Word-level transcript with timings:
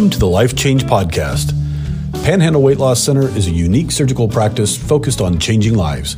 Welcome 0.00 0.12
to 0.12 0.18
the 0.18 0.26
Life 0.28 0.56
Change 0.56 0.84
Podcast. 0.84 1.52
Panhandle 2.24 2.62
Weight 2.62 2.78
Loss 2.78 3.02
Center 3.02 3.28
is 3.36 3.48
a 3.48 3.50
unique 3.50 3.90
surgical 3.90 4.28
practice 4.28 4.74
focused 4.74 5.20
on 5.20 5.38
changing 5.38 5.74
lives. 5.74 6.16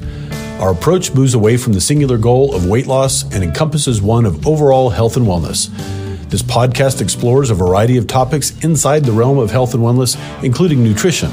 Our 0.60 0.70
approach 0.70 1.12
moves 1.14 1.34
away 1.34 1.56
from 1.56 1.72
the 1.72 1.80
singular 1.80 2.16
goal 2.16 2.54
of 2.54 2.68
weight 2.68 2.86
loss 2.86 3.24
and 3.34 3.42
encompasses 3.42 4.00
one 4.00 4.24
of 4.24 4.46
overall 4.46 4.90
health 4.90 5.16
and 5.16 5.26
wellness. 5.26 5.66
This 6.28 6.44
podcast 6.44 7.00
explores 7.00 7.50
a 7.50 7.56
variety 7.56 7.96
of 7.96 8.06
topics 8.06 8.56
inside 8.62 9.02
the 9.04 9.10
realm 9.10 9.38
of 9.38 9.50
health 9.50 9.74
and 9.74 9.82
wellness, 9.82 10.16
including 10.44 10.84
nutrition, 10.84 11.32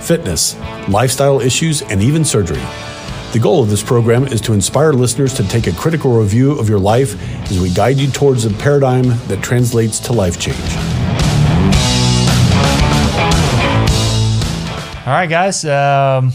fitness, 0.00 0.58
lifestyle 0.88 1.40
issues, 1.40 1.82
and 1.82 2.02
even 2.02 2.24
surgery. 2.24 2.64
The 3.32 3.38
goal 3.40 3.62
of 3.62 3.70
this 3.70 3.84
program 3.84 4.26
is 4.26 4.40
to 4.40 4.54
inspire 4.54 4.92
listeners 4.92 5.34
to 5.34 5.46
take 5.46 5.68
a 5.68 5.72
critical 5.72 6.18
review 6.18 6.58
of 6.58 6.68
your 6.68 6.80
life 6.80 7.14
as 7.48 7.60
we 7.60 7.72
guide 7.72 7.98
you 7.98 8.10
towards 8.10 8.44
a 8.44 8.50
paradigm 8.54 9.04
that 9.28 9.40
translates 9.40 10.00
to 10.00 10.12
life 10.12 10.40
change. 10.40 10.95
All 15.06 15.12
right, 15.12 15.30
guys. 15.30 15.64
Um, 15.64 16.32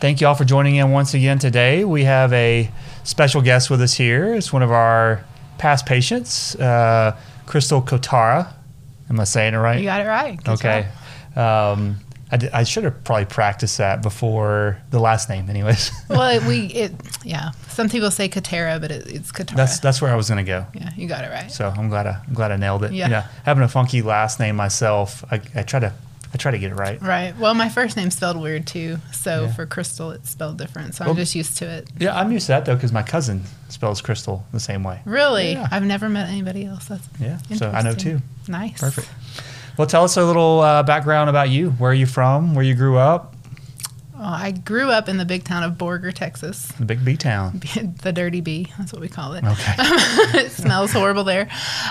thank 0.00 0.20
you 0.20 0.26
all 0.26 0.34
for 0.34 0.44
joining 0.44 0.74
in 0.74 0.90
once 0.90 1.14
again 1.14 1.38
today. 1.38 1.84
We 1.84 2.02
have 2.02 2.32
a 2.32 2.68
special 3.04 3.42
guest 3.42 3.70
with 3.70 3.80
us 3.80 3.94
here. 3.94 4.34
It's 4.34 4.52
one 4.52 4.64
of 4.64 4.72
our 4.72 5.24
past 5.58 5.86
patients, 5.86 6.56
uh, 6.56 7.16
Kristell 7.46 7.86
Kotara. 7.86 8.54
Am 9.08 9.20
I 9.20 9.22
saying 9.22 9.54
it 9.54 9.58
right? 9.58 9.78
You 9.78 9.84
got 9.84 10.00
it 10.00 10.08
right. 10.08 10.36
Good 10.42 10.50
okay. 10.54 10.88
Um, 11.36 12.00
I, 12.32 12.64
should 12.64 12.82
have 12.82 13.04
probably 13.04 13.26
practiced 13.26 13.78
that 13.78 14.02
before 14.02 14.82
the 14.90 14.98
last 14.98 15.28
name, 15.28 15.48
anyways. 15.48 15.92
well, 16.08 16.28
it, 16.28 16.42
we 16.42 16.66
it 16.74 16.92
yeah. 17.22 17.52
Some 17.68 17.88
people 17.88 18.10
say 18.10 18.28
Katara, 18.28 18.80
but 18.80 18.90
it, 18.90 19.06
it's 19.06 19.30
Katara. 19.30 19.54
That's 19.54 19.78
that's 19.78 20.02
where 20.02 20.10
I 20.10 20.16
was 20.16 20.28
gonna 20.28 20.42
go. 20.42 20.66
Yeah, 20.74 20.90
you 20.96 21.06
got 21.06 21.22
it 21.22 21.28
right. 21.28 21.52
So 21.52 21.68
I'm 21.68 21.88
glad 21.88 22.08
I, 22.08 22.20
I'm 22.26 22.34
glad 22.34 22.50
I 22.50 22.56
nailed 22.56 22.82
it. 22.82 22.92
Yeah. 22.94 23.08
yeah. 23.10 23.28
Having 23.44 23.62
a 23.62 23.68
funky 23.68 24.02
last 24.02 24.40
name 24.40 24.56
myself, 24.56 25.22
I, 25.30 25.40
I 25.54 25.62
try 25.62 25.78
to 25.78 25.92
I 26.34 26.38
try 26.38 26.50
to 26.50 26.58
get 26.58 26.72
it 26.72 26.76
right. 26.76 27.00
Right. 27.02 27.36
Well, 27.38 27.52
my 27.54 27.68
first 27.68 27.96
name's 27.96 28.16
spelled 28.16 28.40
weird 28.40 28.66
too. 28.66 28.98
So 29.12 29.42
yeah. 29.42 29.52
for 29.52 29.66
Kristell, 29.66 30.14
it's 30.14 30.30
spelled 30.30 30.56
different. 30.56 30.94
So 30.94 31.04
well, 31.04 31.10
I'm 31.10 31.16
just 31.16 31.34
used 31.34 31.58
to 31.58 31.66
it. 31.66 31.90
Yeah, 31.98 32.18
I'm 32.18 32.32
used 32.32 32.46
to 32.46 32.52
that 32.52 32.64
though 32.64 32.74
because 32.74 32.92
my 32.92 33.02
cousin 33.02 33.42
spells 33.68 34.00
Kristell 34.00 34.42
the 34.52 34.60
same 34.60 34.82
way. 34.82 35.02
Really? 35.04 35.52
Yeah. 35.52 35.68
I've 35.70 35.84
never 35.84 36.08
met 36.08 36.28
anybody 36.28 36.64
else. 36.64 36.86
That's 36.86 37.06
yeah. 37.20 37.38
So 37.56 37.70
I 37.70 37.82
know 37.82 37.94
too. 37.94 38.20
Nice. 38.48 38.80
Perfect. 38.80 39.08
Well, 39.76 39.86
tell 39.86 40.04
us 40.04 40.16
a 40.16 40.24
little 40.24 40.60
uh, 40.60 40.82
background 40.82 41.30
about 41.30 41.50
you. 41.50 41.70
Where 41.72 41.90
are 41.90 41.94
you 41.94 42.06
from? 42.06 42.54
Where 42.54 42.64
you 42.64 42.74
grew 42.74 42.96
up? 42.96 43.34
Well, 44.14 44.32
I 44.32 44.52
grew 44.52 44.90
up 44.90 45.08
in 45.08 45.16
the 45.16 45.24
big 45.24 45.44
town 45.44 45.64
of 45.64 45.72
Borger, 45.72 46.12
Texas. 46.12 46.66
The 46.78 46.84
big 46.84 47.04
B 47.04 47.16
town. 47.16 47.60
the 48.02 48.12
dirty 48.12 48.40
B. 48.40 48.68
That's 48.78 48.92
what 48.92 49.00
we 49.00 49.08
call 49.08 49.32
it. 49.32 49.44
Okay. 49.44 49.74
it 50.44 50.52
smells 50.52 50.92
horrible 50.92 51.24
there. 51.24 51.48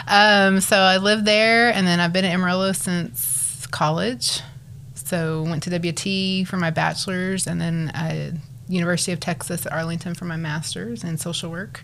Um, 0.07 0.61
so 0.61 0.77
I 0.77 0.97
lived 0.97 1.25
there, 1.25 1.73
and 1.73 1.85
then 1.85 1.99
I've 1.99 2.13
been 2.13 2.23
in 2.23 2.31
Amarillo 2.31 2.71
since 2.71 3.30
college. 3.71 4.41
So 4.93 5.43
went 5.43 5.63
to 5.63 5.69
WT 5.69 6.47
for 6.47 6.57
my 6.57 6.69
bachelor's, 6.69 7.47
and 7.47 7.59
then 7.59 7.91
I, 7.93 8.33
University 8.67 9.11
of 9.11 9.19
Texas 9.19 9.65
at 9.65 9.71
Arlington 9.71 10.13
for 10.13 10.25
my 10.25 10.37
master's 10.37 11.03
in 11.03 11.17
social 11.17 11.49
work. 11.49 11.81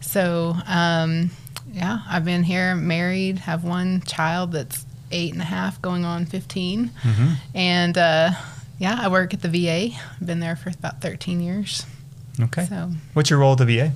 So 0.00 0.54
um, 0.66 1.30
yeah, 1.72 2.00
I've 2.08 2.24
been 2.24 2.42
here, 2.42 2.74
married, 2.74 3.40
have 3.40 3.64
one 3.64 4.02
child 4.02 4.52
that's 4.52 4.86
eight 5.10 5.32
and 5.32 5.42
a 5.42 5.46
half, 5.46 5.80
going 5.82 6.04
on 6.04 6.26
15. 6.26 6.88
Mm-hmm. 6.88 7.32
And 7.54 7.98
uh, 7.98 8.30
yeah, 8.78 8.98
I 9.00 9.08
work 9.08 9.34
at 9.34 9.42
the 9.42 9.48
VA. 9.48 9.94
I've 10.20 10.26
been 10.26 10.40
there 10.40 10.56
for 10.56 10.70
about 10.70 11.00
13 11.00 11.40
years. 11.40 11.84
Okay. 12.40 12.64
So, 12.66 12.90
what's 13.14 13.30
your 13.30 13.38
role 13.38 13.52
at 13.52 13.58
the 13.58 13.64
VA? 13.64 13.92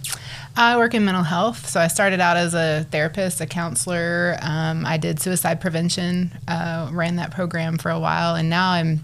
I 0.56 0.76
work 0.76 0.94
in 0.94 1.04
mental 1.04 1.22
health. 1.22 1.68
So 1.68 1.80
I 1.80 1.88
started 1.88 2.20
out 2.20 2.36
as 2.36 2.54
a 2.54 2.86
therapist, 2.90 3.40
a 3.40 3.46
counselor. 3.46 4.36
Um, 4.42 4.84
I 4.84 4.96
did 4.96 5.20
suicide 5.20 5.60
prevention, 5.60 6.32
uh, 6.48 6.88
ran 6.92 7.16
that 7.16 7.30
program 7.30 7.78
for 7.78 7.90
a 7.90 8.00
while, 8.00 8.34
and 8.34 8.50
now 8.50 8.70
I'm 8.70 9.00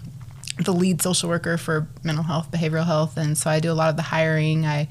the 0.59 0.73
lead 0.73 1.01
social 1.01 1.29
worker 1.29 1.57
for 1.57 1.87
mental 2.03 2.23
health, 2.23 2.51
behavioral 2.51 2.85
health, 2.85 3.15
and 3.17 3.37
so 3.37 3.49
I 3.49 3.59
do 3.59 3.71
a 3.71 3.73
lot 3.73 3.89
of 3.89 3.95
the 3.95 4.01
hiring. 4.01 4.65
I 4.65 4.87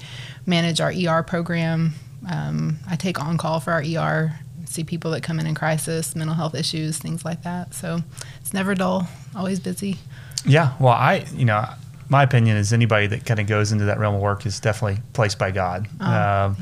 manage 0.47 0.81
our 0.81 0.93
ER 0.93 1.23
program. 1.25 1.95
Um, 2.31 2.79
I 2.89 2.97
take 2.97 3.21
on 3.21 3.37
call 3.37 3.61
for 3.61 3.73
our 3.73 3.83
ER 3.83 4.39
see 4.69 4.85
people 4.85 5.11
that 5.12 5.23
come 5.23 5.41
in 5.41 5.47
in 5.47 5.55
crisis, 5.55 6.15
mental 6.15 6.35
health 6.35 6.55
issues, 6.55 6.99
things 6.99 7.25
like 7.25 7.43
that. 7.43 7.75
So 7.75 8.01
it's 8.41 8.53
never 8.53 8.75
dull, 8.75 9.09
always 9.35 9.61
busy. 9.61 9.99
Yeah. 10.45 10.75
Well, 10.79 10.93
I, 10.93 11.25
you 11.35 11.45
know, 11.45 11.67
my 12.09 12.22
opinion 12.22 12.56
is 12.56 12.72
anybody 12.72 13.06
that 13.09 13.25
kind 13.27 13.41
of 13.41 13.47
goes 13.47 13.72
into 13.72 13.84
that 13.87 13.99
realm 13.99 14.15
of 14.15 14.21
work 14.21 14.47
is 14.47 14.61
definitely 14.61 15.03
placed 15.12 15.39
by 15.39 15.50
God. 15.50 15.89
Oh, 16.00 16.06
um, 16.06 16.56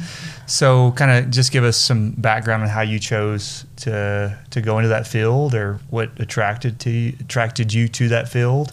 so, 0.47 0.93
kind 0.93 1.11
of 1.11 1.31
just 1.31 1.53
give 1.53 1.65
us 1.65 1.77
some 1.77 2.13
background 2.13 2.63
on 2.63 2.69
how 2.69 2.81
you 2.81 2.99
chose 2.99 3.67
to 3.77 4.39
to 4.51 4.61
go 4.61 4.79
into 4.79 4.89
that 4.89 5.07
field, 5.07 5.55
or 5.55 5.79
what 5.91 6.11
attracted 6.19 6.81
to 6.81 7.15
attracted 7.21 7.73
you 7.73 7.89
to 7.89 8.09
that 8.09 8.29
field. 8.29 8.73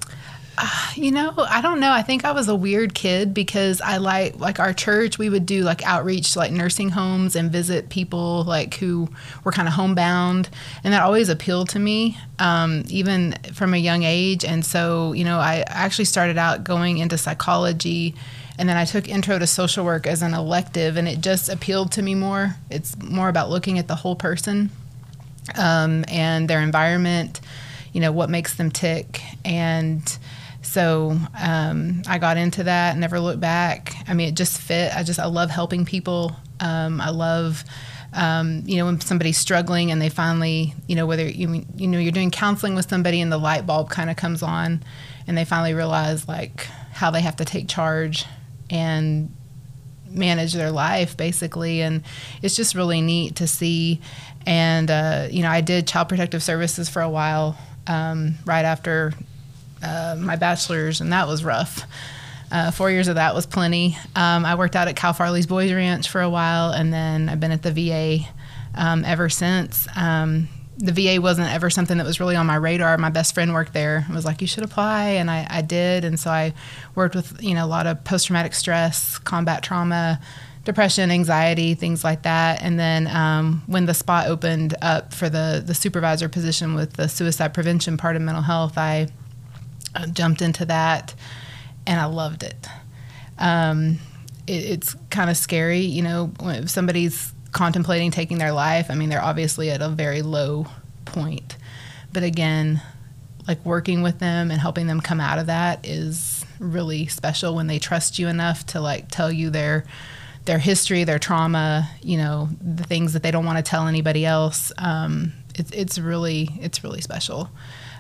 you 0.96 1.12
know, 1.12 1.34
I 1.38 1.62
don't 1.62 1.80
know. 1.80 1.92
I 1.92 2.02
think 2.02 2.26
I 2.26 2.32
was 2.32 2.48
a 2.48 2.56
weird 2.56 2.94
kid 2.94 3.34
because 3.34 3.82
I 3.82 3.98
like 3.98 4.40
like 4.40 4.60
our 4.60 4.74
church. 4.74 5.18
We 5.18 5.30
would 5.30 5.46
do 5.46 5.64
like 5.64 5.84
outreach 5.86 6.34
to 6.34 6.40
like 6.40 6.52
nursing 6.52 6.90
homes 6.90 7.36
and 7.36 7.52
visit 7.52 7.90
people 7.90 8.44
like 8.44 8.76
who 8.76 9.10
were 9.44 9.52
kind 9.52 9.68
of 9.68 9.74
homebound, 9.74 10.50
and 10.84 10.94
that 10.94 11.02
always 11.02 11.30
appealed 11.30 11.70
to 11.70 11.80
me, 11.80 12.18
um, 12.40 12.84
even 12.90 13.34
from 13.54 13.74
a 13.74 13.78
young 13.78 14.04
age. 14.04 14.46
And 14.46 14.66
so, 14.66 15.14
you 15.14 15.24
know, 15.24 15.40
I 15.40 15.64
actually 15.68 16.06
started 16.06 16.38
out 16.38 16.64
going 16.64 16.98
into 16.98 17.18
psychology, 17.18 18.16
and 18.58 18.68
then 18.68 18.78
I 18.78 18.86
took 18.86 19.08
intro 19.08 19.40
to 19.40 19.48
social 19.48 19.86
work 19.86 20.08
as 20.08 20.22
an 20.22 20.34
elective, 20.34 20.98
and 20.98 21.08
it 21.08 21.22
just 21.22 21.50
appealed 21.50 21.92
to 21.94 22.02
me 22.02 22.16
more. 22.16 22.56
It's 22.70 22.98
more 23.02 23.30
about 23.30 23.50
looking 23.50 23.80
at 23.80 23.88
the 23.88 23.96
whole 23.96 24.16
person 24.16 24.70
um, 25.58 26.06
and 26.08 26.50
their 26.50 26.62
environment. 26.62 27.42
You 27.94 28.00
know 28.00 28.14
what 28.14 28.30
makes 28.30 28.56
them 28.56 28.72
tick 28.72 29.22
and 29.44 30.02
so 30.72 31.18
um, 31.38 32.02
I 32.08 32.18
got 32.18 32.38
into 32.38 32.64
that, 32.64 32.96
never 32.96 33.20
looked 33.20 33.42
back. 33.42 33.94
I 34.08 34.14
mean, 34.14 34.30
it 34.30 34.36
just 34.36 34.58
fit. 34.58 34.96
I 34.96 35.04
just 35.04 35.20
I 35.20 35.26
love 35.26 35.50
helping 35.50 35.84
people. 35.84 36.34
Um, 36.62 37.02
I 37.02 37.10
love. 37.10 37.66
Um, 38.14 38.64
you 38.66 38.78
know, 38.78 38.86
when 38.86 39.00
somebody's 39.00 39.38
struggling 39.38 39.92
and 39.92 40.02
they 40.02 40.08
finally, 40.08 40.74
you 40.88 40.96
know, 40.96 41.06
whether 41.06 41.26
you 41.26 41.66
you 41.76 41.88
know 41.88 41.98
you're 41.98 42.14
doing 42.14 42.32
counseling 42.32 42.76
with 42.76 42.90
somebody 42.90 43.20
and 43.20 43.30
the 43.30 43.38
light 43.38 43.66
bulb 43.66 43.90
kind 43.90 44.10
of 44.10 44.16
comes 44.16 44.42
on, 44.42 44.82
and 45.28 45.38
they 45.38 45.44
finally 45.44 45.74
realize 45.74 46.26
like 46.30 46.68
how 46.94 47.12
they 47.12 47.22
have 47.22 47.36
to 47.38 47.46
take 47.46 47.68
charge 47.68 48.26
and 48.70 49.36
manage 50.08 50.54
their 50.54 50.72
life 50.72 51.18
basically, 51.18 51.82
and 51.82 52.04
it's 52.42 52.56
just 52.56 52.76
really 52.76 53.02
neat 53.02 53.36
to 53.38 53.48
see. 53.48 54.00
And 54.46 54.90
uh, 54.90 55.28
you 55.30 55.42
know, 55.42 55.50
I 55.50 55.60
did 55.60 55.86
child 55.86 56.08
protective 56.08 56.42
services 56.42 56.88
for 56.88 57.02
a 57.02 57.10
while 57.10 57.58
um, 57.88 58.36
right 58.46 58.64
after 58.64 59.14
uh, 59.84 60.16
my 60.18 60.36
bachelor's, 60.36 61.02
and 61.02 61.12
that 61.14 61.28
was 61.28 61.44
rough. 61.44 61.84
Uh, 62.52 62.70
four 62.70 62.92
years 62.92 63.08
of 63.08 63.16
that 63.16 63.34
was 63.34 63.46
plenty. 63.46 63.98
Um, 64.16 64.46
I 64.46 64.56
worked 64.56 64.76
out 64.76 64.88
at 64.88 64.96
Cal 64.96 65.14
Farley's 65.14 65.48
Boys 65.48 65.72
Ranch 65.72 66.10
for 66.10 66.22
a 66.22 66.30
while, 66.30 66.72
and 66.72 66.92
then 66.94 67.30
I've 67.30 67.40
been 67.40 67.52
at 67.52 67.62
the 67.62 67.72
VA 67.72 68.28
um, 68.76 69.06
ever 69.06 69.30
since. 69.30 69.88
Um, 69.96 70.50
the 70.78 70.92
VA 70.92 71.22
wasn't 71.22 71.50
ever 71.50 71.70
something 71.70 71.98
that 71.98 72.06
was 72.06 72.20
really 72.20 72.36
on 72.36 72.48
my 72.48 72.56
radar. 72.56 72.98
My 72.98 73.10
best 73.10 73.34
friend 73.34 73.54
worked 73.54 73.74
there. 73.74 74.06
I 74.10 74.14
was 74.14 74.26
like, 74.26 74.42
"You 74.42 74.48
should 74.48 74.64
apply," 74.64 75.10
and 75.10 75.30
I, 75.30 75.48
I 75.50 75.62
did. 75.62 76.04
And 76.04 76.20
so 76.20 76.32
I 76.32 76.54
worked 76.96 77.16
with 77.16 77.42
you 77.42 77.54
know 77.54 77.66
a 77.66 77.68
lot 77.68 77.88
of 77.88 78.04
post 78.04 78.28
traumatic 78.28 78.54
stress, 78.54 79.18
combat 79.20 79.64
trauma, 79.64 80.20
depression, 80.66 81.12
anxiety, 81.12 81.74
things 81.76 82.04
like 82.04 82.24
that. 82.24 82.62
And 82.62 82.80
then 82.80 83.08
um, 83.08 83.64
when 83.68 83.86
the 83.86 83.94
spot 83.94 84.28
opened 84.28 84.76
up 84.82 85.14
for 85.14 85.30
the 85.30 85.64
the 85.66 85.76
supervisor 85.76 86.28
position 86.30 86.74
with 86.74 86.94
the 86.94 87.08
suicide 87.08 87.54
prevention 87.54 87.98
part 87.98 88.16
of 88.16 88.22
mental 88.22 88.44
health, 88.44 88.78
I 88.78 89.08
I 89.96 90.06
jumped 90.08 90.42
into 90.42 90.66
that 90.66 91.14
and 91.86 92.00
I 92.00 92.06
loved 92.06 92.44
it. 92.44 92.68
Um, 93.38 94.00
it 94.48 94.54
it's 94.54 94.96
kind 95.10 95.30
of 95.30 95.38
scary, 95.38 95.82
you 95.82 96.02
know, 96.02 96.32
if 96.42 96.70
somebody's 96.70 97.34
contemplating 97.52 98.12
taking 98.12 98.38
their 98.38 98.52
life. 98.52 98.90
I 98.90 98.96
mean, 98.96 99.10
they're 99.10 99.24
obviously 99.24 99.72
at 99.72 99.82
a 99.82 99.90
very 99.90 100.22
low 100.22 100.68
point. 101.06 101.58
But 102.14 102.24
again, 102.24 102.82
like 103.48 103.64
working 103.66 104.02
with 104.02 104.20
them 104.20 104.52
and 104.52 104.60
helping 104.60 104.88
them 104.88 105.02
come 105.02 105.20
out 105.20 105.40
of 105.40 105.48
that 105.48 105.86
is 105.86 106.46
really 106.60 107.08
special 107.08 107.56
when 107.56 107.68
they 107.68 107.80
trust 107.80 108.20
you 108.20 108.28
enough 108.28 108.66
to 108.68 108.80
like 108.80 109.10
tell 109.10 109.32
you 109.32 109.50
their 109.50 109.86
their 110.46 110.60
history, 110.60 111.04
their 111.04 111.20
trauma, 111.20 111.88
you 112.02 112.18
know, 112.18 112.50
the 112.62 112.84
things 112.84 113.14
that 113.14 113.22
they 113.22 113.30
don't 113.30 113.46
want 113.46 113.64
to 113.64 113.70
tell 113.70 113.88
anybody 113.88 114.26
else. 114.26 114.72
Um, 114.78 115.34
it's 115.56 115.72
it's 115.72 116.00
really 116.00 116.50
it's 116.60 116.84
really 116.84 117.02
special. 117.02 117.50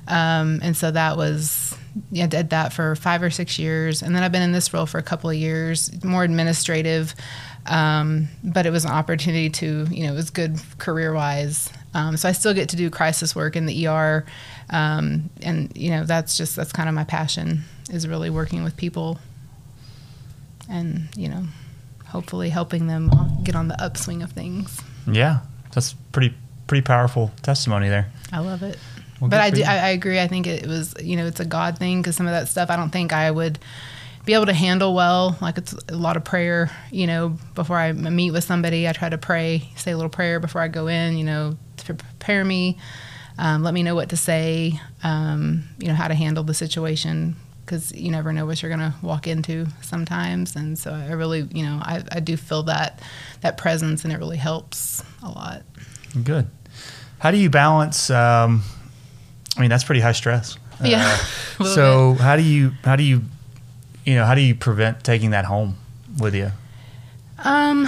Um, 0.07 0.59
and 0.63 0.75
so 0.75 0.91
that 0.91 1.17
was 1.17 1.75
yeah, 2.11 2.27
did 2.27 2.51
that 2.51 2.73
for 2.73 2.95
five 2.95 3.21
or 3.21 3.29
six 3.29 3.59
years, 3.59 4.01
and 4.01 4.15
then 4.15 4.23
I've 4.23 4.31
been 4.31 4.41
in 4.41 4.51
this 4.51 4.73
role 4.73 4.85
for 4.85 4.97
a 4.97 5.03
couple 5.03 5.29
of 5.29 5.35
years, 5.35 6.03
more 6.03 6.23
administrative. 6.23 7.13
Um, 7.65 8.27
but 8.43 8.65
it 8.65 8.71
was 8.71 8.85
an 8.85 8.91
opportunity 8.91 9.49
to, 9.51 9.85
you 9.91 10.07
know, 10.07 10.13
it 10.13 10.15
was 10.15 10.31
good 10.31 10.59
career 10.79 11.13
wise. 11.13 11.69
Um, 11.93 12.17
so 12.17 12.27
I 12.27 12.31
still 12.31 12.55
get 12.55 12.69
to 12.69 12.75
do 12.75 12.89
crisis 12.89 13.35
work 13.35 13.55
in 13.55 13.67
the 13.67 13.87
ER, 13.87 14.25
and 14.69 15.71
you 15.75 15.91
know, 15.91 16.05
that's 16.05 16.37
just 16.37 16.55
that's 16.55 16.71
kind 16.71 16.87
of 16.87 16.95
my 16.95 17.03
passion 17.03 17.63
is 17.91 18.07
really 18.07 18.29
working 18.29 18.63
with 18.63 18.77
people, 18.77 19.19
and 20.69 21.09
you 21.17 21.27
know, 21.27 21.43
hopefully 22.07 22.49
helping 22.49 22.87
them 22.87 23.11
get 23.43 23.55
on 23.55 23.67
the 23.67 23.81
upswing 23.83 24.23
of 24.23 24.31
things. 24.31 24.81
Yeah, 25.05 25.41
that's 25.73 25.93
pretty 26.13 26.33
pretty 26.71 26.81
powerful 26.83 27.29
testimony 27.41 27.89
there. 27.89 28.09
I 28.31 28.39
love 28.39 28.63
it. 28.63 28.77
Well, 29.19 29.29
but 29.29 29.41
I 29.41 29.49
do. 29.49 29.61
I, 29.61 29.75
I 29.75 29.89
agree. 29.89 30.21
I 30.21 30.29
think 30.29 30.47
it 30.47 30.65
was. 30.65 30.95
You 31.01 31.17
know, 31.17 31.25
it's 31.25 31.41
a 31.41 31.45
God 31.45 31.77
thing 31.77 32.01
because 32.01 32.15
some 32.15 32.27
of 32.27 32.31
that 32.31 32.47
stuff 32.47 32.69
I 32.69 32.77
don't 32.77 32.91
think 32.91 33.11
I 33.11 33.29
would 33.29 33.59
be 34.23 34.33
able 34.33 34.45
to 34.45 34.53
handle 34.53 34.95
well. 34.95 35.37
Like 35.41 35.57
it's 35.57 35.75
a 35.89 35.97
lot 35.97 36.15
of 36.15 36.23
prayer. 36.23 36.71
You 36.89 37.07
know, 37.07 37.37
before 37.55 37.77
I 37.77 37.91
meet 37.91 38.31
with 38.31 38.45
somebody, 38.45 38.87
I 38.87 38.93
try 38.93 39.09
to 39.09 39.17
pray, 39.17 39.69
say 39.75 39.91
a 39.91 39.97
little 39.97 40.09
prayer 40.09 40.39
before 40.39 40.61
I 40.61 40.69
go 40.69 40.87
in. 40.87 41.17
You 41.17 41.25
know, 41.25 41.57
to 41.75 41.93
prepare 41.93 42.45
me, 42.45 42.77
um, 43.37 43.63
let 43.63 43.73
me 43.73 43.83
know 43.83 43.93
what 43.93 44.07
to 44.11 44.15
say. 44.15 44.79
Um, 45.03 45.65
you 45.77 45.89
know, 45.89 45.93
how 45.93 46.07
to 46.07 46.15
handle 46.15 46.45
the 46.45 46.53
situation 46.53 47.35
because 47.65 47.91
you 47.91 48.11
never 48.11 48.31
know 48.31 48.45
what 48.45 48.61
you're 48.61 48.73
going 48.73 48.91
to 48.91 48.95
walk 49.01 49.27
into 49.27 49.67
sometimes. 49.81 50.55
And 50.55 50.79
so 50.79 50.93
I 50.93 51.11
really, 51.11 51.49
you 51.51 51.65
know, 51.65 51.81
I, 51.81 52.01
I 52.13 52.21
do 52.21 52.37
feel 52.37 52.63
that 52.63 53.01
that 53.41 53.57
presence, 53.57 54.05
and 54.05 54.13
it 54.13 54.19
really 54.19 54.37
helps 54.37 55.03
a 55.21 55.27
lot. 55.27 55.63
Good. 56.23 56.47
How 57.21 57.29
do 57.29 57.37
you 57.37 57.51
balance? 57.51 58.09
Um, 58.09 58.63
I 59.55 59.61
mean, 59.61 59.69
that's 59.69 59.83
pretty 59.83 60.01
high 60.01 60.11
stress. 60.11 60.57
Yeah, 60.83 61.17
Uh, 61.59 61.63
so 61.65 62.13
how 62.15 62.35
do 62.35 62.41
you 62.41 62.71
how 62.83 62.95
do 62.95 63.03
you 63.03 63.21
you 64.03 64.15
know 64.15 64.25
how 64.25 64.33
do 64.33 64.41
you 64.41 64.55
prevent 64.55 65.03
taking 65.03 65.29
that 65.29 65.45
home 65.45 65.75
with 66.17 66.33
you? 66.33 66.51
Um, 67.43 67.87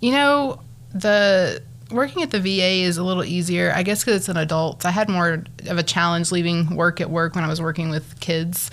you 0.00 0.12
know, 0.12 0.60
the 0.92 1.62
working 1.90 2.22
at 2.22 2.30
the 2.30 2.40
VA 2.40 2.82
is 2.84 2.98
a 2.98 3.02
little 3.02 3.24
easier, 3.24 3.72
I 3.74 3.82
guess, 3.82 4.04
because 4.04 4.16
it's 4.16 4.28
an 4.28 4.36
adult. 4.36 4.84
I 4.84 4.90
had 4.90 5.08
more 5.08 5.44
of 5.66 5.78
a 5.78 5.82
challenge 5.82 6.30
leaving 6.30 6.76
work 6.76 7.00
at 7.00 7.08
work 7.08 7.34
when 7.34 7.44
I 7.44 7.48
was 7.48 7.62
working 7.62 7.88
with 7.88 8.20
kids. 8.20 8.70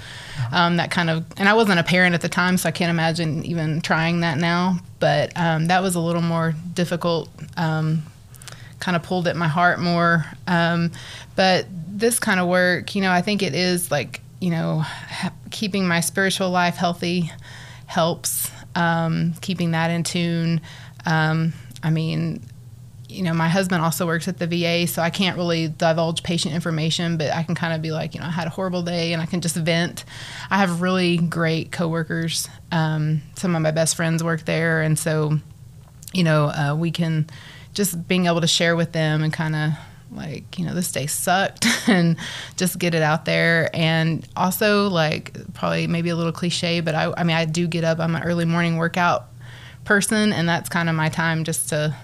Um, 0.52 0.76
that 0.78 0.92
kind 0.92 1.10
of, 1.10 1.26
and 1.38 1.48
I 1.48 1.54
wasn't 1.54 1.80
a 1.80 1.84
parent 1.84 2.16
at 2.16 2.22
the 2.22 2.30
time, 2.30 2.58
so 2.58 2.68
I 2.68 2.72
can't 2.74 2.90
imagine 2.90 3.46
even 3.46 3.80
trying 3.80 4.22
that 4.22 4.38
now. 4.38 4.80
But 5.00 5.32
um, 5.38 5.68
that 5.68 5.82
was 5.82 5.96
a 5.96 6.02
little 6.02 6.22
more 6.22 6.54
difficult. 6.74 7.30
Um, 7.56 8.04
kind 8.82 8.98
of 8.98 9.04
pulled 9.04 9.28
at 9.28 9.38
my 9.38 9.48
heart 9.48 9.80
more. 9.80 10.26
Um, 10.48 10.92
but 11.38 11.68
this 11.88 12.20
kind 12.20 12.40
of 12.40 12.48
work, 12.48 12.94
you 12.96 13.02
know, 13.02 13.12
I 13.12 13.22
think 13.22 13.42
it 13.42 13.56
is 13.56 13.90
like, 13.90 14.22
you 14.42 14.50
know, 14.50 14.80
ha- 14.80 15.32
keeping 15.52 15.88
my 15.88 16.02
spiritual 16.02 16.50
life 16.50 16.76
healthy 16.76 17.32
helps, 17.86 18.52
um, 18.76 19.34
keeping 19.40 19.72
that 19.72 19.92
in 19.92 20.04
tune. 20.04 20.60
Um, 21.06 21.54
I 21.84 21.92
mean, 21.92 22.42
you 23.08 23.24
know, 23.24 23.34
my 23.34 23.50
husband 23.50 23.84
also 23.84 24.06
works 24.06 24.28
at 24.28 24.40
the 24.40 24.48
VA, 24.48 24.88
so 24.88 25.02
I 25.02 25.10
can't 25.10 25.38
really 25.38 25.68
divulge 25.68 26.24
patient 26.24 26.56
information, 26.56 27.18
but 27.18 27.32
I 27.32 27.44
can 27.44 27.56
kind 27.56 27.74
of 27.74 27.82
be 27.82 27.92
like, 27.92 28.14
you 28.14 28.22
know, 28.22 28.28
I 28.28 28.32
had 28.32 28.48
a 28.48 28.50
horrible 28.50 28.82
day 28.82 29.14
and 29.14 29.22
I 29.22 29.26
can 29.26 29.42
just 29.42 29.56
vent. 29.58 30.06
I 30.50 30.58
have 30.58 30.82
really 30.82 31.18
great 31.18 31.72
coworkers. 31.72 32.48
Um, 32.72 33.22
some 33.36 33.56
of 33.56 33.62
my 33.62 33.72
best 33.72 33.96
friends 33.96 34.24
work 34.24 34.46
there, 34.46 34.82
and 34.82 34.98
so, 34.98 35.40
you 36.14 36.24
know, 36.24 36.46
uh, 36.46 36.76
we 36.78 36.92
can 36.92 37.30
just 37.74 38.08
being 38.08 38.26
able 38.26 38.42
to 38.42 38.48
share 38.48 38.76
with 38.76 38.92
them 38.92 39.24
and 39.24 39.32
kind 39.34 39.56
of 39.56 39.72
like 40.14 40.60
you 40.60 40.66
know 40.66 40.74
this 40.74 40.92
day 40.92 41.08
sucked 41.08 41.66
and 41.88 42.18
just 42.58 42.78
get 42.78 42.94
it 42.94 43.02
out 43.02 43.26
there. 43.26 43.70
And 43.74 44.28
also 44.36 44.90
like 44.90 45.34
probably 45.54 45.88
maybe 45.88 46.10
a 46.10 46.16
little 46.16 46.34
cliche 46.34 46.82
but 46.82 46.96
I, 46.96 47.14
I 47.18 47.24
mean 47.24 47.36
i 47.38 47.46
do 47.46 47.68
get 47.68 47.84
up. 47.84 48.00
I'm 48.00 48.16
an 48.16 48.24
early 48.24 48.46
morning 48.46 48.78
workout 48.78 49.28
person 49.86 50.32
and 50.34 50.48
that's 50.50 50.70
kind 50.70 50.90
of 50.90 50.96
my 50.96 51.10
time 51.10 51.44
just 51.44 51.70
to 51.70 51.96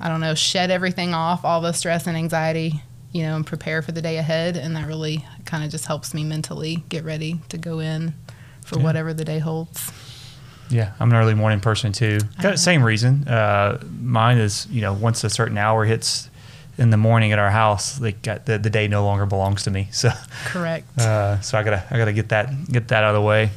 i 0.00 0.08
don't 0.08 0.20
know 0.20 0.34
shed 0.36 0.70
everything 0.70 1.12
off 1.12 1.44
all 1.44 1.60
the 1.60 1.72
stress 1.72 2.06
and 2.06 2.16
anxiety 2.16 2.80
you 3.10 3.22
know 3.22 3.34
and 3.34 3.44
prepare 3.46 3.80
for 3.82 3.90
the 3.90 4.02
day 4.02 4.18
ahead. 4.18 4.56
And 4.58 4.76
that 4.76 4.86
really 4.86 5.24
kind 5.46 5.64
of 5.64 5.70
just 5.70 5.86
helps 5.86 6.12
me 6.12 6.24
mentally 6.24 6.84
get 6.90 7.04
ready 7.04 7.40
to 7.48 7.56
go 7.56 7.78
in 7.78 8.12
for 8.64 8.76
Yeah. 8.78 8.84
whatever 8.84 9.14
the 9.14 9.24
day 9.24 9.38
holds 9.38 9.90
Yeah, 10.70 10.92
I'm 11.00 11.10
an 11.10 11.16
early 11.16 11.34
morning 11.34 11.60
person 11.60 11.92
too. 11.92 12.18
Got 12.42 12.52
the 12.52 12.58
same 12.58 12.82
reason. 12.82 13.26
Uh, 13.26 13.82
mine 14.00 14.38
is 14.38 14.66
you 14.70 14.80
know 14.80 14.92
once 14.92 15.24
a 15.24 15.30
certain 15.30 15.58
hour 15.58 15.84
hits 15.84 16.28
in 16.76 16.90
the 16.90 16.96
morning 16.96 17.32
at 17.32 17.38
our 17.38 17.50
house, 17.50 18.00
like 18.00 18.22
got 18.22 18.46
the, 18.46 18.58
the 18.58 18.70
day 18.70 18.86
no 18.86 19.04
longer 19.04 19.26
belongs 19.26 19.64
to 19.64 19.70
me. 19.70 19.88
So 19.92 20.10
correct 20.46 20.86
uh, 20.98 21.40
so 21.40 21.58
I 21.58 21.62
gotta 21.62 21.84
I 21.90 21.98
gotta 21.98 22.12
get 22.12 22.28
that 22.28 22.70
get 22.70 22.88
that 22.88 23.04
out 23.04 23.14
of 23.14 23.20
the 23.20 23.26
way. 23.26 23.50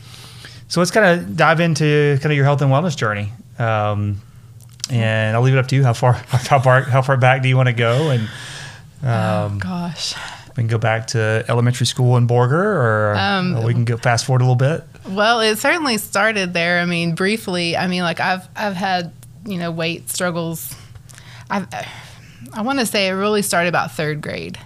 So 0.67 0.79
let's 0.79 0.91
kind 0.91 1.19
of 1.19 1.35
dive 1.35 1.59
into 1.59 2.17
kind 2.21 2.31
of 2.31 2.35
your 2.35 2.45
health 2.45 2.61
and 2.61 2.71
wellness 2.71 2.95
journey. 2.95 3.31
Um, 3.59 4.21
and 4.89 5.35
I'll 5.35 5.43
leave 5.43 5.53
it 5.53 5.59
up 5.59 5.67
to 5.67 5.75
you. 5.75 5.83
How 5.83 5.93
far 5.93 6.13
how 6.27 6.59
far 6.59 6.81
how 6.81 7.01
far 7.01 7.17
back 7.17 7.41
do 7.41 7.49
you 7.49 7.57
want 7.57 7.67
to 7.67 7.73
go? 7.73 8.09
And 8.09 8.29
oh 9.03 9.45
um, 9.45 9.59
gosh 9.59 10.15
we 10.55 10.61
can 10.61 10.67
go 10.67 10.77
back 10.77 11.07
to 11.07 11.45
elementary 11.47 11.85
school 11.85 12.17
in 12.17 12.27
Borger, 12.27 12.53
or 12.53 13.15
Um, 13.17 13.55
or 13.55 13.65
we 13.65 13.73
can 13.73 13.85
go 13.85 13.97
fast 13.97 14.25
forward 14.25 14.41
a 14.41 14.45
little 14.45 14.55
bit. 14.55 14.83
Well, 15.07 15.39
it 15.41 15.57
certainly 15.57 15.97
started 15.97 16.53
there. 16.53 16.79
I 16.79 16.85
mean, 16.85 17.15
briefly. 17.15 17.77
I 17.77 17.87
mean, 17.87 18.03
like 18.03 18.19
I've 18.19 18.47
I've 18.55 18.75
had 18.75 19.13
you 19.45 19.57
know 19.57 19.71
weight 19.71 20.09
struggles. 20.09 20.75
I've 21.49 21.67
I 22.53 22.61
want 22.63 22.79
to 22.79 22.85
say 22.85 23.07
it 23.07 23.11
really 23.11 23.41
started 23.41 23.69
about 23.69 23.91
third 23.91 24.21
grade. 24.21 24.57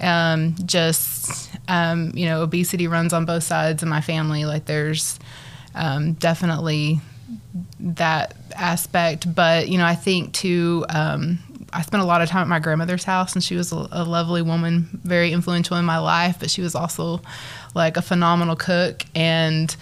Um, 0.00 0.54
just 0.64 1.50
um, 1.68 2.12
you 2.14 2.26
know, 2.26 2.42
obesity 2.42 2.86
runs 2.86 3.12
on 3.12 3.24
both 3.24 3.42
sides 3.42 3.82
of 3.82 3.88
my 3.88 4.00
family. 4.00 4.44
Like 4.44 4.66
there's 4.66 5.18
um, 5.74 6.14
definitely 6.14 7.00
that 7.80 8.34
aspect, 8.54 9.32
but 9.34 9.68
you 9.68 9.78
know, 9.78 9.86
I 9.86 9.94
think 9.94 10.32
too. 10.32 10.84
Um, 10.88 11.38
I 11.72 11.82
spent 11.82 12.02
a 12.02 12.06
lot 12.06 12.22
of 12.22 12.28
time 12.28 12.42
at 12.42 12.48
my 12.48 12.58
grandmother's 12.58 13.04
house, 13.04 13.34
and 13.34 13.44
she 13.44 13.54
was 13.54 13.72
a, 13.72 13.88
a 13.92 14.04
lovely 14.04 14.42
woman, 14.42 14.88
very 15.04 15.32
influential 15.32 15.76
in 15.76 15.84
my 15.84 15.98
life. 15.98 16.36
But 16.40 16.50
she 16.50 16.62
was 16.62 16.74
also 16.74 17.20
like 17.74 17.96
a 17.96 18.02
phenomenal 18.02 18.56
cook, 18.56 19.04
and 19.14 19.74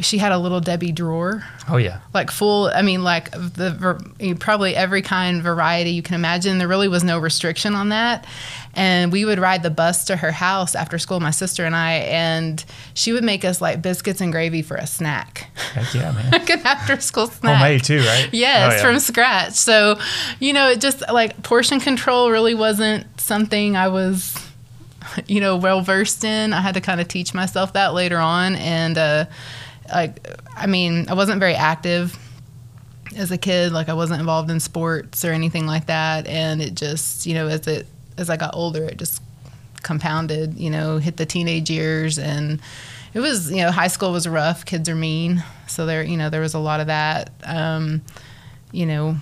she 0.00 0.16
had 0.16 0.32
a 0.32 0.38
little 0.38 0.60
Debbie 0.60 0.90
drawer, 0.92 1.44
Oh 1.68 1.76
yeah, 1.76 2.00
like 2.14 2.30
full. 2.30 2.66
I 2.74 2.80
mean, 2.80 3.04
like 3.04 3.30
the 3.32 4.36
probably 4.40 4.74
every 4.74 5.02
kind 5.02 5.42
variety 5.42 5.90
you 5.90 6.02
can 6.02 6.14
imagine. 6.14 6.56
There 6.58 6.66
really 6.68 6.88
was 6.88 7.04
no 7.04 7.18
restriction 7.18 7.74
on 7.74 7.90
that, 7.90 8.26
and 8.72 9.12
we 9.12 9.26
would 9.26 9.38
ride 9.38 9.62
the 9.62 9.70
bus 9.70 10.06
to 10.06 10.16
her 10.16 10.32
house 10.32 10.74
after 10.74 10.98
school, 10.98 11.20
my 11.20 11.30
sister 11.30 11.66
and 11.66 11.76
I, 11.76 11.92
and 12.08 12.64
she 12.94 13.12
would 13.12 13.22
make 13.22 13.44
us 13.44 13.60
like 13.60 13.82
biscuits 13.82 14.22
and 14.22 14.32
gravy 14.32 14.62
for 14.62 14.76
a 14.76 14.86
snack, 14.86 15.48
heck 15.74 15.92
yeah, 15.92 16.10
man. 16.12 16.30
like 16.30 16.48
an 16.50 16.60
after 16.66 16.98
school 16.98 17.26
snack. 17.26 17.58
Homemade 17.58 17.84
too, 17.84 17.98
right? 17.98 18.30
Yes, 18.32 18.72
Oh, 18.72 18.76
yeah. 18.76 18.82
from 18.82 18.98
scratch. 18.98 19.52
So, 19.52 19.98
you 20.40 20.54
know, 20.54 20.70
it 20.70 20.80
just 20.80 21.02
like 21.12 21.42
portion 21.42 21.80
control 21.80 22.30
really 22.30 22.54
wasn't 22.54 23.06
something 23.20 23.76
I 23.76 23.88
was, 23.88 24.34
you 25.26 25.40
know, 25.42 25.56
well 25.58 25.82
versed 25.82 26.24
in. 26.24 26.54
I 26.54 26.62
had 26.62 26.72
to 26.74 26.80
kind 26.80 26.98
of 27.00 27.08
teach 27.08 27.34
myself 27.34 27.74
that 27.74 27.92
later 27.92 28.16
on. 28.18 28.54
And, 28.56 28.96
uh, 28.96 29.26
like, 29.92 30.26
I 30.56 30.66
mean, 30.66 31.08
I 31.08 31.14
wasn't 31.14 31.40
very 31.40 31.54
active 31.54 32.18
as 33.16 33.30
a 33.30 33.38
kid. 33.38 33.72
Like, 33.72 33.88
I 33.88 33.94
wasn't 33.94 34.20
involved 34.20 34.50
in 34.50 34.60
sports 34.60 35.24
or 35.24 35.32
anything 35.32 35.66
like 35.66 35.86
that. 35.86 36.26
And 36.26 36.60
it 36.60 36.74
just, 36.74 37.26
you 37.26 37.34
know, 37.34 37.46
as 37.48 37.66
it, 37.66 37.86
as 38.18 38.30
I 38.30 38.36
got 38.36 38.54
older, 38.54 38.84
it 38.84 38.98
just 38.98 39.22
compounded, 39.82 40.58
you 40.58 40.70
know, 40.70 40.98
hit 40.98 41.16
the 41.16 41.26
teenage 41.26 41.70
years 41.70 42.18
and 42.18 42.60
it 43.14 43.20
was, 43.20 43.50
you 43.50 43.58
know, 43.58 43.70
high 43.70 43.88
school 43.88 44.12
was 44.12 44.26
rough. 44.26 44.64
Kids 44.64 44.88
are 44.88 44.94
mean. 44.94 45.44
So 45.66 45.86
there, 45.86 46.02
you 46.02 46.16
know, 46.16 46.30
there 46.30 46.40
was 46.40 46.54
a 46.54 46.58
lot 46.58 46.80
of 46.80 46.86
that. 46.86 47.30
Um, 47.44 48.02
you 48.70 48.86
know, 48.86 49.16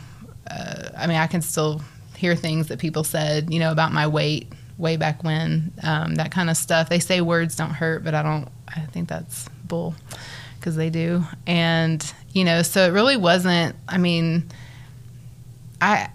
uh, 0.49 0.91
I 0.97 1.07
mean, 1.07 1.17
I 1.17 1.27
can 1.27 1.43
still 1.43 1.83
hear 2.17 2.37
things 2.37 2.69
that 2.69 2.79
people 2.79 3.03
said, 3.03 3.53
you 3.53 3.59
know, 3.59 3.73
about 3.73 3.93
my 3.93 4.07
weight 4.07 4.53
way 4.79 4.97
back 4.97 5.25
when, 5.25 5.73
um, 5.83 6.15
that 6.17 6.31
kind 6.31 6.51
of 6.51 6.57
stuff. 6.57 6.89
They 6.89 7.01
say 7.01 7.21
words 7.21 7.57
don't 7.57 7.71
hurt, 7.71 8.05
but 8.05 8.15
I 8.15 8.23
don't, 8.23 8.49
I 8.69 8.81
think 8.81 9.09
that's 9.09 9.49
bull 9.65 9.95
because 10.61 10.77
they 10.77 10.91
do. 10.91 11.25
And, 11.47 12.15
you 12.33 12.45
know, 12.45 12.63
so 12.63 12.87
it 12.87 12.91
really 12.91 13.17
wasn't, 13.17 13.75
I 13.89 13.99
mean, 13.99 14.49
I, 15.81 16.11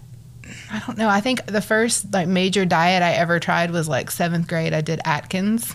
I 0.70 0.82
don't 0.86 0.96
know. 0.96 1.08
I 1.08 1.20
think 1.20 1.44
the 1.46 1.60
first 1.60 2.12
like 2.12 2.28
major 2.28 2.64
diet 2.64 3.02
I 3.02 3.12
ever 3.12 3.40
tried 3.40 3.72
was 3.72 3.88
like 3.88 4.10
seventh 4.10 4.46
grade. 4.46 4.72
I 4.72 4.80
did 4.80 5.00
Atkins, 5.04 5.74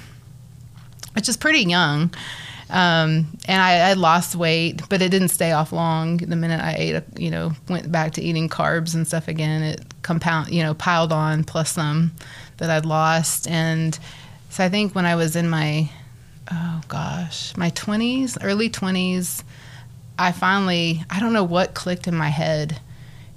which 1.14 1.28
is 1.28 1.38
pretty 1.38 1.60
young. 1.60 2.14
Um, 2.70 3.28
and 3.50 3.62
I, 3.62 3.90
I 3.90 3.94
lost 3.94 4.34
weight, 4.34 4.82
but 4.88 5.02
it 5.02 5.10
didn't 5.10 5.28
stay 5.28 5.52
off 5.52 5.74
long. 5.74 6.18
The 6.18 6.38
minute 6.38 6.62
I 6.62 6.76
ate, 6.78 6.96
a, 6.96 7.04
you 7.18 7.30
know, 7.30 7.52
went 7.68 7.92
back 7.92 8.14
to 8.14 8.22
eating 8.22 8.48
carbs 8.48 8.96
and 8.96 9.06
stuff 9.06 9.28
again, 9.28 9.62
it 9.62 9.84
compound, 10.04 10.52
you 10.52 10.64
know, 10.64 10.74
piled 10.74 11.12
on 11.12 11.44
plus 11.44 11.72
some 11.72 12.14
that 12.58 12.70
I'd 12.70 12.86
lost. 12.86 13.46
And 13.50 14.00
so 14.50 14.64
I 14.64 14.70
think 14.70 14.96
when 14.96 15.06
I 15.06 15.16
was 15.16 15.36
in 15.36 15.50
my, 15.50 15.92
oh 16.52 16.82
gosh, 16.88 17.56
my 17.56 17.72
20s, 17.72 18.38
early 18.42 18.70
20s, 18.70 19.44
I 20.20 20.32
finally, 20.32 21.04
I 21.10 21.20
don't 21.20 21.34
know 21.34 21.44
what 21.44 21.74
clicked 21.74 22.08
in 22.08 22.16
my 22.16 22.30
head. 22.30 22.80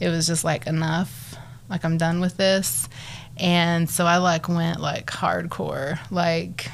It 0.00 0.08
was 0.08 0.26
just 0.26 0.44
like 0.44 0.66
enough, 0.66 1.36
like 1.70 1.84
I'm 1.84 1.96
done 1.96 2.20
with 2.20 2.36
this. 2.36 2.88
And 3.36 3.88
so 3.88 4.04
I 4.04 4.18
like 4.18 4.48
went 4.48 4.80
like 4.80 5.06
hardcore, 5.06 5.98
like, 6.10 6.70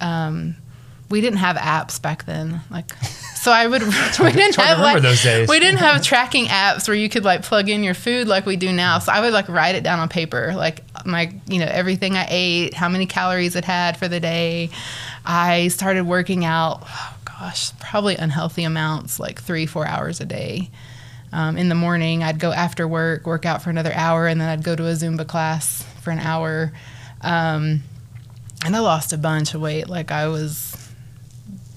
um, 0.00 0.56
we 1.10 1.20
didn't 1.20 1.38
have 1.38 1.56
apps 1.56 2.00
back 2.00 2.24
then. 2.24 2.60
Like, 2.70 2.94
so 3.34 3.52
I 3.52 3.66
would, 3.66 3.82
we 4.20 4.32
didn't 4.32 4.56
have 4.56 4.78
like, 4.78 5.02
those 5.02 5.22
days. 5.22 5.48
we 5.48 5.58
didn't 5.58 5.78
have 5.78 6.02
tracking 6.02 6.46
apps 6.46 6.88
where 6.88 6.96
you 6.96 7.08
could 7.08 7.24
like 7.24 7.42
plug 7.42 7.68
in 7.68 7.82
your 7.82 7.94
food 7.94 8.28
like 8.28 8.46
we 8.46 8.56
do 8.56 8.72
now. 8.72 8.98
So 8.98 9.12
I 9.12 9.20
would 9.20 9.32
like 9.32 9.48
write 9.48 9.74
it 9.74 9.82
down 9.82 9.98
on 9.98 10.08
paper, 10.08 10.52
like 10.54 10.83
my, 11.04 11.32
you 11.46 11.58
know, 11.58 11.68
everything 11.70 12.16
I 12.16 12.26
ate, 12.28 12.74
how 12.74 12.88
many 12.88 13.06
calories 13.06 13.56
it 13.56 13.64
had 13.64 13.96
for 13.96 14.08
the 14.08 14.20
day. 14.20 14.70
I 15.24 15.68
started 15.68 16.04
working 16.04 16.44
out, 16.44 16.82
oh 16.84 17.16
gosh, 17.24 17.76
probably 17.78 18.16
unhealthy 18.16 18.64
amounts, 18.64 19.18
like 19.18 19.40
three, 19.40 19.66
four 19.66 19.86
hours 19.86 20.20
a 20.20 20.24
day. 20.24 20.70
Um, 21.32 21.56
in 21.56 21.68
the 21.68 21.74
morning, 21.74 22.22
I'd 22.22 22.38
go 22.38 22.52
after 22.52 22.86
work, 22.86 23.26
work 23.26 23.44
out 23.44 23.60
for 23.62 23.70
another 23.70 23.92
hour, 23.92 24.26
and 24.26 24.40
then 24.40 24.48
I'd 24.48 24.62
go 24.62 24.76
to 24.76 24.86
a 24.86 24.92
Zumba 24.92 25.26
class 25.26 25.82
for 26.00 26.10
an 26.10 26.20
hour. 26.20 26.72
Um, 27.22 27.82
and 28.64 28.76
I 28.76 28.78
lost 28.78 29.12
a 29.12 29.18
bunch 29.18 29.54
of 29.54 29.60
weight. 29.60 29.88
Like 29.88 30.12
I 30.12 30.28
was 30.28 30.76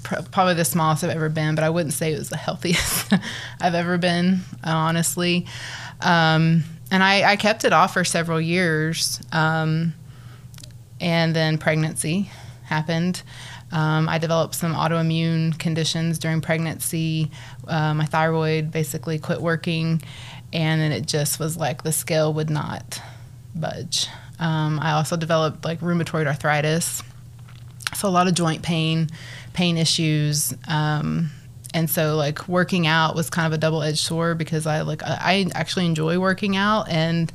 pr- 0.04 0.22
probably 0.32 0.54
the 0.54 0.66
smallest 0.66 1.04
I've 1.04 1.10
ever 1.10 1.30
been, 1.30 1.56
but 1.56 1.64
I 1.64 1.70
wouldn't 1.70 1.94
say 1.94 2.14
it 2.14 2.20
was 2.20 2.30
the 2.30 2.38
healthiest 2.48 3.14
I've 3.60 3.76
ever 3.76 3.98
been, 3.98 4.42
honestly. 4.64 5.48
Um, 6.02 6.64
and 6.92 7.04
I, 7.04 7.32
I, 7.32 7.36
kept 7.36 7.66
it 7.66 7.74
off 7.74 7.94
for 7.94 8.04
several 8.04 8.40
years. 8.40 9.20
Um, 9.32 9.94
and 11.00 11.36
then 11.36 11.58
pregnancy 11.58 12.30
happened. 12.64 13.22
Um, 13.72 14.08
I 14.08 14.18
developed 14.18 14.56
some 14.56 14.74
autoimmune 14.74 15.58
conditions 15.60 16.20
during 16.20 16.42
pregnancy. 16.42 17.32
Uh, 17.68 17.94
my 17.94 18.06
thyroid 18.06 18.72
basically 18.72 19.20
quit 19.20 19.42
working, 19.42 20.02
and 20.54 20.82
then 20.82 20.92
it 20.92 21.06
just 21.06 21.40
was 21.40 21.58
like 21.58 21.84
the 21.84 21.92
scale 21.92 22.34
would 22.34 22.50
not 22.50 23.02
budge. 23.54 24.08
Um, 24.40 24.80
I 24.80 24.92
also 24.94 25.18
developed 25.18 25.66
like 25.66 25.82
rheumatoid 25.82 26.28
arthritis, 26.28 27.04
so 27.94 28.08
a 28.08 28.10
lot 28.10 28.28
of 28.28 28.36
joint 28.36 28.64
pain, 28.64 29.10
pain 29.54 29.78
issues. 29.78 30.54
Um, 30.68 31.32
and 31.74 31.90
so 31.90 32.16
like 32.16 32.48
working 32.48 32.88
out 32.88 33.16
was 33.16 33.30
kind 33.30 33.46
of 33.46 33.54
a 33.54 33.58
double-edged 33.58 34.00
sword 34.00 34.38
because 34.38 34.66
I 34.66 34.82
like 34.82 35.04
I 35.04 35.48
actually 35.54 35.86
enjoy 35.86 36.20
working 36.20 36.56
out 36.56 36.90
and 36.90 37.32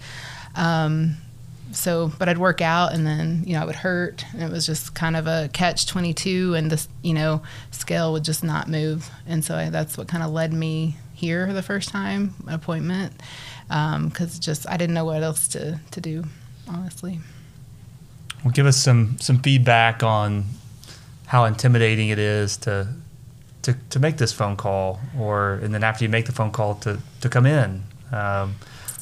um, 0.55 1.17
so 1.73 2.13
but 2.19 2.29
I'd 2.29 2.39
work 2.39 2.61
out 2.61 2.93
and 2.93 3.07
then 3.07 3.45
you 3.47 3.55
know 3.55 3.63
I 3.63 3.65
would 3.65 3.77
hurt. 3.77 4.25
And 4.33 4.43
it 4.43 4.51
was 4.51 4.67
just 4.67 4.95
kind 4.95 5.17
of 5.17 5.27
a 5.27 5.49
catch 5.53 5.87
22 5.87 6.55
and 6.55 6.71
the 6.71 6.87
you 7.03 7.15
know 7.15 7.43
scale 7.71 8.13
would 8.13 8.25
just 8.25 8.45
not 8.45 8.69
move. 8.69 9.11
And 9.27 9.45
so 9.45 9.57
I, 9.57 9.71
that's 9.71 9.97
what 9.99 10.09
kind 10.09 10.23
of 10.23 10.31
led 10.31 10.53
me 10.53 10.97
here 11.15 11.53
the 11.53 11.63
first 11.63 11.91
time 11.91 12.35
an 12.47 12.55
appointment 12.55 13.13
because 13.69 14.35
um, 14.35 14.41
just 14.41 14.69
I 14.69 14.77
didn't 14.77 14.95
know 14.95 15.05
what 15.05 15.23
else 15.23 15.49
to, 15.49 15.81
to 15.91 16.01
do 16.01 16.25
honestly. 16.69 17.21
Well 18.45 18.53
give 18.53 18.67
us 18.67 18.77
some 18.77 19.19
some 19.19 19.39
feedback 19.39 20.03
on 20.03 20.45
how 21.27 21.45
intimidating 21.45 22.09
it 22.09 22.19
is 22.19 22.57
to 22.59 22.89
to, 23.63 23.75
to 23.91 23.99
make 23.99 24.17
this 24.17 24.33
phone 24.33 24.57
call 24.57 25.01
or 25.19 25.55
and 25.63 25.73
then 25.73 25.83
after 25.85 26.05
you 26.05 26.09
make 26.09 26.27
the 26.27 26.33
phone 26.33 26.51
call 26.51 26.75
to 26.77 26.99
to 27.21 27.29
come 27.29 27.47
in 27.47 27.83
um, 28.13 28.57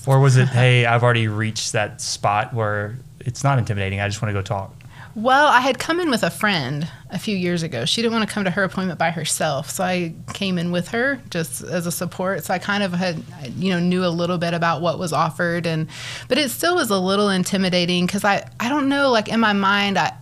or 0.07 0.21
was 0.21 0.37
it, 0.37 0.49
hey, 0.49 0.87
I've 0.87 1.03
already 1.03 1.29
reached 1.29 1.73
that 1.73 2.01
spot 2.01 2.55
where 2.55 2.97
it's 3.21 3.45
not 3.45 3.59
intimidating. 3.59 4.01
I 4.01 4.09
just 4.09 4.23
want 4.23 4.31
to 4.31 4.39
go 4.39 4.43
talk? 4.43 4.75
Well, 5.17 5.49
I 5.49 5.61
had 5.61 5.81
come 5.81 5.99
in 5.99 6.09
with 6.09 6.23
a 6.23 6.31
friend 6.31 6.89
a 7.11 7.19
few 7.19 7.37
years 7.37 7.65
ago. 7.65 7.85
She 7.85 8.01
didn't 8.01 8.15
want 8.15 8.29
to 8.29 8.33
come 8.33 8.45
to 8.45 8.51
her 8.51 8.63
appointment 8.63 8.97
by 8.97 9.11
herself, 9.11 9.69
so 9.69 9.83
I 9.83 10.15
came 10.35 10.57
in 10.57 10.71
with 10.71 10.89
her 10.89 11.21
just 11.31 11.63
as 11.63 11.87
a 11.87 11.93
support. 11.93 12.45
So 12.45 12.55
I 12.55 12.61
kind 12.61 12.85
of 12.85 12.93
had, 12.93 13.25
you 13.57 13.71
know, 13.71 13.81
knew 13.81 14.05
a 14.05 14.09
little 14.09 14.39
bit 14.39 14.55
about 14.55 14.83
what 14.83 15.01
was 15.01 15.13
offered, 15.13 15.67
and 15.67 15.89
but 16.29 16.39
it 16.39 16.51
still 16.51 16.77
was 16.77 16.91
a 16.91 16.99
little 16.99 17.29
intimidating 17.29 18.07
because 18.07 18.25
I, 18.25 18.49
I 18.61 18.69
don't 18.69 18.89
know, 18.89 19.11
like 19.11 19.29
in 19.29 19.41
my 19.41 19.53
mind, 19.53 19.99
I, 19.99 20.13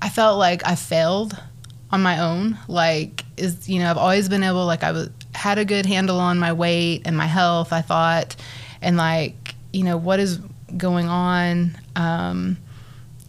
I 0.00 0.08
felt 0.10 0.38
like 0.38 0.64
I 0.64 0.76
failed 0.76 1.36
on 1.92 2.02
my 2.02 2.20
own. 2.20 2.58
Like 2.68 3.24
is, 3.36 3.68
you 3.68 3.78
know, 3.78 3.90
I've 3.90 3.98
always 3.98 4.28
been 4.28 4.42
able, 4.42 4.66
like 4.66 4.82
I 4.82 4.92
was 4.92 5.10
had 5.34 5.58
a 5.58 5.64
good 5.64 5.86
handle 5.86 6.18
on 6.18 6.38
my 6.38 6.52
weight 6.52 7.02
and 7.04 7.16
my 7.16 7.26
health, 7.26 7.72
I 7.72 7.82
thought, 7.82 8.36
and 8.82 8.96
like, 8.96 9.54
you 9.72 9.84
know, 9.84 9.96
what 9.96 10.20
is 10.20 10.38
going 10.76 11.08
on? 11.08 11.78
Um, 11.96 12.58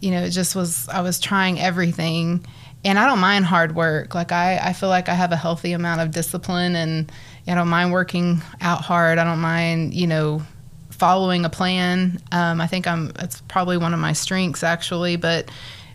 you 0.00 0.10
know, 0.10 0.22
it 0.22 0.30
just 0.30 0.56
was, 0.56 0.88
I 0.88 1.00
was 1.00 1.20
trying 1.20 1.60
everything. 1.60 2.44
And 2.84 2.98
I 2.98 3.06
don't 3.06 3.20
mind 3.20 3.44
hard 3.44 3.76
work. 3.76 4.14
Like, 4.16 4.32
I, 4.32 4.58
I 4.58 4.72
feel 4.72 4.88
like 4.88 5.08
I 5.08 5.14
have 5.14 5.30
a 5.30 5.36
healthy 5.36 5.72
amount 5.72 6.00
of 6.00 6.10
discipline 6.10 6.74
and 6.74 7.12
I 7.46 7.54
don't 7.54 7.68
mind 7.68 7.92
working 7.92 8.42
out 8.60 8.80
hard. 8.80 9.18
I 9.18 9.24
don't 9.24 9.38
mind, 9.40 9.94
you 9.94 10.08
know, 10.08 10.42
following 10.90 11.44
a 11.44 11.50
plan. 11.50 12.20
Um, 12.32 12.60
I 12.60 12.66
think 12.66 12.88
I'm, 12.88 13.12
it's 13.20 13.40
probably 13.42 13.76
one 13.76 13.94
of 13.94 14.00
my 14.00 14.12
strengths 14.12 14.64
actually, 14.64 15.14
but 15.14 15.48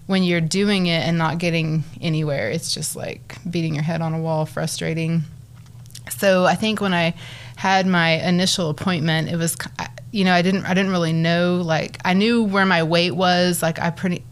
when 0.07 0.23
you're 0.23 0.41
doing 0.41 0.87
it 0.87 1.05
and 1.05 1.17
not 1.17 1.37
getting 1.37 1.83
anywhere, 2.01 2.49
it's 2.49 2.73
just 2.73 2.95
like 2.95 3.37
beating 3.49 3.75
your 3.75 3.83
head 3.83 4.01
on 4.01 4.13
a 4.13 4.19
wall, 4.19 4.45
frustrating. 4.45 5.23
So 6.09 6.45
I 6.45 6.55
think 6.55 6.81
when 6.81 6.93
I 6.93 7.13
had 7.57 7.85
my 7.85 8.21
initial 8.27 8.69
appointment, 8.69 9.29
it 9.29 9.35
was 9.35 9.55
you 10.11 10.23
know 10.23 10.33
I 10.33 10.41
didn't 10.41 10.65
I 10.65 10.73
didn't 10.73 10.91
really 10.91 11.13
know 11.13 11.61
like 11.63 11.99
I 12.05 12.13
knew 12.13 12.43
where 12.43 12.65
my 12.65 12.83
weight 12.83 13.11
was 13.11 13.61
like 13.61 13.79
I 13.79 13.89
pretty 13.89 14.23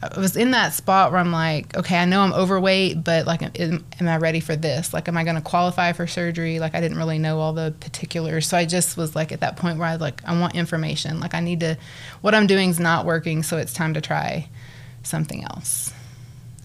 I 0.00 0.20
was 0.20 0.36
in 0.36 0.52
that 0.52 0.74
spot 0.74 1.10
where 1.10 1.20
I'm 1.20 1.32
like, 1.32 1.76
okay, 1.76 1.98
I 1.98 2.04
know 2.04 2.20
I'm 2.20 2.32
overweight, 2.32 3.02
but 3.02 3.26
like, 3.26 3.42
am, 3.42 3.84
am 3.98 4.08
I 4.08 4.16
ready 4.18 4.38
for 4.38 4.54
this? 4.54 4.94
Like, 4.94 5.08
am 5.08 5.16
I 5.16 5.24
going 5.24 5.34
to 5.34 5.42
qualify 5.42 5.92
for 5.92 6.06
surgery? 6.06 6.60
Like, 6.60 6.76
I 6.76 6.80
didn't 6.80 6.98
really 6.98 7.18
know 7.18 7.40
all 7.40 7.52
the 7.52 7.74
particulars. 7.80 8.46
So 8.46 8.56
I 8.56 8.64
just 8.64 8.96
was 8.96 9.16
like 9.16 9.32
at 9.32 9.40
that 9.40 9.56
point 9.56 9.76
where 9.76 9.88
I 9.88 9.92
was 9.92 10.00
like, 10.00 10.22
I 10.24 10.38
want 10.38 10.54
information. 10.54 11.18
Like, 11.18 11.34
I 11.34 11.40
need 11.40 11.58
to, 11.60 11.76
what 12.20 12.32
I'm 12.32 12.46
doing 12.46 12.70
is 12.70 12.78
not 12.78 13.06
working, 13.06 13.42
so 13.42 13.56
it's 13.56 13.72
time 13.72 13.92
to 13.94 14.00
try 14.00 14.48
something 15.08 15.44
else. 15.44 15.92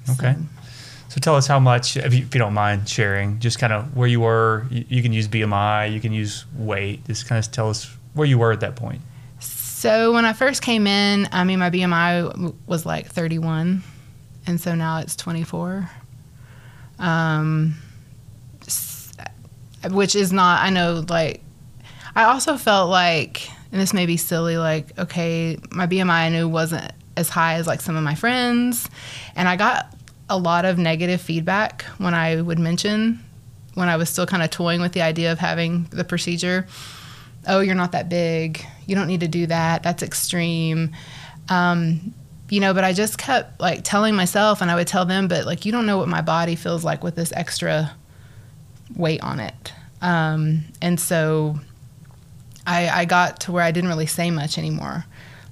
Okay. 0.10 0.34
So, 0.34 1.10
so 1.10 1.20
tell 1.20 1.36
us 1.36 1.48
how 1.48 1.60
much, 1.60 1.98
if 1.98 2.14
you, 2.14 2.24
if 2.24 2.34
you, 2.34 2.40
don't 2.40 2.54
mind 2.54 2.88
sharing, 2.88 3.40
just 3.40 3.60
kind 3.60 3.74
of 3.74 3.96
where 3.96 4.08
you 4.08 4.20
were. 4.20 4.66
You, 4.70 4.86
you, 4.90 5.02
can 5.02 5.14
use 5.14 5.28
BMI, 5.28 5.94
you 5.94 6.00
can 6.00 6.14
use 6.14 6.46
weight. 6.56 7.06
Just 7.06 7.28
kind 7.28 7.44
of 7.44 7.52
tell 7.52 7.70
us 7.70 7.90
where 8.14 8.28
you 8.28 8.38
were 8.38 8.52
at 8.52 8.60
that 8.60 8.76
point. 8.76 9.02
So 9.40 10.14
when 10.14 10.26
I 10.26 10.34
first 10.34 10.62
came 10.62 10.88
in, 10.88 11.28
I 11.32 11.44
mean, 11.44 11.60
my 11.60 11.70
BMI 11.70 12.54
was 12.68 12.86
like 12.86 13.08
31, 13.08 13.84
and 14.48 14.62
so 14.62 14.76
now 14.76 15.00
it's 15.00 15.16
24. 15.16 15.90
Um, 17.00 17.76
which 19.92 20.16
is 20.16 20.32
not, 20.32 20.62
I 20.62 20.70
know, 20.70 21.04
like, 21.10 21.42
I 22.16 22.26
also 22.26 22.56
felt 22.58 22.90
like, 22.90 23.50
and 23.72 23.82
this 23.82 23.94
may 23.94 24.06
be 24.06 24.18
silly, 24.18 24.58
like, 24.58 24.98
okay, 24.98 25.58
my 25.72 25.88
BMI 25.88 26.10
I 26.10 26.30
knew 26.30 26.48
wasn't 26.48 26.94
as 27.16 27.30
high 27.30 27.56
as 27.56 27.68
like 27.68 27.82
some 27.82 27.96
of 27.96 28.04
my 28.04 28.16
friends, 28.16 28.90
and 29.36 29.48
I 29.48 29.56
got 29.56 29.96
a 30.30 30.38
lot 30.38 30.66
of 30.66 30.78
negative 30.78 31.22
feedback 31.22 31.84
when 31.98 32.14
I 32.14 32.42
would 32.42 32.60
mention 32.60 33.24
when 33.74 33.90
I 33.90 33.98
was 33.98 34.10
still 34.10 34.26
kind 34.26 34.44
of 34.44 34.50
toying 34.50 34.82
with 34.82 34.94
the 34.94 35.02
idea 35.02 35.32
of 35.32 35.40
having 35.40 35.88
the 35.90 36.04
procedure. 36.04 36.68
Oh, 37.48 37.60
you're 37.60 37.76
not 37.76 37.92
that 37.92 38.08
big. 38.08 38.66
You 38.86 38.96
don't 38.96 39.08
need 39.08 39.22
to 39.22 39.28
do 39.28 39.48
that. 39.48 39.84
That's 39.84 40.04
extreme. 40.04 40.92
Um, 41.50 42.14
you 42.50 42.60
know, 42.60 42.74
but 42.74 42.84
I 42.84 42.94
just 42.94 43.18
kept 43.18 43.60
like 43.60 43.84
telling 43.84 44.16
myself, 44.16 44.62
and 44.62 44.70
I 44.70 44.76
would 44.76 44.88
tell 44.88 45.06
them, 45.06 45.28
but 45.28 45.46
like, 45.46 45.66
you 45.66 45.72
don't 45.72 45.86
know 45.86 45.98
what 45.98 46.08
my 46.08 46.22
body 46.22 46.56
feels 46.56 46.84
like 46.84 47.04
with 47.04 47.16
this 47.16 47.34
extra 47.36 47.92
weight 48.96 49.22
on 49.24 49.40
it. 49.40 49.74
Um, 50.02 50.66
and 50.82 51.00
so 51.00 51.60
I, 52.68 52.90
I 52.90 53.06
got 53.06 53.42
to 53.42 53.52
where 53.52 53.64
I 53.64 53.72
didn't 53.72 53.90
really 53.90 54.06
say 54.06 54.30
much 54.30 54.58
anymore. 54.58 55.06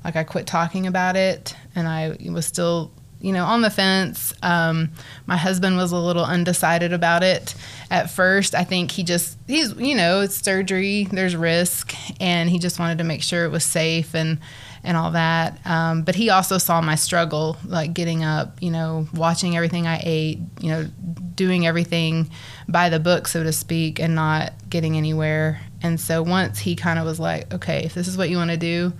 Like, 0.03 0.15
I 0.15 0.23
quit 0.23 0.47
talking 0.47 0.87
about 0.87 1.15
it, 1.15 1.55
and 1.75 1.87
I 1.87 2.17
was 2.31 2.45
still 2.45 2.91
you 3.21 3.31
know, 3.31 3.45
on 3.45 3.61
the 3.61 3.69
fence. 3.69 4.33
Um, 4.41 4.89
my 5.25 5.37
husband 5.37 5.77
was 5.77 5.91
a 5.91 5.97
little 5.97 6.25
undecided 6.25 6.91
about 6.91 7.23
it 7.23 7.55
at 7.89 8.09
first. 8.09 8.55
I 8.55 8.63
think 8.63 8.91
he 8.91 9.03
just, 9.03 9.37
he's, 9.47 9.73
you 9.75 9.95
know, 9.95 10.21
it's 10.21 10.35
surgery, 10.35 11.05
there's 11.05 11.35
risk, 11.35 11.93
and 12.19 12.49
he 12.49 12.59
just 12.59 12.79
wanted 12.79 12.97
to 12.97 13.03
make 13.03 13.21
sure 13.21 13.45
it 13.45 13.49
was 13.49 13.63
safe 13.63 14.15
and, 14.15 14.39
and 14.83 14.97
all 14.97 15.11
that. 15.11 15.59
Um, 15.65 16.01
but 16.01 16.15
he 16.15 16.29
also 16.29 16.57
saw 16.57 16.81
my 16.81 16.95
struggle, 16.95 17.57
like 17.65 17.93
getting 17.93 18.23
up, 18.23 18.57
you 18.61 18.71
know, 18.71 19.07
watching 19.13 19.55
everything 19.55 19.85
I 19.85 20.01
ate, 20.03 20.39
you 20.59 20.69
know, 20.69 20.87
doing 21.35 21.67
everything 21.67 22.29
by 22.67 22.89
the 22.89 22.99
book, 22.99 23.27
so 23.27 23.43
to 23.43 23.51
speak, 23.51 23.99
and 23.99 24.15
not 24.15 24.53
getting 24.69 24.97
anywhere. 24.97 25.61
And 25.83 25.99
so 25.99 26.23
once 26.23 26.59
he 26.59 26.75
kind 26.75 26.97
of 26.97 27.05
was 27.05 27.19
like, 27.19 27.53
okay, 27.53 27.83
if 27.83 27.93
this 27.93 28.07
is 28.07 28.17
what 28.17 28.29
you 28.29 28.37
want 28.37 28.51
to 28.51 28.57
do, 28.57 28.93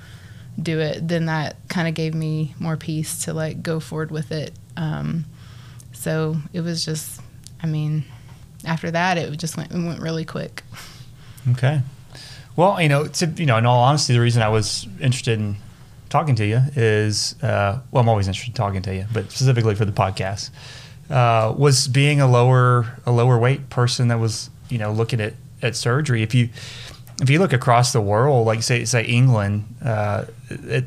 do 0.64 0.80
it, 0.80 1.08
then 1.08 1.26
that 1.26 1.56
kind 1.68 1.88
of 1.88 1.94
gave 1.94 2.14
me 2.14 2.56
more 2.60 2.78
peace 2.78 3.26
to 3.26 3.34
like 3.34 3.62
go 3.64 3.80
forward 3.80 4.12
with 4.12 4.32
it. 4.32 4.54
Um, 4.78 5.26
so 5.94 6.38
it 6.54 6.62
was 6.62 6.84
just, 6.86 7.22
I 7.62 7.68
mean, 7.68 8.04
after 8.66 8.92
that, 8.92 9.18
it 9.18 9.38
just 9.38 9.58
went, 9.58 9.72
it 9.72 9.76
went 9.76 10.02
really 10.02 10.26
quick. 10.26 10.64
Okay. 11.52 11.82
Well, 12.56 12.82
you 12.82 12.90
know, 12.90 13.08
to, 13.08 13.26
you 13.28 13.46
know, 13.46 13.58
in 13.58 13.66
all 13.66 13.82
honesty, 13.82 14.14
the 14.14 14.20
reason 14.20 14.42
I 14.42 14.50
was 14.50 14.88
interested 15.00 15.40
in 15.40 15.58
talking 16.10 16.36
to 16.36 16.46
you 16.46 16.62
is, 16.76 17.42
uh, 17.42 17.80
well, 17.92 18.02
I'm 18.02 18.10
always 18.10 18.28
interested 18.28 18.52
in 18.52 18.56
talking 18.56 18.82
to 18.84 18.96
you, 18.96 19.06
but 19.14 19.32
specifically 19.32 19.76
for 19.76 19.86
the 19.86 19.92
podcast, 19.92 20.50
uh, 21.10 21.54
was 21.58 21.88
being 21.88 22.22
a 22.22 22.30
lower, 22.30 23.00
a 23.06 23.12
lower 23.12 23.38
weight 23.38 23.70
person 23.70 24.10
that 24.10 24.20
was, 24.20 24.50
you 24.70 24.78
know, 24.78 24.92
looking 24.92 25.22
at, 25.22 25.34
at 25.62 25.76
surgery. 25.76 26.24
If 26.24 26.36
you, 26.36 26.50
if 27.22 27.30
you 27.30 27.40
look 27.40 27.54
across 27.54 27.94
the 27.94 28.02
world, 28.02 28.48
like 28.48 28.64
say 28.64 28.84
say 28.86 29.04
England, 29.04 29.76
uh, 29.84 30.26
it, 30.50 30.86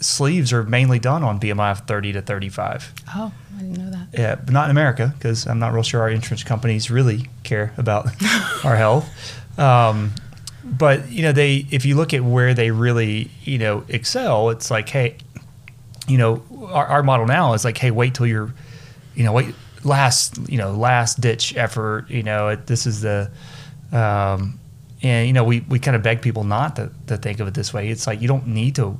sleeves 0.00 0.52
are 0.52 0.62
mainly 0.62 0.98
done 1.00 1.24
on 1.24 1.40
BMI 1.40 1.72
of 1.72 1.80
30 1.80 2.12
to 2.12 2.22
35. 2.22 2.92
Oh, 3.14 3.32
I 3.56 3.60
didn't 3.60 3.78
know 3.78 3.90
that. 3.90 4.08
Yeah, 4.12 4.36
but 4.36 4.50
not 4.52 4.66
in 4.66 4.70
America 4.70 5.12
because 5.18 5.46
I'm 5.46 5.58
not 5.58 5.72
real 5.72 5.82
sure 5.82 6.00
our 6.00 6.10
insurance 6.10 6.44
companies 6.44 6.90
really 6.90 7.28
care 7.42 7.72
about 7.76 8.06
our 8.64 8.76
health. 8.76 9.10
Um, 9.58 10.12
but 10.62 11.10
you 11.10 11.22
know, 11.22 11.32
they 11.32 11.66
if 11.70 11.84
you 11.84 11.96
look 11.96 12.14
at 12.14 12.22
where 12.22 12.54
they 12.54 12.70
really 12.70 13.30
you 13.42 13.58
know 13.58 13.84
excel, 13.88 14.50
it's 14.50 14.70
like, 14.70 14.88
hey, 14.88 15.16
you 16.06 16.18
know, 16.18 16.42
our, 16.68 16.86
our 16.86 17.02
model 17.02 17.26
now 17.26 17.52
is 17.54 17.64
like, 17.64 17.78
hey, 17.78 17.90
wait 17.90 18.14
till 18.14 18.26
you're, 18.26 18.54
you 19.16 19.24
know, 19.24 19.32
wait 19.32 19.54
last 19.82 20.38
you 20.48 20.56
know 20.56 20.70
last 20.70 21.20
ditch 21.20 21.56
effort. 21.56 22.08
You 22.08 22.22
know, 22.22 22.48
it, 22.48 22.66
this 22.68 22.86
is 22.86 23.00
the 23.00 23.30
Um, 23.92 24.58
and 25.04 25.26
you 25.26 25.34
know, 25.34 25.44
we, 25.44 25.60
we 25.60 25.78
kind 25.78 25.94
of 25.94 26.02
beg 26.02 26.22
people 26.22 26.44
not 26.44 26.76
to, 26.76 26.90
to 27.08 27.18
think 27.18 27.38
of 27.38 27.46
it 27.46 27.52
this 27.52 27.74
way. 27.74 27.90
It's 27.90 28.06
like 28.06 28.22
you 28.22 28.26
don't 28.26 28.46
need 28.46 28.74
to 28.76 28.98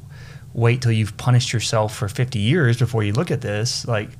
wait 0.52 0.82
till 0.82 0.92
you've 0.92 1.16
punished 1.16 1.52
yourself 1.52 1.96
for 1.96 2.08
50 2.08 2.38
years 2.38 2.78
before 2.78 3.02
you 3.02 3.14
look 3.14 3.30
at 3.30 3.40
this. 3.40 3.88
Like 3.88 4.11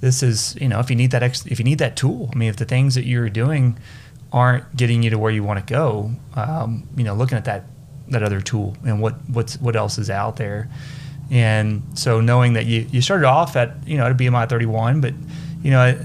this 0.00 0.24
is, 0.24 0.56
you 0.60 0.66
know, 0.66 0.80
if 0.80 0.90
you 0.90 0.96
need 0.96 1.12
that 1.12 1.22
ex- 1.22 1.46
if 1.46 1.60
you 1.60 1.64
need 1.64 1.78
that 1.78 1.96
tool. 1.96 2.28
I 2.34 2.36
mean, 2.36 2.48
if 2.48 2.56
the 2.56 2.64
things 2.64 2.96
that 2.96 3.04
you're 3.04 3.30
doing 3.30 3.78
aren't 4.32 4.76
getting 4.76 5.04
you 5.04 5.10
to 5.10 5.18
where 5.18 5.30
you 5.30 5.44
want 5.44 5.64
to 5.64 5.72
go, 5.72 6.10
um, 6.34 6.88
you 6.96 7.04
know, 7.04 7.14
looking 7.14 7.38
at 7.38 7.44
that 7.44 7.64
that 8.08 8.24
other 8.24 8.40
tool 8.40 8.76
and 8.84 9.00
what 9.00 9.14
what's 9.28 9.56
what 9.60 9.76
else 9.76 9.98
is 9.98 10.10
out 10.10 10.36
there. 10.36 10.68
And 11.30 11.96
so 11.96 12.20
knowing 12.20 12.54
that 12.54 12.66
you, 12.66 12.88
you 12.90 13.00
started 13.00 13.26
off 13.26 13.54
at 13.54 13.86
you 13.86 13.96
know 13.96 14.06
at 14.06 14.10
a 14.10 14.16
BMI 14.16 14.48
31, 14.48 15.00
but 15.00 15.14
you 15.62 15.70
know, 15.70 15.96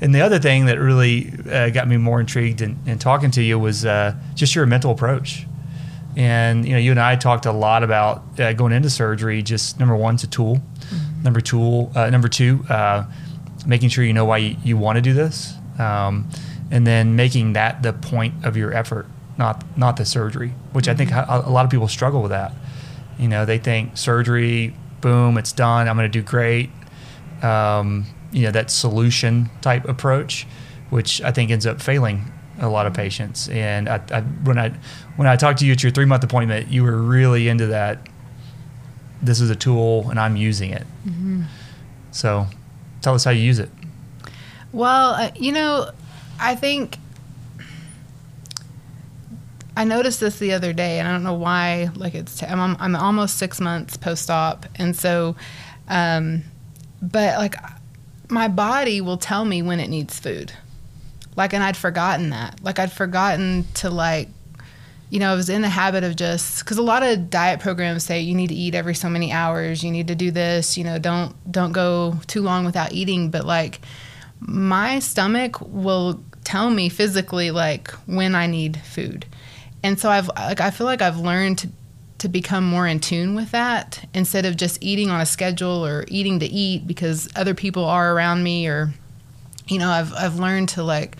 and 0.00 0.14
the 0.14 0.20
other 0.20 0.38
thing 0.38 0.66
that 0.66 0.78
really 0.78 1.32
uh, 1.50 1.70
got 1.70 1.88
me 1.88 1.96
more 1.96 2.20
intrigued 2.20 2.60
in, 2.60 2.78
in 2.86 2.98
talking 2.98 3.30
to 3.32 3.42
you 3.42 3.58
was 3.58 3.84
uh, 3.86 4.14
just 4.34 4.54
your 4.54 4.66
mental 4.66 4.90
approach. 4.90 5.46
And 6.16 6.66
you 6.66 6.72
know, 6.72 6.78
you 6.78 6.90
and 6.90 7.00
I 7.00 7.16
talked 7.16 7.46
a 7.46 7.52
lot 7.52 7.82
about 7.82 8.40
uh, 8.40 8.52
going 8.52 8.72
into 8.72 8.90
surgery. 8.90 9.42
Just 9.42 9.78
number 9.78 9.94
one, 9.94 10.14
it's 10.14 10.24
a 10.24 10.26
tool. 10.26 10.56
Mm-hmm. 10.56 11.22
Number 11.22 11.40
two, 11.40 11.90
uh, 11.94 12.10
number 12.10 12.28
two, 12.28 12.64
uh, 12.68 13.04
making 13.66 13.90
sure 13.90 14.04
you 14.04 14.12
know 14.12 14.24
why 14.24 14.38
you, 14.38 14.56
you 14.64 14.76
want 14.76 14.96
to 14.96 15.02
do 15.02 15.12
this, 15.12 15.54
um, 15.78 16.28
and 16.70 16.86
then 16.86 17.16
making 17.16 17.52
that 17.54 17.82
the 17.82 17.92
point 17.92 18.44
of 18.44 18.56
your 18.56 18.72
effort, 18.72 19.06
not 19.36 19.62
not 19.76 19.96
the 19.96 20.06
surgery. 20.06 20.54
Which 20.72 20.86
mm-hmm. 20.86 20.92
I 20.92 20.94
think 20.94 21.10
mm-hmm. 21.10 21.30
a, 21.30 21.50
a 21.50 21.52
lot 21.52 21.64
of 21.64 21.70
people 21.70 21.88
struggle 21.88 22.22
with 22.22 22.30
that. 22.30 22.54
You 23.18 23.28
know, 23.28 23.44
they 23.44 23.58
think 23.58 23.96
surgery, 23.96 24.74
boom, 25.00 25.36
it's 25.36 25.52
done. 25.52 25.88
I'm 25.88 25.96
going 25.96 26.10
to 26.10 26.18
do 26.18 26.22
great. 26.22 26.70
Um, 27.42 28.06
you 28.32 28.42
know, 28.42 28.50
that 28.50 28.70
solution 28.70 29.50
type 29.60 29.84
approach, 29.88 30.46
which 30.90 31.20
I 31.22 31.30
think 31.30 31.50
ends 31.50 31.66
up 31.66 31.80
failing 31.80 32.32
a 32.58 32.68
lot 32.68 32.86
of 32.86 32.94
patients. 32.94 33.48
And 33.48 33.88
I, 33.88 34.00
I, 34.10 34.20
when 34.20 34.58
I 34.58 34.70
when 35.16 35.28
I 35.28 35.36
talked 35.36 35.58
to 35.60 35.66
you 35.66 35.72
at 35.72 35.82
your 35.82 35.92
three 35.92 36.04
month 36.04 36.24
appointment, 36.24 36.68
you 36.68 36.82
were 36.82 36.96
really 36.96 37.48
into 37.48 37.66
that. 37.68 37.98
This 39.22 39.40
is 39.40 39.50
a 39.50 39.56
tool, 39.56 40.10
and 40.10 40.20
I'm 40.20 40.36
using 40.36 40.70
it. 40.70 40.86
Mm-hmm. 41.06 41.42
So, 42.10 42.46
tell 43.00 43.14
us 43.14 43.24
how 43.24 43.30
you 43.30 43.42
use 43.42 43.58
it. 43.58 43.70
Well, 44.72 45.14
uh, 45.14 45.30
you 45.36 45.52
know, 45.52 45.90
I 46.38 46.54
think 46.54 46.98
I 49.76 49.84
noticed 49.84 50.20
this 50.20 50.38
the 50.38 50.52
other 50.52 50.72
day, 50.72 50.98
and 50.98 51.06
I 51.06 51.12
don't 51.12 51.22
know 51.22 51.34
why. 51.34 51.90
Like 51.94 52.14
it's, 52.14 52.42
i 52.42 52.48
I'm, 52.48 52.76
I'm 52.78 52.96
almost 52.96 53.36
six 53.36 53.60
months 53.60 53.96
post 53.96 54.30
op, 54.30 54.66
and 54.76 54.96
so, 54.96 55.36
um, 55.88 56.44
but 57.02 57.38
like 57.38 57.56
my 58.28 58.48
body 58.48 59.00
will 59.00 59.16
tell 59.16 59.44
me 59.44 59.62
when 59.62 59.80
it 59.80 59.88
needs 59.88 60.18
food. 60.18 60.52
Like, 61.36 61.52
and 61.52 61.62
I'd 61.62 61.76
forgotten 61.76 62.30
that. 62.30 62.62
Like, 62.62 62.78
I'd 62.78 62.92
forgotten 62.92 63.64
to, 63.74 63.90
like, 63.90 64.28
you 65.10 65.20
know, 65.20 65.32
I 65.32 65.34
was 65.34 65.48
in 65.48 65.62
the 65.62 65.68
habit 65.68 66.02
of 66.02 66.16
just 66.16 66.60
because 66.60 66.78
a 66.78 66.82
lot 66.82 67.02
of 67.02 67.30
diet 67.30 67.60
programs 67.60 68.04
say 68.04 68.20
you 68.20 68.34
need 68.34 68.48
to 68.48 68.54
eat 68.54 68.74
every 68.74 68.94
so 68.94 69.08
many 69.08 69.32
hours, 69.32 69.84
you 69.84 69.90
need 69.90 70.08
to 70.08 70.14
do 70.14 70.30
this, 70.30 70.76
you 70.76 70.84
know, 70.84 70.98
don't 70.98 71.34
don't 71.50 71.72
go 71.72 72.18
too 72.26 72.42
long 72.42 72.64
without 72.64 72.92
eating. 72.92 73.30
But 73.30 73.44
like, 73.44 73.80
my 74.40 74.98
stomach 74.98 75.60
will 75.60 76.20
tell 76.44 76.70
me 76.70 76.88
physically 76.88 77.50
like 77.50 77.90
when 78.06 78.34
I 78.34 78.46
need 78.46 78.78
food, 78.78 79.26
and 79.82 79.98
so 79.98 80.10
I've 80.10 80.28
like 80.28 80.60
I 80.60 80.70
feel 80.70 80.86
like 80.86 81.02
I've 81.02 81.18
learned 81.18 81.58
to 81.58 81.68
to 82.18 82.28
become 82.28 82.64
more 82.64 82.86
in 82.86 82.98
tune 82.98 83.34
with 83.34 83.50
that 83.50 84.08
instead 84.14 84.46
of 84.46 84.56
just 84.56 84.82
eating 84.82 85.10
on 85.10 85.20
a 85.20 85.26
schedule 85.26 85.84
or 85.84 86.04
eating 86.08 86.40
to 86.40 86.46
eat 86.46 86.86
because 86.86 87.28
other 87.36 87.54
people 87.54 87.84
are 87.84 88.14
around 88.14 88.42
me 88.42 88.66
or 88.66 88.92
you 89.68 89.78
know 89.78 89.90
I've 89.90 90.12
I've 90.14 90.38
learned 90.38 90.70
to 90.70 90.82
like 90.82 91.16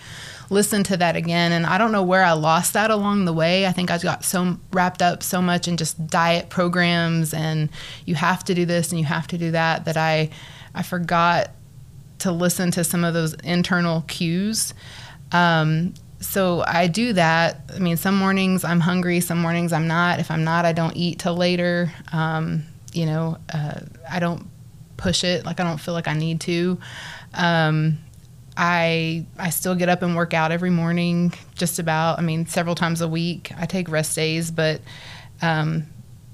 listen 0.49 0.83
to 0.83 0.97
that 0.97 1.15
again 1.15 1.51
and 1.51 1.65
I 1.65 1.77
don't 1.77 1.91
know 1.91 2.03
where 2.03 2.23
I 2.23 2.31
lost 2.31 2.73
that 2.73 2.89
along 2.89 3.25
the 3.25 3.33
way. 3.33 3.67
I 3.67 3.71
think 3.71 3.91
I 3.91 3.97
got 3.97 4.23
so 4.23 4.57
wrapped 4.71 5.01
up 5.01 5.21
so 5.21 5.41
much 5.41 5.67
in 5.67 5.77
just 5.77 6.07
diet 6.07 6.49
programs 6.49 7.33
and 7.33 7.69
you 8.05 8.15
have 8.15 8.43
to 8.45 8.53
do 8.53 8.65
this 8.65 8.91
and 8.91 8.99
you 8.99 9.05
have 9.05 9.27
to 9.27 9.37
do 9.37 9.51
that 9.51 9.85
that 9.85 9.97
I 9.97 10.29
I 10.73 10.83
forgot 10.83 11.51
to 12.19 12.31
listen 12.31 12.71
to 12.71 12.83
some 12.83 13.03
of 13.03 13.13
those 13.13 13.33
internal 13.35 14.01
cues. 14.07 14.73
Um, 15.31 15.93
so 16.19 16.63
I 16.65 16.87
do 16.87 17.13
that. 17.13 17.61
I 17.73 17.79
mean, 17.79 17.97
some 17.97 18.17
mornings 18.17 18.63
I'm 18.63 18.79
hungry, 18.79 19.19
some 19.19 19.41
mornings 19.41 19.73
I'm 19.73 19.87
not. 19.87 20.19
If 20.19 20.31
I'm 20.31 20.43
not, 20.43 20.65
I 20.65 20.73
don't 20.73 20.95
eat 20.95 21.19
till 21.19 21.35
later. 21.35 21.91
Um, 22.11 22.63
you 22.93 23.05
know, 23.05 23.37
uh, 23.53 23.81
I 24.09 24.19
don't 24.19 24.47
push 24.97 25.23
it 25.23 25.45
like 25.45 25.59
I 25.59 25.63
don't 25.63 25.79
feel 25.79 25.93
like 25.93 26.07
I 26.07 26.13
need 26.13 26.41
to. 26.41 26.79
Um, 27.33 27.99
I 28.55 29.25
I 29.37 29.51
still 29.51 29.75
get 29.75 29.89
up 29.89 30.01
and 30.01 30.15
work 30.15 30.33
out 30.33 30.51
every 30.51 30.71
morning, 30.71 31.33
just 31.55 31.77
about. 31.77 32.17
I 32.17 32.23
mean, 32.23 32.47
several 32.47 32.73
times 32.73 33.01
a 33.01 33.07
week. 33.07 33.51
I 33.57 33.67
take 33.67 33.87
rest 33.89 34.15
days, 34.15 34.49
but 34.49 34.81
um, 35.43 35.85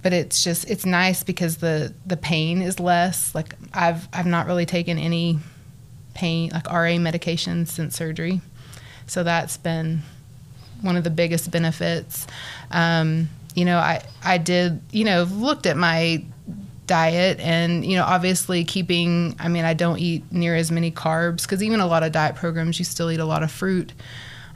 but 0.02 0.14
it's 0.14 0.44
just 0.44 0.70
it's 0.70 0.86
nice 0.86 1.24
because 1.24 1.58
the 1.58 1.94
the 2.06 2.18
pain 2.18 2.62
is 2.62 2.80
less. 2.80 3.36
Like 3.36 3.56
I've 3.74 4.08
I've 4.14 4.26
not 4.26 4.48
really 4.48 4.66
taken 4.66 4.98
any 4.98 5.40
pain 6.14 6.52
like 6.52 6.72
RA 6.72 6.98
medication 6.98 7.66
since 7.66 7.98
surgery. 7.98 8.40
So 9.08 9.24
that's 9.24 9.58
been 9.58 10.02
one 10.82 10.98
of 10.98 11.04
the 11.04 11.10
biggest 11.10 11.52
benefits. 11.52 12.28
Um, 12.72 13.30
you 13.56 13.66
know, 13.66 13.78
I, 13.78 14.04
I 14.24 14.38
did, 14.38 14.82
you 14.92 15.06
know, 15.06 15.24
looked 15.24 15.66
at 15.66 15.78
my 15.78 16.24
diet 16.88 17.40
and, 17.40 17.86
you 17.86 17.98
know, 17.98 18.04
obviously 18.04 18.64
keeping, 18.64 19.36
I 19.40 19.48
mean, 19.48 19.66
I 19.66 19.74
don't 19.74 20.00
eat 20.00 20.24
near 20.32 20.56
as 20.56 20.72
many 20.72 20.92
carbs 20.92 21.44
because 21.44 21.64
even 21.64 21.80
a 21.80 21.88
lot 21.88 22.04
of 22.04 22.12
diet 22.12 22.36
programs, 22.36 22.80
you 22.80 22.86
still 22.86 23.12
eat 23.12 23.20
a 23.20 23.26
lot 23.26 23.44
of 23.44 23.52
fruit. 23.52 23.94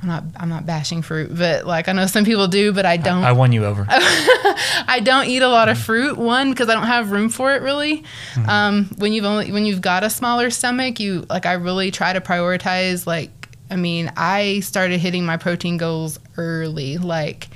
I'm 0.01 0.07
not 0.07 0.23
I'm 0.36 0.49
not 0.49 0.65
bashing 0.65 1.01
fruit, 1.01 1.36
but 1.36 1.65
like 1.65 1.88
I 1.88 1.91
know 1.91 2.05
some 2.05 2.23
people 2.23 2.47
do, 2.47 2.71
but 2.71 2.86
I 2.86 2.97
don't. 2.97 3.23
I, 3.23 3.29
I 3.29 3.31
won 3.31 3.51
you 3.51 3.65
over. 3.65 3.88
I 3.89 5.01
don't 5.03 5.25
eat 5.25 5.41
a 5.41 5.47
lot 5.47 5.69
of 5.69 5.77
fruit. 5.79 6.17
One 6.17 6.51
because 6.51 6.69
I 6.69 6.75
don't 6.75 6.86
have 6.86 7.10
room 7.10 7.29
for 7.29 7.55
it 7.55 7.63
really. 7.63 8.03
Mm-hmm. 8.33 8.49
Um, 8.49 8.86
when 8.97 9.12
you've 9.12 9.25
only 9.25 9.51
when 9.51 9.65
you've 9.65 9.81
got 9.81 10.03
a 10.03 10.10
smaller 10.12 10.51
stomach, 10.51 10.99
you 10.99 11.25
like 11.29 11.47
I 11.47 11.53
really 11.53 11.89
try 11.89 12.13
to 12.13 12.21
prioritize 12.21 13.07
like 13.07 13.31
I 13.69 13.75
mean, 13.75 14.12
I 14.15 14.62
started 14.62 14.99
hitting 14.99 15.25
my 15.25 15.38
protein 15.38 15.77
goals 15.77 16.19
early, 16.38 16.97
like 16.97 17.49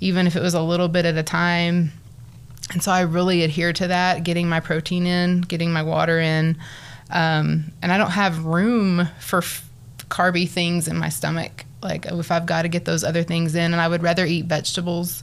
even 0.00 0.26
if 0.26 0.34
it 0.34 0.42
was 0.42 0.54
a 0.54 0.62
little 0.62 0.88
bit 0.88 1.04
at 1.04 1.16
a 1.16 1.22
time. 1.22 1.92
And 2.72 2.82
so 2.82 2.90
I 2.90 3.02
really 3.02 3.42
adhere 3.42 3.72
to 3.74 3.88
that, 3.88 4.24
getting 4.24 4.48
my 4.48 4.60
protein 4.60 5.06
in, 5.06 5.42
getting 5.42 5.72
my 5.72 5.82
water 5.82 6.18
in. 6.18 6.58
Um, 7.10 7.72
and 7.82 7.92
I 7.92 7.98
don't 7.98 8.10
have 8.10 8.44
room 8.44 9.08
for 9.20 9.38
f- 9.38 9.68
carby 10.08 10.48
things 10.48 10.88
in 10.88 10.96
my 10.96 11.08
stomach. 11.08 11.64
Like 11.82 12.06
if 12.06 12.30
I've 12.30 12.46
got 12.46 12.62
to 12.62 12.68
get 12.68 12.84
those 12.84 13.04
other 13.04 13.22
things 13.22 13.54
in, 13.54 13.72
and 13.72 13.80
I 13.80 13.88
would 13.88 14.02
rather 14.02 14.24
eat 14.24 14.46
vegetables. 14.46 15.22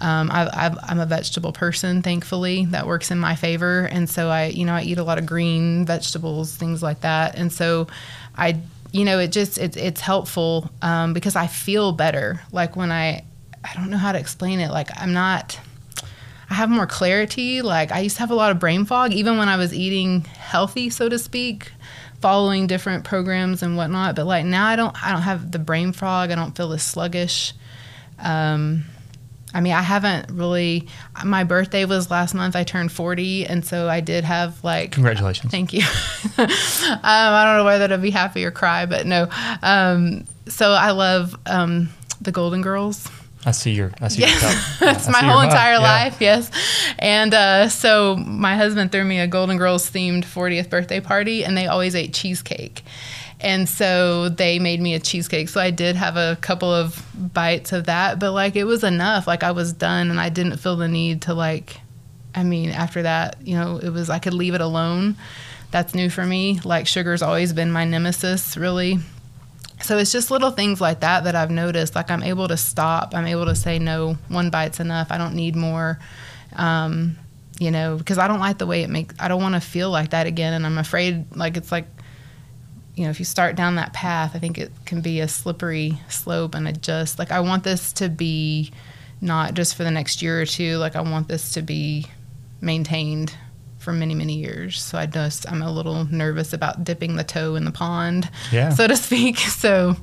Um, 0.00 0.30
I, 0.30 0.76
am 0.88 1.00
a 1.00 1.06
vegetable 1.06 1.52
person, 1.52 2.02
thankfully. 2.02 2.66
That 2.66 2.86
works 2.86 3.10
in 3.10 3.18
my 3.18 3.34
favor, 3.34 3.88
and 3.90 4.08
so 4.08 4.28
I, 4.28 4.46
you 4.46 4.64
know, 4.64 4.74
I 4.74 4.82
eat 4.82 4.98
a 4.98 5.02
lot 5.02 5.18
of 5.18 5.26
green 5.26 5.84
vegetables, 5.84 6.54
things 6.54 6.84
like 6.84 7.00
that. 7.00 7.36
And 7.36 7.52
so, 7.52 7.88
I 8.36 8.60
you 8.92 9.04
know, 9.04 9.18
it 9.18 9.32
just 9.32 9.58
it's 9.58 9.76
it's 9.76 10.00
helpful 10.00 10.70
um, 10.82 11.12
because 11.12 11.36
I 11.36 11.46
feel 11.46 11.92
better. 11.92 12.40
Like 12.52 12.76
when 12.76 12.90
I 12.90 13.24
I 13.64 13.74
don't 13.74 13.90
know 13.90 13.98
how 13.98 14.12
to 14.12 14.18
explain 14.18 14.60
it. 14.60 14.70
Like 14.70 14.88
I'm 15.00 15.12
not. 15.12 15.58
I 16.50 16.54
have 16.54 16.70
more 16.70 16.86
clarity. 16.86 17.60
Like 17.60 17.92
I 17.92 18.00
used 18.00 18.16
to 18.16 18.20
have 18.20 18.30
a 18.30 18.34
lot 18.34 18.50
of 18.50 18.58
brain 18.58 18.84
fog, 18.86 19.12
even 19.12 19.36
when 19.36 19.48
I 19.48 19.56
was 19.56 19.74
eating 19.74 20.22
healthy, 20.24 20.88
so 20.88 21.08
to 21.08 21.18
speak, 21.18 21.72
following 22.20 22.66
different 22.66 23.04
programs 23.04 23.62
and 23.62 23.76
whatnot. 23.76 24.16
But 24.16 24.26
like 24.26 24.46
now, 24.46 24.66
I 24.66 24.76
don't. 24.76 25.04
I 25.04 25.12
don't 25.12 25.22
have 25.22 25.52
the 25.52 25.58
brain 25.58 25.92
fog. 25.92 26.30
I 26.30 26.34
don't 26.34 26.56
feel 26.56 26.72
as 26.72 26.82
sluggish. 26.82 27.52
Um, 28.18 28.84
I 29.58 29.60
mean, 29.60 29.72
I 29.72 29.82
haven't 29.82 30.30
really. 30.30 30.86
My 31.24 31.42
birthday 31.42 31.84
was 31.84 32.12
last 32.12 32.32
month. 32.32 32.54
I 32.54 32.62
turned 32.62 32.92
40, 32.92 33.44
and 33.44 33.66
so 33.66 33.88
I 33.88 33.98
did 34.00 34.22
have 34.22 34.62
like. 34.62 34.92
Congratulations. 34.92 35.50
Thank 35.50 35.72
you. 35.72 35.82
um, 36.38 36.46
I 37.02 37.44
don't 37.44 37.56
know 37.56 37.64
whether 37.64 37.88
to 37.88 37.98
be 37.98 38.10
happy 38.10 38.44
or 38.44 38.52
cry, 38.52 38.86
but 38.86 39.04
no. 39.04 39.28
Um, 39.60 40.26
so 40.46 40.70
I 40.70 40.92
love 40.92 41.36
um, 41.46 41.88
the 42.20 42.30
Golden 42.30 42.62
Girls. 42.62 43.10
I 43.44 43.50
see 43.50 43.72
your. 43.72 43.90
I 44.00 44.06
see 44.06 44.20
yeah. 44.20 44.28
your 44.80 44.92
That's 44.92 45.08
my 45.08 45.24
whole 45.24 45.40
entire 45.40 45.72
yeah. 45.72 45.78
life. 45.78 46.20
Yes, 46.20 46.52
and 47.00 47.34
uh, 47.34 47.68
so 47.68 48.14
my 48.14 48.54
husband 48.54 48.92
threw 48.92 49.02
me 49.02 49.18
a 49.18 49.26
Golden 49.26 49.58
Girls 49.58 49.90
themed 49.90 50.22
40th 50.22 50.70
birthday 50.70 51.00
party, 51.00 51.44
and 51.44 51.56
they 51.56 51.66
always 51.66 51.96
ate 51.96 52.14
cheesecake. 52.14 52.84
And 53.40 53.68
so 53.68 54.28
they 54.28 54.58
made 54.58 54.80
me 54.80 54.94
a 54.94 55.00
cheesecake. 55.00 55.48
So 55.48 55.60
I 55.60 55.70
did 55.70 55.94
have 55.94 56.16
a 56.16 56.36
couple 56.40 56.72
of 56.72 57.04
bites 57.14 57.72
of 57.72 57.84
that, 57.84 58.18
but 58.18 58.32
like 58.32 58.56
it 58.56 58.64
was 58.64 58.82
enough. 58.82 59.26
Like 59.26 59.42
I 59.42 59.52
was 59.52 59.72
done 59.72 60.10
and 60.10 60.20
I 60.20 60.28
didn't 60.28 60.56
feel 60.56 60.76
the 60.76 60.88
need 60.88 61.22
to 61.22 61.34
like 61.34 61.80
I 62.34 62.44
mean, 62.44 62.70
after 62.70 63.02
that, 63.02 63.36
you 63.42 63.56
know, 63.56 63.78
it 63.78 63.90
was 63.90 64.10
I 64.10 64.18
could 64.18 64.34
leave 64.34 64.54
it 64.54 64.60
alone. 64.60 65.16
That's 65.70 65.94
new 65.94 66.08
for 66.08 66.24
me. 66.24 66.60
Like 66.64 66.86
sugar's 66.86 67.22
always 67.22 67.52
been 67.52 67.72
my 67.72 67.84
nemesis, 67.84 68.56
really. 68.56 68.98
So 69.82 69.98
it's 69.98 70.12
just 70.12 70.30
little 70.30 70.50
things 70.50 70.80
like 70.80 71.00
that 71.00 71.24
that 71.24 71.34
I've 71.34 71.50
noticed. 71.50 71.94
Like 71.94 72.10
I'm 72.10 72.22
able 72.22 72.48
to 72.48 72.56
stop. 72.56 73.14
I'm 73.14 73.26
able 73.26 73.46
to 73.46 73.54
say 73.54 73.78
no. 73.78 74.14
One 74.28 74.50
bite's 74.50 74.80
enough. 74.80 75.08
I 75.10 75.18
don't 75.18 75.34
need 75.34 75.56
more. 75.56 75.98
Um, 76.54 77.16
you 77.58 77.70
know, 77.70 77.96
because 77.96 78.18
I 78.18 78.28
don't 78.28 78.40
like 78.40 78.58
the 78.58 78.66
way 78.66 78.82
it 78.82 78.90
makes. 78.90 79.14
I 79.18 79.28
don't 79.28 79.42
want 79.42 79.54
to 79.54 79.60
feel 79.60 79.90
like 79.90 80.10
that 80.10 80.26
again, 80.26 80.52
and 80.52 80.64
I'm 80.64 80.78
afraid 80.78 81.34
like 81.34 81.56
it's 81.56 81.72
like 81.72 81.86
you 82.98 83.04
know, 83.04 83.10
if 83.10 83.18
you 83.20 83.24
start 83.24 83.54
down 83.54 83.76
that 83.76 83.92
path, 83.92 84.32
I 84.34 84.38
think 84.40 84.58
it 84.58 84.72
can 84.84 85.00
be 85.00 85.20
a 85.20 85.28
slippery 85.28 85.98
slope. 86.08 86.54
And 86.54 86.66
I 86.66 86.72
just 86.72 87.18
like, 87.18 87.30
I 87.30 87.40
want 87.40 87.62
this 87.62 87.92
to 87.94 88.08
be 88.08 88.72
not 89.20 89.54
just 89.54 89.76
for 89.76 89.84
the 89.84 89.90
next 89.90 90.20
year 90.20 90.40
or 90.42 90.44
two. 90.46 90.76
Like, 90.78 90.96
I 90.96 91.00
want 91.00 91.28
this 91.28 91.52
to 91.52 91.62
be 91.62 92.06
maintained 92.60 93.34
for 93.78 93.92
many, 93.92 94.14
many 94.14 94.34
years. 94.34 94.82
So 94.82 94.98
I 94.98 95.06
just, 95.06 95.48
I'm 95.50 95.62
a 95.62 95.70
little 95.70 96.04
nervous 96.06 96.52
about 96.52 96.82
dipping 96.84 97.14
the 97.16 97.24
toe 97.24 97.54
in 97.54 97.64
the 97.64 97.70
pond, 97.70 98.28
Yeah. 98.50 98.70
so 98.70 98.86
to 98.88 98.96
speak. 98.96 99.36
So, 99.58 99.94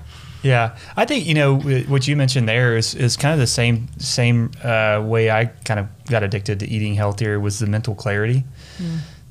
Yeah, 0.41 0.77
I 0.95 1.05
think 1.05 1.25
you 1.25 1.33
know 1.33 1.57
what 1.59 2.07
you 2.07 2.15
mentioned 2.15 2.47
there 2.47 2.77
is, 2.77 2.93
is 2.95 3.17
kind 3.17 3.33
of 3.33 3.39
the 3.39 3.47
same 3.47 3.87
same 3.97 4.51
uh, 4.63 5.01
way 5.03 5.29
I 5.31 5.45
kind 5.65 5.79
of 5.79 5.87
got 6.09 6.23
addicted 6.23 6.59
to 6.61 6.67
eating 6.69 6.93
healthier 6.95 7.39
was 7.39 7.59
the 7.59 7.67
mental 7.67 7.95
clarity 7.95 8.43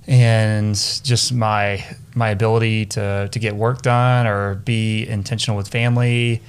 and 0.06 0.74
just 1.02 1.32
my 1.32 1.84
my 2.14 2.28
ability 2.30 2.86
to 2.86 3.28
to 3.30 3.38
get 3.38 3.56
work 3.56 3.82
done 3.82 4.26
or 4.26 4.56
be 4.56 5.06
intentional 5.08 5.56
with 5.56 5.68
family. 5.68 6.42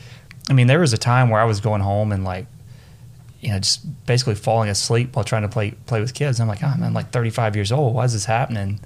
I 0.49 0.53
mean, 0.53 0.67
there 0.67 0.79
was 0.79 0.93
a 0.93 0.97
time 0.97 1.29
where 1.29 1.41
I 1.41 1.45
was 1.45 1.59
going 1.59 1.81
home 1.81 2.11
and 2.11 2.23
like 2.23 2.47
you 3.41 3.49
know 3.49 3.59
just 3.59 4.05
basically 4.05 4.35
falling 4.35 4.69
asleep 4.69 5.15
while 5.15 5.25
trying 5.25 5.43
to 5.43 5.49
play 5.49 5.71
play 5.71 6.01
with 6.01 6.13
kids. 6.13 6.39
I'm 6.39 6.47
like, 6.47 6.63
oh, 6.63 6.67
I'm 6.67 6.93
like 6.93 7.11
35 7.11 7.55
years 7.55 7.71
old. 7.71 7.95
Why 7.95 8.05
is 8.05 8.13
this 8.13 8.25
happening? 8.25 8.79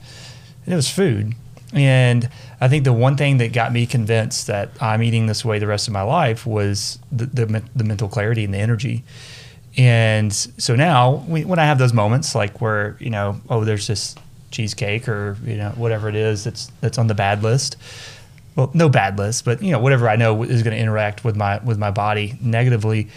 And 0.66 0.74
it 0.74 0.76
was 0.76 0.90
food. 0.90 1.34
And 1.74 2.30
I 2.60 2.68
think 2.68 2.84
the 2.84 2.94
one 2.94 3.16
thing 3.16 3.38
that 3.38 3.54
got 3.54 3.72
me 3.72 3.86
convinced 3.86 4.48
that 4.48 4.72
I'm 4.82 5.04
eating 5.04 5.28
this 5.28 5.46
way 5.46 5.60
the 5.60 5.68
rest 5.68 5.88
of 5.88 5.94
my 5.94 6.02
life 6.02 6.46
was 6.46 6.98
the, 7.12 7.28
the, 7.28 7.64
the 7.76 7.84
mental 7.84 8.10
clarity 8.10 8.44
and 8.44 8.54
the 8.54 8.58
energy. 8.58 9.04
And 9.78 10.34
so 10.34 10.76
now, 10.76 11.24
we, 11.28 11.46
when 11.46 11.60
I 11.60 11.66
have 11.66 11.78
those 11.78 11.94
moments, 11.94 12.34
like 12.34 12.60
where 12.60 12.98
you 13.00 13.12
know, 13.12 13.40
oh, 13.50 13.64
there's 13.64 13.86
this 13.88 14.16
cheesecake 14.52 15.08
or 15.08 15.38
you 15.46 15.56
know 15.58 15.70
whatever 15.72 16.10
it 16.10 16.16
is 16.16 16.44
that's 16.44 16.72
that's 16.82 16.98
on 16.98 17.08
the 17.08 17.14
bad 17.16 17.44
list. 17.44 17.76
Well, 18.56 18.72
no 18.74 18.90
bad 18.90 19.18
list, 19.18 19.46
but 19.46 19.62
you 19.62 19.72
know 19.72 19.80
whatever 19.80 20.10
I 20.10 20.16
know 20.16 20.44
is 20.44 20.64
going 20.64 20.76
to 20.76 20.82
interact 20.82 21.24
with 21.24 21.36
my 21.36 21.60
with 21.64 21.78
my 21.78 21.92
body 21.92 22.38
negatively. 22.42 23.08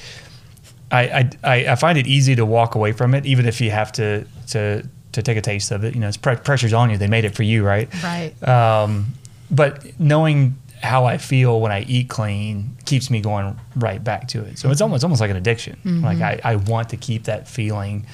I, 0.91 1.31
I- 1.43 1.67
I 1.71 1.75
find 1.77 1.97
it 1.97 2.07
easy 2.07 2.37
to 2.37 2.45
walk 2.45 2.75
away 2.75 2.93
from 2.93 3.15
it, 3.15 3.25
even 3.25 3.47
if 3.47 3.61
you 3.61 3.71
have 3.71 3.93
to 3.93 4.27
to 4.49 4.87
to 5.13 5.23
take 5.23 5.37
a 5.37 5.41
taste 5.43 5.71
of 5.71 5.85
it. 5.85 5.95
You 5.95 6.01
know, 6.01 6.09
it's 6.09 6.17
pre- 6.19 6.37
pressure's 6.37 6.73
on 6.75 6.91
you. 6.91 6.97
They 6.99 7.07
made 7.09 7.25
it 7.25 7.35
for 7.35 7.43
you, 7.43 7.65
right? 7.65 7.89
right. 8.03 8.33
Um, 8.47 9.07
but 9.51 9.99
knowing 9.99 10.57
how 10.83 11.05
I 11.05 11.17
feel 11.19 11.61
when 11.61 11.71
I 11.73 11.83
eat 11.83 12.09
clean 12.09 12.77
keeps 12.87 13.09
me 13.11 13.21
going 13.21 13.59
right 13.77 14.03
back 14.03 14.29
to 14.29 14.43
it. 14.45 14.59
So 14.59 14.71
it's 14.71 14.81
almost 14.81 15.03
almost 15.05 15.21
like 15.21 15.31
an 15.31 15.37
addiction. 15.37 15.79
Like 16.03 16.21
I, 16.21 16.41
I 16.45 16.57
want 16.57 16.91
to 16.91 16.97
keep 16.97 17.25
that 17.25 17.49
feeling. 17.49 18.07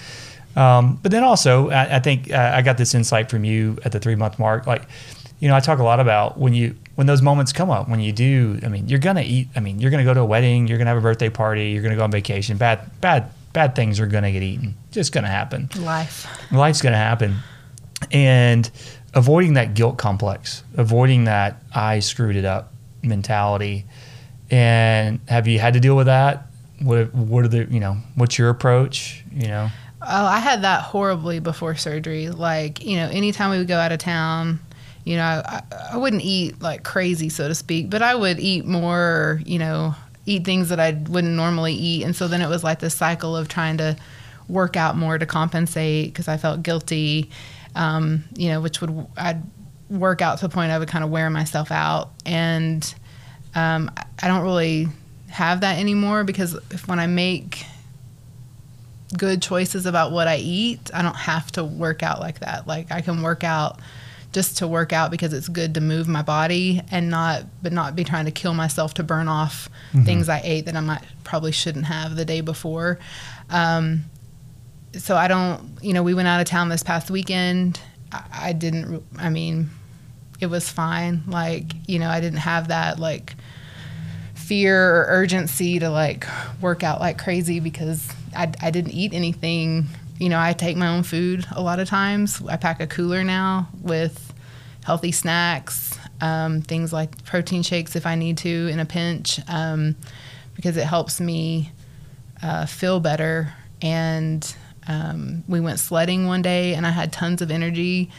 Um, 0.57 0.99
but 1.03 1.13
then 1.13 1.23
also, 1.25 1.71
I, 1.71 1.97
I 1.97 1.99
think 2.01 2.33
uh, 2.33 2.53
I 2.55 2.63
got 2.63 2.79
this 2.79 2.95
insight 2.95 3.31
from 3.31 3.45
you 3.45 3.79
at 3.85 3.93
the 3.93 4.01
three 4.01 4.17
month 4.17 4.39
mark. 4.39 4.67
Like, 4.67 4.83
you 5.41 5.49
know, 5.49 5.55
I 5.55 5.61
talk 5.61 5.79
a 5.79 5.85
lot 5.85 6.01
about 6.01 6.39
when 6.39 6.55
you 6.55 6.75
when 6.97 7.07
those 7.07 7.23
moments 7.23 7.53
come 7.53 7.71
up. 7.71 7.89
When 7.89 8.01
you 8.01 8.13
do, 8.13 8.59
I 8.65 8.69
mean, 8.69 8.89
you're 8.89 8.99
gonna 8.99 9.23
eat. 9.23 9.49
I 9.55 9.61
mean, 9.61 9.79
you're 9.79 9.91
gonna 9.91 10.05
go 10.05 10.15
to 10.15 10.21
a 10.21 10.25
wedding. 10.27 10.67
You're 10.67 10.79
gonna 10.79 10.91
have 10.91 10.99
a 10.99 11.03
birthday 11.03 11.31
party. 11.31 11.71
You're 11.71 11.83
gonna 11.83 11.97
go 11.97 12.05
on 12.05 12.11
vacation. 12.11 12.57
Bad 12.57 13.01
bad 13.01 13.31
bad 13.53 13.75
things 13.77 14.01
are 14.01 14.07
gonna 14.07 14.33
get 14.33 14.43
eaten. 14.43 14.75
Just 14.91 15.13
gonna 15.13 15.29
happen 15.29 15.69
Life. 15.79 16.27
life's 16.53 16.83
going 16.83 16.93
to 16.93 16.99
happen 16.99 17.37
and 18.13 18.71
avoiding 19.15 19.55
that 19.55 19.75
guilt 19.75 19.97
complex 19.99 20.63
avoiding 20.77 21.25
that 21.25 21.61
i 21.75 21.99
screwed 21.99 22.37
it 22.37 22.45
up 22.45 22.73
mentality 23.03 23.85
and 24.51 25.19
have 25.29 25.49
you 25.49 25.59
had 25.59 25.75
to 25.75 25.81
deal 25.81 25.97
with 25.97 26.07
that 26.07 26.47
what, 26.81 27.13
what 27.15 27.45
are 27.45 27.49
the 27.49 27.65
you 27.65 27.81
know 27.81 27.97
what's 28.15 28.39
your 28.39 28.51
approach 28.51 29.25
you 29.33 29.49
know 29.49 29.69
Oh, 30.11 30.25
I 30.25 30.39
had 30.39 30.63
that 30.63 30.83
horribly 30.83 31.39
before 31.39 31.75
surgery. 31.77 32.31
Like, 32.31 32.85
you 32.85 32.97
know, 32.97 33.09
anytime 33.09 33.51
we 33.51 33.59
would 33.59 33.69
go 33.69 33.77
out 33.77 33.93
of 33.93 33.99
town, 33.99 34.59
you 35.05 35.17
know, 35.17 35.43
I, 35.45 35.63
I 35.93 35.97
wouldn't 35.99 36.23
eat 36.23 36.61
like 36.63 36.83
crazy, 36.83 37.29
so 37.29 37.47
to 37.49 37.55
speak, 37.55 37.91
but 37.91 38.01
I 38.03 38.15
would 38.15 38.39
eat 38.41 38.65
more, 38.65 39.41
you 39.45 39.59
know, 39.59 39.95
eat 40.27 40.45
things 40.45 40.71
that 40.71 40.81
I 40.81 40.93
wouldn't 40.93 41.35
normally 41.35 41.75
eat. 41.75 42.05
And 42.05 42.17
so 42.17 42.27
then 42.29 42.41
it 42.43 42.49
was 42.49 42.65
like 42.65 42.79
this 42.81 42.95
cycle 42.95 43.37
of 43.37 43.49
trying 43.49 43.77
to 43.79 43.97
work 44.49 44.77
out 44.77 44.97
more 44.97 45.19
to 45.19 45.27
compensate 45.27 46.07
because 46.13 46.27
I 46.29 46.37
felt 46.39 46.63
guilty, 46.63 47.31
um, 47.75 48.25
you 48.37 48.49
know, 48.49 48.61
which 48.61 48.81
would, 48.81 49.07
I'd 49.17 49.43
work 49.91 50.21
out 50.23 50.39
to 50.39 50.49
the 50.49 50.53
point 50.55 50.71
I 50.73 50.79
would 50.79 50.89
kind 50.89 51.05
of 51.05 51.11
wear 51.11 51.29
myself 51.31 51.71
out. 51.71 52.11
And 52.27 52.83
um, 53.55 53.91
I- 54.23 54.29
don't 54.29 54.43
really 54.43 54.89
have 55.29 55.61
that 55.61 55.79
anymore 55.79 56.25
because 56.25 56.55
if 56.71 56.89
when 56.89 56.99
I 56.99 57.07
make 57.07 57.65
good 59.17 59.41
choices 59.41 59.87
about 59.87 60.13
what 60.13 60.29
I 60.29 60.37
eat, 60.37 60.91
I 60.93 61.03
don't 61.03 61.17
have 61.17 61.51
to 61.53 61.65
work 61.65 62.03
out 62.03 62.21
like 62.21 62.41
that. 62.41 62.67
Like 62.67 62.93
I 62.93 63.01
can 63.01 63.23
work 63.23 63.45
out 63.45 63.81
just 64.33 64.59
to 64.59 64.69
work 64.69 64.93
out 64.93 65.11
because 65.11 65.33
it's 65.33 65.49
good 65.49 65.75
to 65.75 65.81
move 65.81 66.07
my 66.07 66.23
body 66.23 66.83
and 66.91 67.09
not 67.09 67.45
but 67.63 67.73
not 67.73 67.97
be 67.97 68.05
trying 68.05 68.27
to 68.27 68.31
kill 68.31 68.53
myself 68.53 68.93
to 68.95 69.03
burn 69.03 69.27
off 69.27 69.71
things 70.05 70.29
I 70.29 70.43
ate 70.45 70.67
that 70.67 70.77
I 70.77 70.81
might 70.81 71.03
probably 71.25 71.53
shouldn't 71.53 71.87
have 71.87 72.15
the 72.15 72.27
day 72.27 72.43
before. 72.43 72.99
Um, 73.49 74.05
so 74.95 75.17
I 75.17 75.29
don't, 75.29 75.79
you 75.83 75.93
know, 75.93 76.03
we 76.03 76.15
went 76.15 76.29
out 76.29 76.41
of 76.41 76.47
town 76.47 76.69
this 76.69 76.83
past 76.83 77.11
weekend. 77.11 77.81
I, 78.13 78.25
I 78.33 78.53
didn't. 78.53 79.03
I 79.19 79.31
mean, 79.31 79.71
it 80.41 80.47
was 80.47 80.69
fine. 80.69 81.23
Like 81.27 81.65
you 81.87 81.99
know, 81.99 82.09
I 82.09 82.21
didn't 82.21 82.41
have 82.41 82.69
that 82.69 82.99
like 82.99 83.35
fear 84.35 84.97
or 84.97 85.07
urgency 85.09 85.79
to 85.79 85.91
like 85.91 86.27
work 86.61 86.83
out 86.83 87.01
like 87.01 87.19
crazy 87.19 87.61
because 87.61 88.09
I, 88.39 88.53
I 88.63 88.71
didn't 88.71 88.93
eat 88.93 89.13
anything. 89.13 89.87
You 90.19 90.29
know, 90.29 90.39
I 90.39 90.53
take 90.53 90.77
my 90.77 90.89
own 90.89 91.03
food 91.03 91.45
a 91.51 91.61
lot 91.61 91.81
of 91.81 91.89
times. 91.89 92.41
I 92.49 92.57
pack 92.57 92.81
a 92.81 92.87
cooler 92.87 93.25
now 93.25 93.69
with 93.83 94.33
healthy 94.85 95.13
snacks, 95.13 95.99
um, 96.21 96.63
things 96.63 96.93
like 96.93 97.25
protein 97.25 97.63
shakes 97.63 97.97
if 97.97 98.07
I 98.07 98.15
need 98.15 98.39
to 98.39 98.69
in 98.69 98.79
a 98.79 98.87
pinch, 98.87 99.41
um, 99.49 99.97
because 100.55 100.77
it 100.77 100.85
helps 100.85 101.21
me 101.21 101.73
uh, 102.43 102.67
feel 102.67 103.01
better. 103.01 103.53
And 103.83 104.55
um, 104.87 105.45
we 105.49 105.61
went 105.61 105.79
sledding 105.79 106.27
one 106.27 106.43
day, 106.43 106.75
and 106.75 106.87
I 106.87 106.91
had 106.91 107.13
tons 107.13 107.43
of 107.43 107.51
energy 107.51 108.11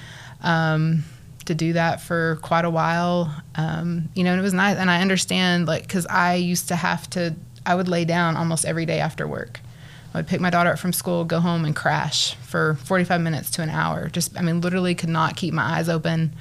um, 0.44 1.04
to 1.46 1.56
do 1.56 1.74
that 1.74 2.02
for 2.02 2.38
quite 2.42 2.66
a 2.66 2.70
while. 2.70 3.34
Um, 3.56 4.10
you 4.16 4.24
know, 4.24 4.32
and 4.32 4.40
it 4.40 4.44
was 4.44 4.54
nice. 4.54 4.78
And 4.78 4.92
I 4.92 5.02
understand, 5.02 5.66
like, 5.66 5.84
because 5.84 6.06
I 6.06 6.36
used 6.36 6.68
to 6.68 6.76
have 6.76 7.10
to, 7.12 7.36
I 7.66 7.74
would 7.76 7.88
lay 7.88 8.06
down 8.06 8.38
almost 8.38 8.66
every 8.66 8.86
day 8.86 9.00
after 9.00 9.28
work. 9.28 9.60
I 10.14 10.18
would 10.18 10.28
pick 10.28 10.42
my 10.42 10.50
daughter 10.50 10.72
up 10.72 10.80
from 10.80 10.94
school, 10.94 11.24
go 11.24 11.40
home, 11.40 11.66
and 11.66 11.76
crash 11.76 12.36
for 12.36 12.76
45 12.86 13.22
minutes 13.22 13.52
to 13.52 13.62
an 13.62 13.70
hour. 13.70 14.10
Just, 14.10 14.38
I 14.38 14.42
mean, 14.42 14.62
literally 14.62 14.96
could 14.96 15.10
not 15.10 15.36
keep 15.36 15.54
my 15.54 15.78
eyes 15.78 15.88
open. 15.88 16.34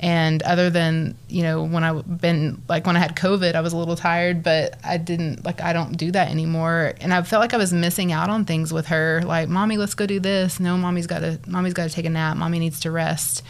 And 0.00 0.42
other 0.42 0.68
than, 0.68 1.16
you 1.28 1.44
know, 1.44 1.62
when 1.62 1.84
I 1.84 1.92
been 2.02 2.60
like 2.68 2.86
when 2.86 2.96
I 2.96 2.98
had 2.98 3.14
COVID, 3.14 3.54
I 3.54 3.60
was 3.60 3.72
a 3.72 3.76
little 3.76 3.94
tired, 3.94 4.42
but 4.42 4.76
I 4.84 4.96
didn't 4.96 5.44
like 5.44 5.60
I 5.60 5.72
don't 5.72 5.96
do 5.96 6.10
that 6.10 6.28
anymore. 6.28 6.94
And 7.00 7.14
I 7.14 7.22
felt 7.22 7.40
like 7.40 7.54
I 7.54 7.56
was 7.56 7.72
missing 7.72 8.10
out 8.10 8.28
on 8.28 8.44
things 8.44 8.72
with 8.72 8.86
her. 8.86 9.22
Like, 9.24 9.48
mommy, 9.48 9.76
let's 9.76 9.94
go 9.94 10.04
do 10.04 10.18
this. 10.18 10.58
No, 10.58 10.76
mommy's 10.76 11.06
got 11.06 11.20
to, 11.20 11.38
mommy's 11.46 11.72
got 11.72 11.88
to 11.88 11.94
take 11.94 12.04
a 12.04 12.10
nap. 12.10 12.36
Mommy 12.36 12.58
needs 12.58 12.80
to 12.80 12.90
rest. 12.90 13.44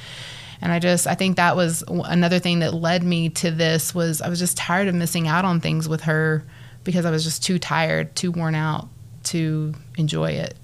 And 0.60 0.70
I 0.70 0.78
just, 0.78 1.06
I 1.06 1.14
think 1.14 1.36
that 1.36 1.56
was 1.56 1.82
another 1.88 2.38
thing 2.38 2.58
that 2.58 2.74
led 2.74 3.02
me 3.02 3.30
to 3.30 3.50
this 3.50 3.94
was 3.94 4.20
I 4.20 4.28
was 4.28 4.38
just 4.38 4.58
tired 4.58 4.88
of 4.88 4.94
missing 4.94 5.26
out 5.26 5.46
on 5.46 5.58
things 5.58 5.88
with 5.88 6.02
her 6.02 6.44
because 6.84 7.06
I 7.06 7.10
was 7.10 7.24
just 7.24 7.42
too 7.42 7.58
tired, 7.58 8.14
too 8.14 8.30
worn 8.30 8.54
out 8.54 8.88
to 9.32 9.74
enjoy 9.96 10.30
it. 10.30 10.56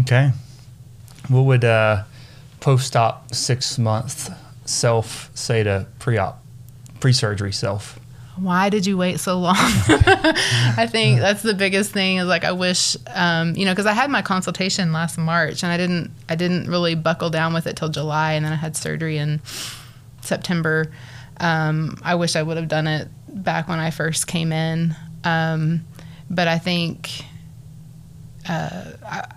okay 0.00 0.30
what 1.28 1.42
would 1.42 1.64
uh 1.64 2.02
post-op 2.60 3.34
six 3.34 3.78
month 3.78 4.30
self 4.64 5.30
say 5.34 5.62
to 5.62 5.86
pre-op 5.98 6.42
pre-surgery 7.00 7.52
self 7.52 7.98
why 8.36 8.68
did 8.68 8.84
you 8.84 8.98
wait 8.98 9.18
so 9.18 9.38
long? 9.38 9.56
I 9.58 10.86
think 10.90 11.20
that's 11.20 11.40
the 11.40 11.54
biggest 11.54 11.90
thing 11.90 12.18
is 12.18 12.26
like 12.26 12.44
I 12.44 12.52
wish, 12.52 12.94
um, 13.14 13.56
you 13.56 13.64
know, 13.64 13.72
because 13.72 13.86
I 13.86 13.94
had 13.94 14.10
my 14.10 14.20
consultation 14.20 14.92
last 14.92 15.16
March 15.16 15.62
and 15.62 15.72
I 15.72 15.78
didn't, 15.78 16.10
I 16.28 16.34
didn't 16.34 16.68
really 16.68 16.94
buckle 16.94 17.30
down 17.30 17.54
with 17.54 17.66
it 17.66 17.76
till 17.76 17.88
July, 17.88 18.34
and 18.34 18.44
then 18.44 18.52
I 18.52 18.56
had 18.56 18.76
surgery 18.76 19.16
in 19.16 19.40
September. 20.20 20.92
Um, 21.40 21.96
I 22.02 22.14
wish 22.16 22.36
I 22.36 22.42
would 22.42 22.58
have 22.58 22.68
done 22.68 22.86
it 22.86 23.08
back 23.28 23.68
when 23.68 23.78
I 23.78 23.90
first 23.90 24.26
came 24.26 24.52
in, 24.52 24.94
um, 25.24 25.80
but 26.30 26.48
I 26.48 26.58
think, 26.58 27.10
uh, 28.48 28.92
I, 29.04 29.34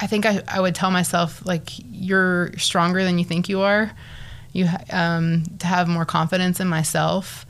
I 0.00 0.06
think 0.06 0.26
I, 0.26 0.42
I 0.48 0.60
would 0.60 0.74
tell 0.74 0.90
myself 0.90 1.44
like 1.44 1.70
you're 1.90 2.56
stronger 2.58 3.04
than 3.04 3.18
you 3.18 3.24
think 3.24 3.48
you 3.48 3.60
are. 3.60 3.90
You 4.52 4.68
um, 4.90 5.44
to 5.60 5.66
have 5.66 5.86
more 5.86 6.04
confidence 6.04 6.58
in 6.58 6.66
myself 6.66 7.46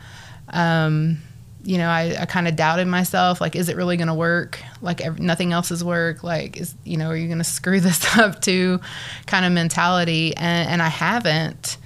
um, 0.52 1.18
you 1.62 1.76
know, 1.76 1.88
I, 1.88 2.16
I 2.20 2.24
kind 2.24 2.48
of 2.48 2.56
doubted 2.56 2.88
myself. 2.88 3.40
Like, 3.40 3.54
is 3.54 3.68
it 3.68 3.76
really 3.76 3.96
going 3.96 4.08
to 4.08 4.14
work? 4.14 4.62
Like, 4.80 5.18
nothing 5.18 5.52
else 5.52 5.70
is 5.70 5.84
work. 5.84 6.24
Like, 6.24 6.56
is 6.56 6.74
you 6.84 6.96
know, 6.96 7.08
are 7.08 7.16
you 7.16 7.26
going 7.26 7.38
to 7.38 7.44
screw 7.44 7.80
this 7.80 8.16
up 8.16 8.40
too? 8.40 8.80
Kind 9.26 9.44
of 9.44 9.52
mentality, 9.52 10.36
and, 10.36 10.68
and 10.70 10.82
I 10.82 10.88
haven't. 10.88 11.76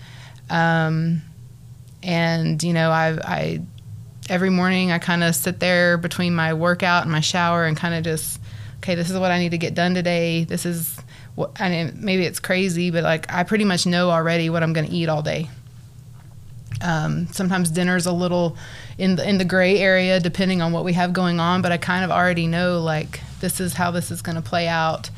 Um, 0.51 1.23
and 2.03 2.63
you 2.63 2.73
know, 2.73 2.91
I, 2.91 3.19
I 3.23 3.61
every 4.29 4.51
morning 4.51 4.91
I 4.91 4.99
kind 4.99 5.23
of 5.23 5.35
sit 5.35 5.61
there 5.61 5.99
between 5.99 6.35
my 6.35 6.55
workout 6.55 7.03
and 7.03 7.13
my 7.13 7.21
shower 7.21 7.65
and 7.67 7.77
kind 7.77 7.95
of 7.95 8.05
just, 8.05 8.41
okay, 8.79 8.95
this 8.95 9.11
is 9.11 9.19
what 9.19 9.31
I 9.31 9.39
need 9.39 9.51
to 9.51 9.59
get 9.59 9.75
done 9.75 9.95
today. 9.95 10.45
This 10.45 10.65
is 10.67 10.99
what, 11.35 11.61
I 11.61 11.69
mean, 11.69 11.99
maybe 11.99 12.25
it's 12.25 12.41
crazy, 12.41 12.91
but 12.91 13.03
like 13.05 13.33
I 13.33 13.43
pretty 13.45 13.65
much 13.65 13.87
know 13.87 14.11
already 14.11 14.51
what 14.51 14.63
I'm 14.63 14.73
going 14.73 14.87
to 14.87 14.93
eat 14.93 15.09
all 15.09 15.23
day 15.23 15.49
Um, 16.81 17.29
sometimes 17.33 17.71
dinner's 17.71 18.07
a 18.07 18.13
little 18.13 18.57
in 18.99 19.17
the 19.17 19.29
in 19.29 19.39
the 19.39 19.45
gray 19.45 19.79
area 19.79 20.21
depending 20.21 20.61
on 20.61 20.73
what 20.73 20.85
we 20.85 20.93
have 20.95 21.13
going 21.13 21.41
on, 21.41 21.63
but 21.63 21.73
I 21.73 21.77
kind 21.79 22.05
of 22.05 22.11
already 22.11 22.47
know 22.47 22.81
like 22.81 23.21
this 23.41 23.61
is 23.61 23.75
how 23.75 23.91
this 23.91 24.11
is 24.11 24.23
going 24.23 24.37
to 24.37 24.43
play 24.43 24.69
out. 24.69 25.11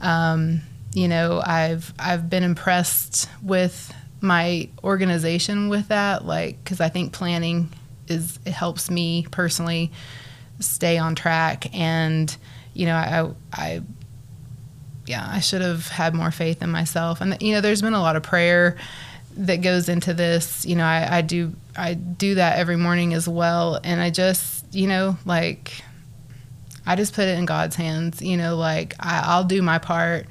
Um, 0.00 0.62
you 0.94 1.08
know, 1.08 1.42
I've 1.44 1.92
I've 1.98 2.30
been 2.30 2.42
impressed 2.44 3.28
with 3.42 3.92
my 4.20 4.68
organization 4.84 5.68
with 5.68 5.88
that, 5.88 6.24
like 6.24 6.62
because 6.62 6.80
I 6.80 6.88
think 6.88 7.12
planning 7.12 7.70
is 8.12 8.38
it 8.44 8.52
helps 8.52 8.90
me 8.90 9.26
personally 9.30 9.90
stay 10.60 10.98
on 10.98 11.14
track, 11.14 11.74
and 11.74 12.34
you 12.74 12.86
know, 12.86 12.94
I 12.94 13.30
I 13.52 13.82
yeah, 15.06 15.28
I 15.28 15.40
should 15.40 15.62
have 15.62 15.88
had 15.88 16.14
more 16.14 16.30
faith 16.30 16.62
in 16.62 16.70
myself, 16.70 17.20
and 17.20 17.40
you 17.42 17.52
know, 17.52 17.60
there's 17.60 17.82
been 17.82 17.94
a 17.94 18.00
lot 18.00 18.16
of 18.16 18.22
prayer 18.22 18.76
that 19.36 19.62
goes 19.62 19.88
into 19.88 20.14
this. 20.14 20.64
You 20.64 20.76
know, 20.76 20.84
I, 20.84 21.18
I 21.18 21.20
do 21.22 21.52
I 21.76 21.94
do 21.94 22.36
that 22.36 22.58
every 22.58 22.76
morning 22.76 23.14
as 23.14 23.28
well, 23.28 23.80
and 23.82 24.00
I 24.00 24.10
just 24.10 24.72
you 24.74 24.86
know 24.86 25.16
like 25.24 25.82
I 26.86 26.96
just 26.96 27.14
put 27.14 27.28
it 27.28 27.38
in 27.38 27.46
God's 27.46 27.76
hands. 27.76 28.22
You 28.22 28.36
know, 28.36 28.56
like 28.56 28.94
I, 29.00 29.22
I'll 29.24 29.44
do 29.44 29.62
my 29.62 29.78
part, 29.78 30.26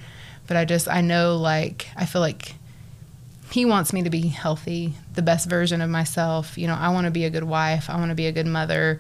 but 0.47 0.57
I 0.57 0.65
just 0.65 0.87
I 0.87 1.01
know 1.01 1.37
like 1.37 1.87
I 1.95 2.05
feel 2.05 2.21
like 2.21 2.55
He 3.51 3.65
wants 3.65 3.93
me 3.93 4.03
to 4.03 4.09
be 4.09 4.27
healthy, 4.27 4.95
the 5.13 5.21
best 5.21 5.49
version 5.49 5.81
of 5.81 5.89
myself. 5.89 6.57
You 6.57 6.67
know, 6.67 6.75
I 6.75 6.89
want 6.89 7.05
to 7.05 7.11
be 7.11 7.25
a 7.25 7.29
good 7.29 7.43
wife. 7.43 7.89
I 7.89 7.97
want 7.97 8.09
to 8.09 8.15
be 8.15 8.27
a 8.27 8.31
good 8.31 8.47
mother. 8.47 8.99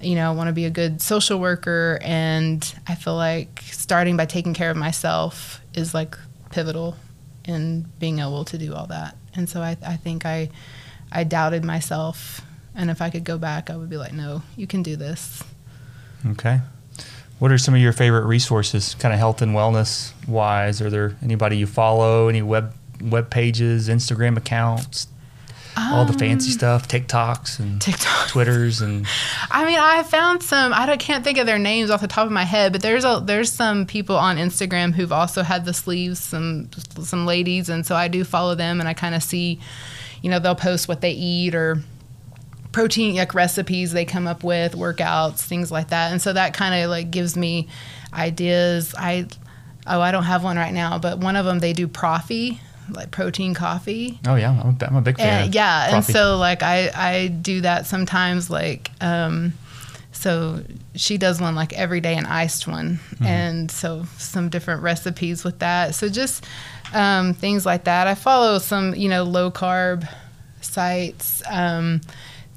You 0.00 0.14
know, 0.14 0.30
I 0.30 0.34
want 0.34 0.48
to 0.48 0.52
be 0.52 0.64
a 0.64 0.70
good 0.70 1.02
social 1.02 1.40
worker, 1.40 1.98
and 2.02 2.74
I 2.86 2.94
feel 2.94 3.16
like 3.16 3.62
starting 3.64 4.16
by 4.16 4.26
taking 4.26 4.54
care 4.54 4.70
of 4.70 4.76
myself 4.76 5.60
is 5.74 5.92
like 5.92 6.16
pivotal 6.50 6.96
in 7.44 7.86
being 7.98 8.20
able 8.20 8.44
to 8.44 8.58
do 8.58 8.74
all 8.74 8.86
that. 8.86 9.16
And 9.34 9.48
so 9.48 9.60
I, 9.60 9.76
I 9.84 9.96
think 9.96 10.24
I, 10.24 10.50
I 11.10 11.24
doubted 11.24 11.64
myself, 11.64 12.42
and 12.76 12.90
if 12.90 13.02
I 13.02 13.10
could 13.10 13.24
go 13.24 13.38
back, 13.38 13.70
I 13.70 13.76
would 13.76 13.90
be 13.90 13.96
like, 13.96 14.12
no, 14.12 14.42
you 14.56 14.68
can 14.68 14.84
do 14.84 14.94
this. 14.94 15.42
Okay. 16.26 16.60
What 17.40 17.50
are 17.50 17.58
some 17.58 17.74
of 17.74 17.80
your 17.80 17.92
favorite 17.92 18.26
resources, 18.26 18.94
kind 18.94 19.12
of 19.12 19.18
health 19.18 19.42
and 19.42 19.52
wellness 19.52 20.12
wise? 20.28 20.80
Are 20.80 20.90
there 20.90 21.16
anybody 21.22 21.56
you 21.56 21.66
follow? 21.66 22.28
Any 22.28 22.42
web 22.42 22.74
web 23.00 23.30
pages, 23.30 23.88
Instagram 23.88 24.36
accounts, 24.36 25.06
all 25.92 26.04
the 26.04 26.12
fancy 26.12 26.50
Um, 26.50 26.58
stuff, 26.58 26.88
TikToks 26.88 27.58
and 27.58 27.80
TikTok. 27.80 28.28
Twitters 28.28 28.80
and 28.80 29.06
I 29.50 29.64
mean, 29.64 29.78
I 29.78 30.02
found 30.02 30.42
some. 30.42 30.72
I 30.72 30.86
don't, 30.86 30.98
can't 31.00 31.24
think 31.24 31.38
of 31.38 31.46
their 31.46 31.58
names 31.58 31.90
off 31.90 32.00
the 32.00 32.08
top 32.08 32.26
of 32.26 32.32
my 32.32 32.44
head, 32.44 32.72
but 32.72 32.82
there's 32.82 33.04
a 33.04 33.22
there's 33.24 33.50
some 33.52 33.86
people 33.86 34.16
on 34.16 34.36
Instagram 34.36 34.92
who've 34.94 35.12
also 35.12 35.42
had 35.42 35.64
the 35.64 35.72
sleeves, 35.74 36.18
some 36.20 36.70
some 37.02 37.26
ladies, 37.26 37.68
and 37.68 37.84
so 37.86 37.94
I 37.94 38.08
do 38.08 38.24
follow 38.24 38.54
them, 38.54 38.80
and 38.80 38.88
I 38.88 38.94
kind 38.94 39.14
of 39.14 39.22
see, 39.22 39.60
you 40.22 40.30
know, 40.30 40.38
they'll 40.38 40.54
post 40.54 40.88
what 40.88 41.00
they 41.00 41.12
eat 41.12 41.54
or 41.54 41.82
protein 42.72 43.16
like 43.16 43.34
recipes 43.34 43.92
they 43.92 44.04
come 44.04 44.26
up 44.26 44.44
with, 44.44 44.74
workouts, 44.74 45.40
things 45.40 45.70
like 45.70 45.88
that, 45.88 46.12
and 46.12 46.20
so 46.20 46.32
that 46.32 46.54
kind 46.54 46.82
of 46.82 46.90
like 46.90 47.10
gives 47.10 47.36
me 47.36 47.68
ideas. 48.12 48.94
I 48.96 49.26
oh, 49.86 50.00
I 50.00 50.10
don't 50.12 50.24
have 50.24 50.44
one 50.44 50.56
right 50.56 50.74
now, 50.74 50.98
but 50.98 51.18
one 51.18 51.36
of 51.36 51.44
them 51.46 51.60
they 51.60 51.72
do 51.72 51.88
Proffee, 51.88 52.60
like 52.90 53.10
protein 53.10 53.54
coffee. 53.54 54.18
oh 54.26 54.34
yeah, 54.34 54.50
I'm 54.50 54.76
a, 54.80 54.86
I'm 54.86 54.96
a 54.96 55.00
big 55.02 55.16
fan. 55.16 55.44
And, 55.44 55.54
yeah, 55.54 55.94
and 55.94 56.04
so 56.04 56.36
like 56.36 56.62
I 56.62 56.90
I 56.94 57.28
do 57.28 57.60
that 57.62 57.86
sometimes 57.86 58.50
like 58.50 58.90
um 59.00 59.52
so 60.12 60.62
she 60.94 61.16
does 61.16 61.40
one 61.40 61.54
like 61.54 61.72
every 61.74 62.00
day 62.00 62.14
an 62.16 62.26
iced 62.26 62.66
one 62.66 62.98
and 63.20 63.70
so 63.70 64.04
some 64.16 64.48
different 64.48 64.82
recipes 64.82 65.44
with 65.44 65.60
that. 65.60 65.94
So 65.94 66.08
just 66.08 66.44
um 66.92 67.34
things 67.34 67.64
like 67.64 67.84
that. 67.84 68.06
I 68.06 68.14
follow 68.14 68.58
some, 68.58 68.94
you 68.94 69.08
know, 69.08 69.22
low 69.22 69.50
carb 69.50 70.08
sites 70.60 71.42
um 71.48 72.00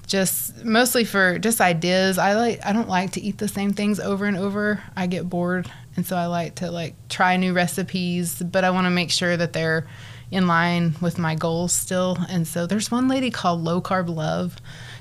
just 0.08 0.66
mostly 0.66 1.06
for 1.06 1.40
just 1.40 1.62
ideas. 1.62 2.18
I 2.18 2.34
like 2.34 2.66
I 2.66 2.74
don't 2.74 2.90
like 2.90 3.12
to 3.12 3.22
eat 3.22 3.38
the 3.38 3.48
same 3.48 3.74
things 3.74 4.00
over 4.00 4.26
and 4.26 4.38
over. 4.38 4.82
I 4.96 5.08
get 5.08 5.30
bored 5.30 5.72
and 5.96 6.06
so 6.06 6.16
I 6.16 6.26
like 6.28 6.56
to 6.56 6.72
like 6.72 6.96
try 7.10 7.38
new 7.38 7.54
recipes, 7.54 8.42
but 8.42 8.64
I 8.64 8.72
want 8.72 8.86
to 8.86 8.92
make 8.92 9.12
sure 9.12 9.36
that 9.38 9.54
they're 9.54 9.86
in 10.32 10.48
line 10.48 10.96
with 11.02 11.20
my 11.20 11.36
goals 11.36 11.74
still. 11.74 12.18
And 12.30 12.48
so 12.48 12.66
there's 12.66 12.90
one 12.90 13.08
lady 13.08 13.30
called 13.30 13.62
Low 13.64 13.82
Carb 13.82 14.10
Love. 14.10 14.56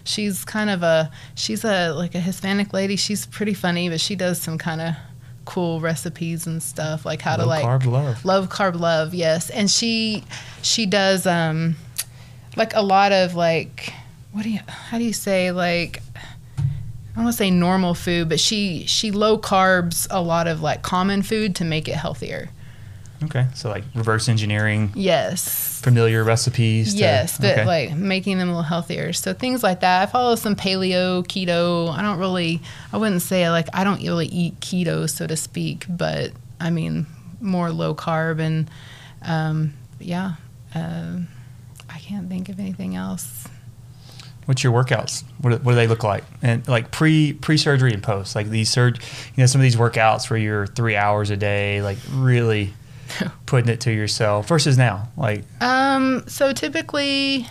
She's 0.05 0.45
kind 0.45 0.69
of 0.69 0.83
a 0.83 1.11
she's 1.35 1.65
a 1.65 1.93
like 1.93 2.15
a 2.15 2.21
Hispanic 2.21 2.73
lady. 2.73 2.97
She's 2.97 3.27
pretty 3.27 3.55
funny, 3.55 3.89
but 3.89 4.01
she 4.01 4.17
does 4.17 4.41
some 4.41 4.59
kind 4.59 4.81
of 4.81 4.95
cool 5.47 5.81
recipes 5.81 6.47
and 6.47 6.63
stuff 6.63 7.05
like 7.05 7.23
how 7.23 7.35
to 7.35 7.45
like 7.45 7.65
carb 7.65 7.85
love. 7.85 8.25
love 8.25 8.49
carb 8.51 8.79
love 8.79 9.15
yes 9.15 9.51
and 9.51 9.69
she 9.69 10.23
she 10.63 10.87
does 10.87 11.27
um 11.27 11.75
like 12.57 12.73
a 12.75 12.83
lot 12.83 13.11
of 13.11 13.35
like 13.35 13.93
what 14.33 14.45
do 14.45 14.51
you 14.51 14.61
how 14.69 14.99
do 14.99 15.03
you 15.03 15.15
say 15.15 15.51
like 15.51 16.03
I 16.57 17.15
don't 17.17 17.25
want 17.25 17.35
to 17.35 17.39
say 17.39 17.51
normal 17.51 17.95
food, 17.95 18.29
but 18.29 18.39
she 18.39 18.85
she 18.87 19.11
low 19.11 19.37
carbs 19.37 20.07
a 20.11 20.23
lot 20.23 20.47
of 20.47 20.63
like 20.63 20.83
common 20.83 21.23
food 21.23 21.57
to 21.57 21.65
make 21.65 21.89
it 21.89 21.97
healthier. 21.97 22.51
Okay, 23.25 23.47
so 23.55 23.69
like 23.69 23.85
reverse 23.95 24.29
engineering 24.29 24.93
Yes. 24.95 25.81
familiar 25.83 26.25
recipes. 26.25 26.95
to- 26.95 27.01
Yes, 27.01 27.37
but 27.39 27.53
okay. 27.59 27.65
like 27.67 27.95
making 27.95 28.39
them 28.39 28.49
a 28.49 28.53
little 28.53 28.63
healthier. 28.63 29.13
So 29.13 29.35
things 29.35 29.63
like 29.63 29.81
that. 29.81 30.03
I 30.03 30.07
follow 30.11 30.37
some 30.37 30.57
paleo, 30.57 31.23
keto. 31.27 31.91
I 31.91 32.01
don't 32.03 32.19
really, 32.19 32.61
I 32.93 32.97
wouldn't 32.97 33.23
say 33.23 33.51
like 33.51 33.69
I 33.75 33.85
don't 33.85 34.03
really 34.03 34.27
eat 34.27 34.59
keto, 34.61 35.09
so 35.09 35.27
to 35.27 35.37
speak, 35.37 35.85
but 35.89 36.33
I 36.59 36.71
mean 36.71 37.07
more 37.43 37.71
low 37.71 37.95
carb 37.95 38.41
and 38.41 38.71
um, 39.23 39.75
yeah. 39.99 40.35
Um, 40.75 41.29
I 41.91 41.99
can't 41.99 42.29
think 42.29 42.49
of 42.49 42.59
anything 42.59 42.97
else. 42.97 43.47
What's 44.47 44.65
your 44.65 44.73
workouts? 44.73 45.23
What, 45.43 45.51
do- 45.51 45.57
what 45.59 45.73
do 45.73 45.77
they 45.77 45.87
look 45.87 46.03
like? 46.03 46.25
And 46.43 46.67
like 46.67 46.91
pre 46.91 47.35
pre 47.35 47.57
surgery 47.57 47.93
and 47.93 48.03
post, 48.03 48.35
like 48.35 48.49
these 48.49 48.71
surg, 48.71 48.97
you 49.37 49.43
know, 49.43 49.47
some 49.47 49.61
of 49.61 49.63
these 49.63 49.77
workouts 49.77 50.31
where 50.31 50.39
you're 50.39 50.67
three 50.67 50.97
hours 50.97 51.31
a 51.31 51.37
day, 51.37 51.83
like 51.83 51.99
really 52.13 52.73
putting 53.47 53.69
it 53.69 53.81
to 53.81 53.93
yourself 53.93 54.49
versus 54.49 54.79
now, 54.79 55.09
like 55.17 55.45
Um, 55.61 56.25
so 56.27 56.53
typically, 56.53 57.47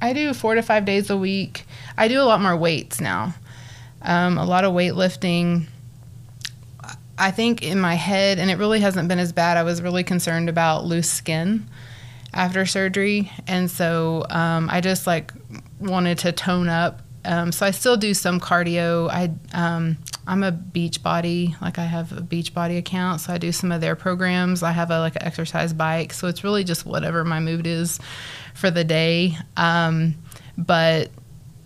I 0.00 0.12
do 0.12 0.34
four 0.34 0.54
to 0.54 0.62
five 0.62 0.84
days 0.84 1.10
a 1.10 1.16
week. 1.16 1.64
I 1.96 2.08
do 2.08 2.20
a 2.20 2.24
lot 2.24 2.40
more 2.40 2.56
weights 2.56 3.00
now. 3.00 3.34
Um, 4.02 4.36
a 4.38 4.44
lot 4.44 4.64
of 4.64 4.72
weightlifting. 4.74 5.66
I 7.16 7.30
think 7.30 7.62
in 7.62 7.78
my 7.80 7.94
head, 7.94 8.38
and 8.38 8.50
it 8.50 8.58
really 8.58 8.80
hasn't 8.80 9.08
been 9.08 9.18
as 9.18 9.32
bad. 9.32 9.56
I 9.56 9.62
was 9.62 9.80
really 9.80 10.02
concerned 10.02 10.48
about 10.48 10.84
loose 10.84 11.10
skin 11.10 11.68
after 12.32 12.66
surgery, 12.66 13.30
and 13.46 13.70
so 13.70 14.26
um, 14.30 14.68
I 14.70 14.80
just 14.80 15.06
like 15.06 15.32
wanted 15.78 16.18
to 16.18 16.32
tone 16.32 16.68
up. 16.68 17.00
Um, 17.24 17.52
so 17.52 17.64
I 17.66 17.70
still 17.70 17.96
do 17.96 18.14
some 18.14 18.40
cardio. 18.40 19.08
I 19.10 19.30
um, 19.52 19.96
I'm 20.26 20.42
a 20.42 20.52
Beachbody, 20.52 21.60
like 21.60 21.78
I 21.78 21.84
have 21.84 22.12
a 22.12 22.20
Beachbody 22.20 22.78
account, 22.78 23.20
so 23.20 23.32
I 23.32 23.38
do 23.38 23.52
some 23.52 23.72
of 23.72 23.80
their 23.80 23.96
programs. 23.96 24.62
I 24.62 24.72
have 24.72 24.90
a 24.90 24.98
like 25.00 25.16
an 25.16 25.22
exercise 25.22 25.72
bike, 25.72 26.12
so 26.12 26.28
it's 26.28 26.44
really 26.44 26.64
just 26.64 26.86
whatever 26.86 27.24
my 27.24 27.40
mood 27.40 27.66
is 27.66 27.98
for 28.54 28.70
the 28.70 28.84
day. 28.84 29.36
Um, 29.56 30.14
but 30.56 31.10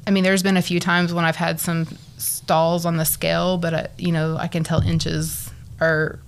I 0.06 0.10
mean, 0.10 0.24
there's 0.24 0.42
been 0.42 0.56
a 0.56 0.62
few 0.62 0.80
times 0.80 1.12
when 1.12 1.24
I've 1.24 1.36
had 1.36 1.60
some 1.60 1.86
stalls 2.16 2.86
on 2.86 2.96
the 2.96 3.04
scale, 3.04 3.58
but 3.58 3.74
I, 3.74 3.88
you 3.98 4.12
know, 4.12 4.36
I 4.36 4.48
can 4.48 4.64
tell 4.64 4.80
inches 4.80 5.50
are 5.80 6.18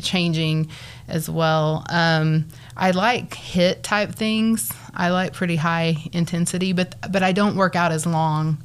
changing 0.00 0.68
as 1.08 1.28
well. 1.28 1.84
Um, 1.90 2.46
I 2.76 2.90
like 2.92 3.30
HIIT 3.30 3.82
type 3.82 4.14
things. 4.14 4.72
I 4.94 5.10
like 5.10 5.32
pretty 5.32 5.56
high 5.56 5.96
intensity, 6.12 6.72
but 6.72 6.94
but 7.10 7.22
I 7.22 7.32
don't 7.32 7.56
work 7.56 7.76
out 7.76 7.92
as 7.92 8.06
long. 8.06 8.58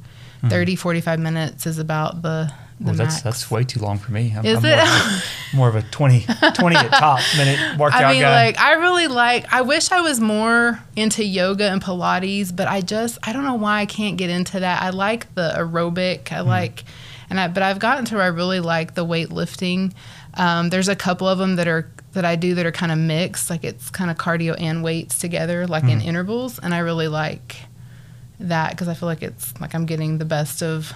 30, 0.48 0.74
45 0.74 1.20
minutes 1.20 1.66
is 1.66 1.78
about 1.78 2.22
the 2.22 2.50
the 2.80 2.86
well, 2.86 2.94
max. 2.94 3.14
that's 3.14 3.22
that's 3.22 3.50
way 3.50 3.62
too 3.62 3.78
long 3.78 3.98
for 3.98 4.10
me. 4.10 4.32
I'm, 4.34 4.44
Is 4.44 4.64
I'm 4.64 4.64
it? 4.64 4.76
More, 4.76 4.86
of 4.86 5.04
a, 5.52 5.56
more 5.56 5.68
of 5.68 5.76
a 5.76 5.82
20, 5.82 6.20
20 6.54 6.76
at 6.76 6.90
top 6.90 7.20
minute 7.36 7.78
workout 7.78 8.04
I 8.04 8.12
mean, 8.12 8.22
guy. 8.22 8.46
like, 8.46 8.58
I 8.58 8.72
really 8.74 9.06
like. 9.06 9.52
I 9.52 9.60
wish 9.60 9.92
I 9.92 10.00
was 10.00 10.18
more 10.18 10.82
into 10.96 11.22
yoga 11.22 11.64
and 11.70 11.82
Pilates, 11.82 12.56
but 12.56 12.68
I 12.68 12.80
just, 12.80 13.18
I 13.22 13.34
don't 13.34 13.44
know 13.44 13.54
why 13.54 13.80
I 13.80 13.86
can't 13.86 14.16
get 14.16 14.30
into 14.30 14.60
that. 14.60 14.82
I 14.82 14.90
like 14.90 15.32
the 15.34 15.52
aerobic. 15.58 16.32
I 16.32 16.40
like, 16.40 16.84
and 17.28 17.38
I, 17.38 17.48
but 17.48 17.62
I've 17.62 17.80
gotten 17.80 18.06
to 18.06 18.14
where 18.14 18.24
I 18.24 18.28
really 18.28 18.60
like 18.60 18.94
the 18.94 19.04
weightlifting. 19.04 19.92
Um, 20.34 20.68
there's 20.70 20.88
a 20.88 20.96
couple 20.96 21.28
of 21.28 21.38
them 21.38 21.56
that 21.56 21.66
are 21.68 21.90
that 22.12 22.24
I 22.24 22.36
do 22.36 22.54
that 22.56 22.66
are 22.66 22.72
kind 22.72 22.90
of 22.92 22.98
mixed, 22.98 23.50
like 23.50 23.62
it's 23.64 23.88
kind 23.90 24.10
of 24.10 24.16
cardio 24.16 24.54
and 24.60 24.82
weights 24.82 25.18
together, 25.18 25.66
like 25.66 25.84
Mm-hmm. 25.84 26.00
in 26.00 26.02
intervals, 26.02 26.58
and 26.58 26.74
I 26.74 26.78
really 26.78 27.08
like 27.08 27.56
that 28.40 28.70
because 28.70 28.88
I 28.88 28.94
feel 28.94 29.06
like 29.08 29.22
it's 29.22 29.58
like 29.60 29.74
I'm 29.74 29.86
getting 29.86 30.18
the 30.18 30.24
best 30.24 30.62
of 30.62 30.92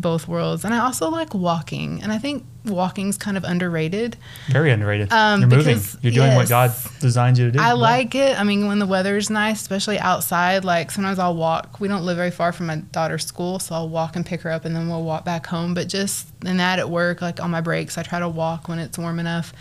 both 0.00 0.26
worlds. 0.28 0.64
And 0.64 0.72
I 0.74 0.78
also 0.78 1.08
like 1.10 1.34
walking, 1.34 2.02
and 2.02 2.12
I 2.12 2.18
think 2.18 2.44
walking's 2.64 3.16
kind 3.16 3.36
of 3.36 3.44
underrated. 3.44 4.16
Very 4.48 4.70
underrated. 4.70 5.10
Um, 5.12 5.40
You're 5.40 5.48
moving. 5.48 5.78
You're 6.02 6.12
doing 6.12 6.34
what 6.34 6.48
God 6.48 6.72
designed 7.00 7.38
you 7.38 7.46
to 7.46 7.52
do. 7.52 7.58
I 7.60 7.68
Yeah. 7.68 7.72
like 7.72 8.14
it. 8.14 8.38
I 8.38 8.44
mean, 8.44 8.66
when 8.66 8.78
the 8.78 8.86
weather's 8.86 9.30
nice, 9.30 9.60
especially 9.60 9.98
outside, 9.98 10.64
like 10.64 10.90
sometimes 10.90 11.18
I'll 11.18 11.34
walk. 11.34 11.80
We 11.80 11.88
don't 11.88 12.04
live 12.04 12.16
very 12.16 12.30
far 12.30 12.52
from 12.52 12.66
my 12.66 12.76
daughter's 12.76 13.24
school, 13.24 13.58
so 13.58 13.74
I'll 13.74 13.88
walk 13.88 14.16
and 14.16 14.26
pick 14.26 14.42
her 14.42 14.50
up 14.50 14.64
and 14.64 14.76
then 14.76 14.88
we'll 14.88 15.02
walk 15.02 15.24
back 15.24 15.46
home. 15.46 15.72
But 15.74 15.88
just 15.88 16.28
in 16.44 16.58
that 16.58 16.78
at 16.78 16.90
work, 16.90 17.22
like 17.22 17.40
on 17.42 17.50
my 17.50 17.60
breaks, 17.60 17.96
I 17.96 18.02
try 18.02 18.18
to 18.18 18.28
walk 18.28 18.68
when 18.68 18.78
it's 18.78 18.98
warm 18.98 19.18
enough. 19.18 19.52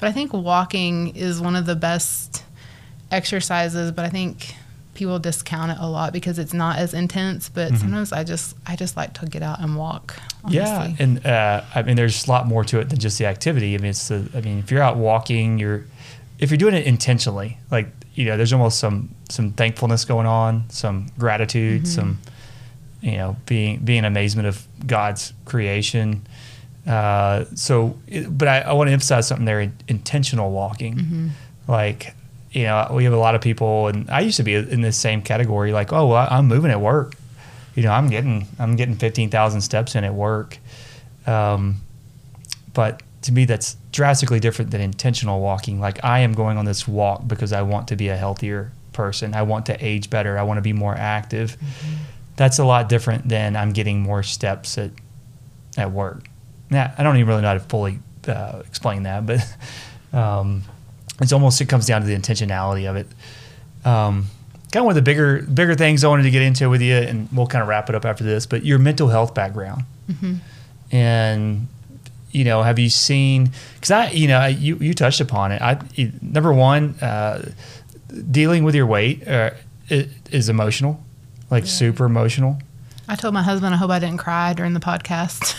But 0.00 0.08
I 0.08 0.12
think 0.12 0.32
walking 0.32 1.14
is 1.14 1.40
one 1.40 1.54
of 1.56 1.66
the 1.66 1.76
best 1.76 2.42
exercises, 3.12 3.92
but 3.92 4.04
I 4.04 4.08
think 4.08 4.56
people 4.96 5.18
discount 5.18 5.70
it 5.72 5.78
a 5.80 5.86
lot 5.88 6.12
because 6.12 6.38
it's 6.38 6.52
not 6.54 6.78
as 6.78 6.92
intense. 6.94 7.48
But 7.48 7.68
Mm-hmm. 7.68 7.76
sometimes 7.80 8.12
I 8.12 8.24
just 8.24 8.56
I 8.66 8.74
just 8.76 8.96
like 8.96 9.12
to 9.14 9.26
get 9.26 9.42
out 9.42 9.60
and 9.60 9.76
walk. 9.76 10.16
Yeah, 10.48 10.92
and 10.98 11.24
uh, 11.26 11.62
I 11.74 11.82
mean, 11.82 11.96
there's 11.96 12.26
a 12.26 12.30
lot 12.30 12.46
more 12.46 12.64
to 12.64 12.80
it 12.80 12.88
than 12.88 12.98
just 12.98 13.18
the 13.18 13.26
activity. 13.26 13.74
I 13.74 13.78
mean, 13.78 13.90
it's 13.90 14.08
the. 14.08 14.28
I 14.34 14.40
mean, 14.40 14.58
if 14.58 14.70
you're 14.70 14.82
out 14.82 14.96
walking, 14.96 15.58
you're 15.58 15.84
if 16.38 16.50
you're 16.50 16.58
doing 16.58 16.74
it 16.74 16.86
intentionally, 16.86 17.58
like 17.70 17.88
you 18.14 18.24
know, 18.26 18.36
there's 18.36 18.52
almost 18.52 18.78
some 18.78 19.10
some 19.28 19.52
thankfulness 19.52 20.04
going 20.04 20.26
on, 20.26 20.64
some 20.70 21.06
gratitude, 21.18 21.86
some 21.88 22.18
you 23.00 23.12
know, 23.18 23.36
being 23.46 23.80
being 23.84 24.04
amazement 24.04 24.48
of 24.48 24.66
God's 24.86 25.32
creation. 25.44 26.26
Uh, 26.86 27.44
so, 27.56 27.98
it, 28.06 28.26
but 28.38 28.46
I, 28.46 28.60
I 28.60 28.72
want 28.72 28.86
to 28.88 28.92
emphasize 28.92 29.26
something 29.26 29.44
there: 29.46 29.72
intentional 29.88 30.50
walking. 30.52 31.32
Like, 31.66 32.14
you 32.50 32.64
know, 32.64 32.90
we 32.92 33.04
have 33.04 33.12
a 33.12 33.18
lot 33.18 33.34
of 33.34 33.40
people, 33.40 33.88
and 33.88 34.08
I 34.10 34.20
used 34.20 34.36
to 34.38 34.42
be 34.42 34.54
in 34.54 34.80
this 34.80 34.96
same 34.96 35.22
category. 35.22 35.72
Like, 35.72 35.92
oh, 35.92 36.08
well, 36.08 36.26
I'm 36.30 36.46
moving 36.46 36.70
at 36.70 36.80
work. 36.80 37.14
You 37.74 37.82
know, 37.82 37.90
I'm 37.92 38.08
getting 38.08 38.46
I'm 38.58 38.76
getting 38.76 38.96
fifteen 38.96 39.30
thousand 39.30 39.60
steps 39.60 39.94
in 39.94 40.04
at 40.04 40.14
work. 40.14 40.58
Um, 41.26 41.76
but 42.72 43.02
to 43.22 43.32
me, 43.32 43.44
that's 43.44 43.76
drastically 43.92 44.40
different 44.40 44.70
than 44.70 44.80
intentional 44.80 45.40
walking. 45.40 45.80
Like, 45.80 46.04
I 46.04 46.20
am 46.20 46.32
going 46.32 46.56
on 46.58 46.64
this 46.64 46.86
walk 46.86 47.26
because 47.26 47.52
I 47.52 47.62
want 47.62 47.88
to 47.88 47.96
be 47.96 48.08
a 48.08 48.16
healthier 48.16 48.72
person. 48.92 49.34
I 49.34 49.42
want 49.42 49.66
to 49.66 49.84
age 49.84 50.08
better. 50.08 50.38
I 50.38 50.42
want 50.42 50.58
to 50.58 50.62
be 50.62 50.72
more 50.72 50.94
active. 50.94 51.56
That's 52.36 52.58
a 52.58 52.64
lot 52.64 52.88
different 52.88 53.28
than 53.28 53.56
I'm 53.56 53.72
getting 53.72 54.00
more 54.00 54.22
steps 54.22 54.78
at 54.78 54.90
at 55.76 55.92
work. 55.92 56.28
Now, 56.70 56.92
I 56.96 57.02
don't 57.02 57.16
even 57.16 57.28
really 57.28 57.42
know 57.42 57.48
how 57.48 57.54
to 57.54 57.60
fully 57.60 57.98
uh, 58.26 58.62
explain 58.66 59.04
that, 59.04 59.26
but 59.26 59.46
um, 60.18 60.62
it's 61.20 61.32
almost 61.32 61.60
it 61.60 61.68
comes 61.68 61.86
down 61.86 62.00
to 62.02 62.06
the 62.06 62.14
intentionality 62.14 62.88
of 62.88 62.96
it. 62.96 63.06
Um, 63.84 64.26
kind 64.72 64.82
of 64.82 64.84
one 64.84 64.92
of 64.92 64.96
the 64.96 65.02
bigger 65.02 65.42
bigger 65.42 65.74
things 65.74 66.04
I 66.04 66.08
wanted 66.08 66.24
to 66.24 66.30
get 66.30 66.42
into 66.42 66.68
with 66.68 66.82
you, 66.82 66.94
and 66.94 67.28
we'll 67.32 67.46
kind 67.46 67.62
of 67.62 67.68
wrap 67.68 67.88
it 67.88 67.94
up 67.94 68.04
after 68.04 68.24
this. 68.24 68.46
But 68.46 68.64
your 68.64 68.78
mental 68.78 69.08
health 69.08 69.34
background, 69.34 69.84
and 70.90 71.68
you 72.32 72.44
know, 72.44 72.62
have 72.62 72.78
you 72.78 72.90
seen? 72.90 73.50
Because 73.74 73.90
I, 73.90 74.10
you 74.10 74.28
know, 74.28 74.44
you 74.46 74.76
you 74.76 74.92
touched 74.94 75.20
upon 75.20 75.52
it. 75.52 75.62
I 75.62 75.78
number 76.20 76.52
one, 76.52 76.94
uh, 77.00 77.50
dealing 78.30 78.64
with 78.64 78.74
your 78.74 78.86
weight 78.86 79.26
uh, 79.26 79.50
is 79.88 80.48
emotional, 80.48 81.02
like 81.50 81.66
super 81.66 82.04
emotional. 82.04 82.58
I 83.08 83.14
told 83.14 83.34
my 83.34 83.42
husband 83.42 83.74
I 83.74 83.78
hope 83.78 83.90
I 83.90 83.98
didn't 83.98 84.18
cry 84.18 84.52
during 84.52 84.74
the 84.74 84.80
podcast. 84.80 85.56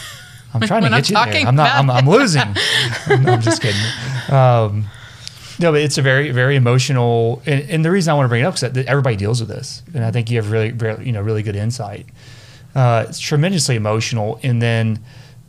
I'm 0.53 0.61
trying 0.61 0.83
to 0.83 0.89
get 0.89 1.15
I'm 1.15 1.27
you 1.27 1.33
there. 1.33 1.47
I'm 1.47 1.55
not. 1.55 1.75
I'm, 1.75 1.89
I'm 1.89 2.07
losing. 2.09 2.41
no, 3.09 3.33
I'm 3.33 3.41
just 3.41 3.61
kidding. 3.61 3.81
Um, 4.29 4.85
no, 5.59 5.71
but 5.71 5.81
it's 5.81 5.97
a 5.97 6.01
very, 6.01 6.31
very 6.31 6.55
emotional, 6.55 7.41
and, 7.45 7.69
and 7.69 7.85
the 7.85 7.91
reason 7.91 8.11
I 8.11 8.13
want 8.15 8.25
to 8.25 8.29
bring 8.29 8.43
it 8.43 8.45
up 8.45 8.55
is 8.55 8.61
that 8.61 8.77
everybody 8.77 9.15
deals 9.15 9.39
with 9.39 9.49
this, 9.49 9.83
and 9.93 10.03
I 10.03 10.11
think 10.11 10.29
you 10.29 10.37
have 10.37 10.51
really, 10.51 10.71
very, 10.71 11.05
you 11.05 11.11
know, 11.11 11.21
really 11.21 11.43
good 11.43 11.55
insight. 11.55 12.05
Uh, 12.75 13.05
it's 13.09 13.19
tremendously 13.19 13.75
emotional, 13.75 14.39
and 14.43 14.61
then 14.61 14.99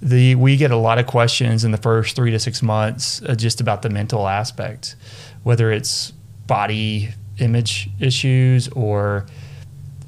the 0.01 0.35
we 0.37 0.57
get 0.57 0.71
a 0.71 0.77
lot 0.77 0.99
of 0.99 1.07
questions 1.07 1.65
in 1.65 1.73
the 1.73 1.79
first 1.79 2.15
three 2.15 2.31
to 2.31 2.39
six 2.39 2.63
months 2.63 3.21
uh, 3.23 3.35
just 3.35 3.61
about 3.61 3.83
the 3.83 3.91
mental 3.91 4.29
aspect, 4.29 4.97
whether 5.43 5.73
it's 5.73 6.13
body 6.47 7.11
image 7.39 7.91
issues 8.01 8.69
or 8.69 9.27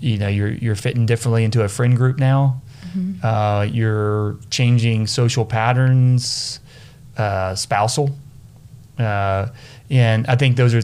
you 0.00 0.16
know 0.16 0.28
you're 0.28 0.52
you're 0.52 0.76
fitting 0.76 1.06
differently 1.06 1.44
into 1.44 1.62
a 1.62 1.68
friend 1.68 1.96
group 1.96 2.18
now. 2.18 2.62
Uh, 3.22 3.68
you're 3.70 4.36
changing 4.50 5.06
social 5.06 5.44
patterns, 5.44 6.58
uh, 7.16 7.54
spousal, 7.54 8.10
uh, 8.98 9.46
and 9.90 10.26
I 10.26 10.36
think 10.36 10.56
those 10.56 10.74
are 10.74 10.82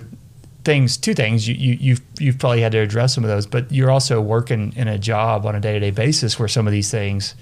things. 0.64 0.97
Two 0.97 1.14
things 1.14 1.47
you, 1.47 1.55
you 1.55 1.79
you've 1.81 2.01
you've 2.19 2.38
probably 2.38 2.61
had 2.61 2.73
to 2.73 2.79
address 2.79 3.14
some 3.14 3.25
of 3.25 3.31
those, 3.31 3.47
but 3.47 3.71
you're 3.71 3.90
also 3.90 4.21
working 4.21 4.73
in 4.77 4.88
a 4.88 4.99
job 4.99 5.47
on 5.47 5.55
a 5.55 5.61
day 5.61 5.75
to 5.75 5.81
day 5.81 5.90
basis 5.90 6.38
where 6.38 6.49
some 6.49 6.66
of 6.66 6.73
these 6.73 6.90
things, 6.90 7.35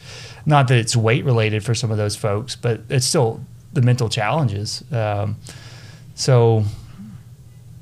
not 0.46 0.68
that 0.68 0.78
it's 0.78 0.94
weight 0.94 1.24
related 1.24 1.64
for 1.64 1.74
some 1.74 1.90
of 1.90 1.96
those 1.96 2.14
folks, 2.14 2.54
but 2.54 2.82
it's 2.90 3.06
still 3.06 3.40
the 3.72 3.82
mental 3.82 4.08
challenges. 4.08 4.84
Um, 4.92 5.36
so, 6.14 6.64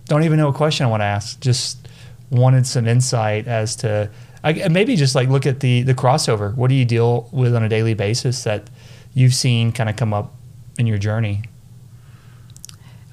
don't 0.06 0.22
even 0.22 0.38
know 0.38 0.48
a 0.48 0.54
question 0.54 0.86
I 0.86 0.88
want 0.88 1.02
to 1.02 1.06
ask. 1.06 1.40
Just 1.40 1.88
wanted 2.30 2.66
some 2.66 2.86
insight 2.86 3.46
as 3.46 3.76
to 3.76 4.08
I, 4.44 4.68
maybe 4.68 4.96
just 4.96 5.14
like 5.14 5.28
look 5.28 5.46
at 5.46 5.60
the 5.60 5.82
the 5.82 5.94
crossover. 5.94 6.54
What 6.54 6.68
do 6.68 6.74
you 6.74 6.84
deal 6.84 7.28
with 7.32 7.54
on 7.54 7.62
a 7.62 7.68
daily 7.68 7.94
basis 7.94 8.44
that 8.44 8.68
you've 9.14 9.34
seen 9.34 9.72
kind 9.72 9.88
of 9.88 9.96
come 9.96 10.12
up 10.12 10.34
in 10.78 10.86
your 10.86 10.98
journey? 10.98 11.42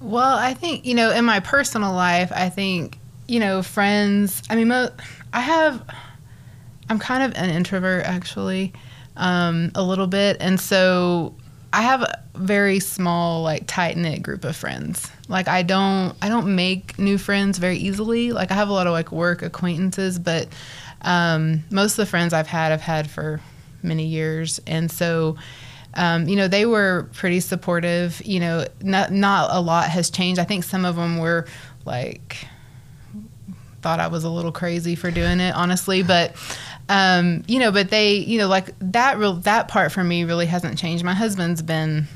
Well, 0.01 0.37
I 0.37 0.53
think, 0.53 0.85
you 0.85 0.95
know, 0.95 1.11
in 1.11 1.25
my 1.25 1.39
personal 1.39 1.93
life, 1.93 2.31
I 2.33 2.49
think, 2.49 2.97
you 3.27 3.39
know, 3.39 3.61
friends, 3.61 4.41
I 4.49 4.55
mean, 4.55 4.69
mo- 4.69 4.91
I 5.33 5.41
have, 5.41 5.83
I'm 6.89 6.99
kind 6.99 7.23
of 7.23 7.41
an 7.41 7.49
introvert 7.49 8.05
actually, 8.05 8.73
um, 9.17 9.71
a 9.75 9.83
little 9.83 10.07
bit. 10.07 10.37
And 10.39 10.59
so 10.59 11.35
I 11.73 11.81
have 11.81 12.01
a 12.01 12.23
very 12.35 12.79
small, 12.79 13.43
like 13.43 13.67
tight 13.67 13.97
knit 13.97 14.23
group 14.23 14.45
of 14.45 14.55
friends. 14.55 15.11
Like 15.27 15.47
I 15.47 15.63
don't, 15.63 16.15
I 16.21 16.29
don't 16.29 16.55
make 16.55 16.97
new 16.97 17.17
friends 17.17 17.57
very 17.57 17.77
easily. 17.77 18.31
Like 18.31 18.51
I 18.51 18.55
have 18.55 18.69
a 18.69 18.73
lot 18.73 18.87
of 18.87 18.93
like 18.93 19.11
work 19.11 19.41
acquaintances, 19.41 20.17
but 20.17 20.47
um, 21.01 21.63
most 21.69 21.93
of 21.93 21.97
the 21.97 22.05
friends 22.05 22.33
I've 22.33 22.47
had, 22.47 22.71
I've 22.71 22.81
had 22.81 23.09
for 23.09 23.41
many 23.83 24.05
years. 24.05 24.61
And 24.65 24.89
so, 24.89 25.37
um, 25.99 26.29
you 26.29 26.37
know, 26.37 26.47
they 26.47 26.65
were 26.65 27.09
pretty 27.13 27.41
supportive. 27.41 28.21
You 28.25 28.39
know, 28.39 28.65
not 28.81 29.11
not 29.11 29.49
a 29.51 29.59
lot 29.59 29.89
has 29.89 30.09
changed. 30.09 30.39
I 30.39 30.45
think 30.45 30.63
some 30.63 30.85
of 30.85 30.95
them 30.95 31.17
were 31.17 31.45
like 31.85 32.37
thought 33.81 33.99
I 33.99 34.07
was 34.07 34.23
a 34.23 34.29
little 34.29 34.51
crazy 34.53 34.95
for 34.95 35.11
doing 35.11 35.41
it, 35.41 35.53
honestly. 35.53 36.01
But 36.01 36.35
um, 36.87 37.43
you 37.47 37.59
know, 37.59 37.73
but 37.73 37.89
they, 37.89 38.15
you 38.15 38.37
know, 38.37 38.47
like 38.47 38.73
that 38.79 39.17
real 39.17 39.33
that 39.41 39.67
part 39.67 39.91
for 39.91 40.01
me 40.01 40.23
really 40.23 40.45
hasn't 40.45 40.77
changed. 40.77 41.03
My 41.03 41.13
husband's 41.13 41.61
been 41.61 42.07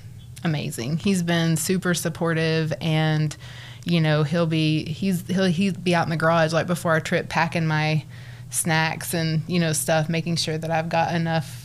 amazing. 0.45 0.97
He's 0.97 1.21
been 1.21 1.57
super 1.57 1.93
supportive 1.93 2.71
and 2.79 3.35
you 3.83 3.99
know, 3.99 4.23
he'll 4.23 4.47
be 4.47 4.85
he's 4.85 5.27
he'll 5.27 5.43
he'll 5.43 5.73
be 5.73 5.93
out 5.93 6.05
in 6.05 6.09
the 6.09 6.15
garage 6.15 6.53
like 6.53 6.67
before 6.67 6.91
our 6.91 7.01
trip 7.01 7.27
packing 7.27 7.67
my 7.67 8.05
snacks 8.49 9.13
and, 9.13 9.41
you 9.47 9.59
know, 9.59 9.73
stuff, 9.73 10.07
making 10.07 10.37
sure 10.37 10.57
that 10.57 10.71
I've 10.71 10.87
got 10.87 11.13
enough 11.13 11.62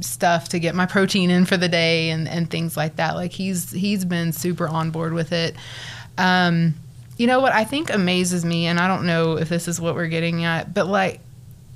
stuff 0.00 0.48
to 0.50 0.58
get 0.58 0.74
my 0.74 0.86
protein 0.86 1.30
in 1.30 1.44
for 1.44 1.56
the 1.56 1.68
day 1.68 2.10
and, 2.10 2.28
and 2.28 2.50
things 2.50 2.76
like 2.76 2.96
that. 2.96 3.14
Like 3.14 3.32
he's 3.32 3.70
he's 3.70 4.04
been 4.04 4.32
super 4.32 4.68
on 4.68 4.90
board 4.90 5.12
with 5.12 5.32
it. 5.32 5.56
Um, 6.18 6.74
you 7.16 7.26
know 7.26 7.40
what 7.40 7.52
I 7.52 7.64
think 7.64 7.92
amazes 7.92 8.44
me, 8.44 8.66
and 8.66 8.78
I 8.78 8.88
don't 8.88 9.06
know 9.06 9.38
if 9.38 9.48
this 9.48 9.68
is 9.68 9.80
what 9.80 9.94
we're 9.94 10.08
getting 10.08 10.44
at, 10.44 10.74
but 10.74 10.86
like 10.86 11.20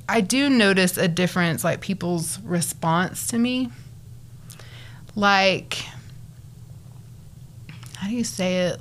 I 0.09 0.20
do 0.20 0.50
notice 0.50 0.98
a 0.98 1.06
difference, 1.06 1.62
like 1.62 1.80
people's 1.80 2.40
response 2.40 3.28
to 3.28 3.38
me. 3.38 3.70
Like, 5.14 5.74
how 7.94 8.09
do 8.09 8.14
you 8.14 8.24
say 8.24 8.66
it? 8.66 8.80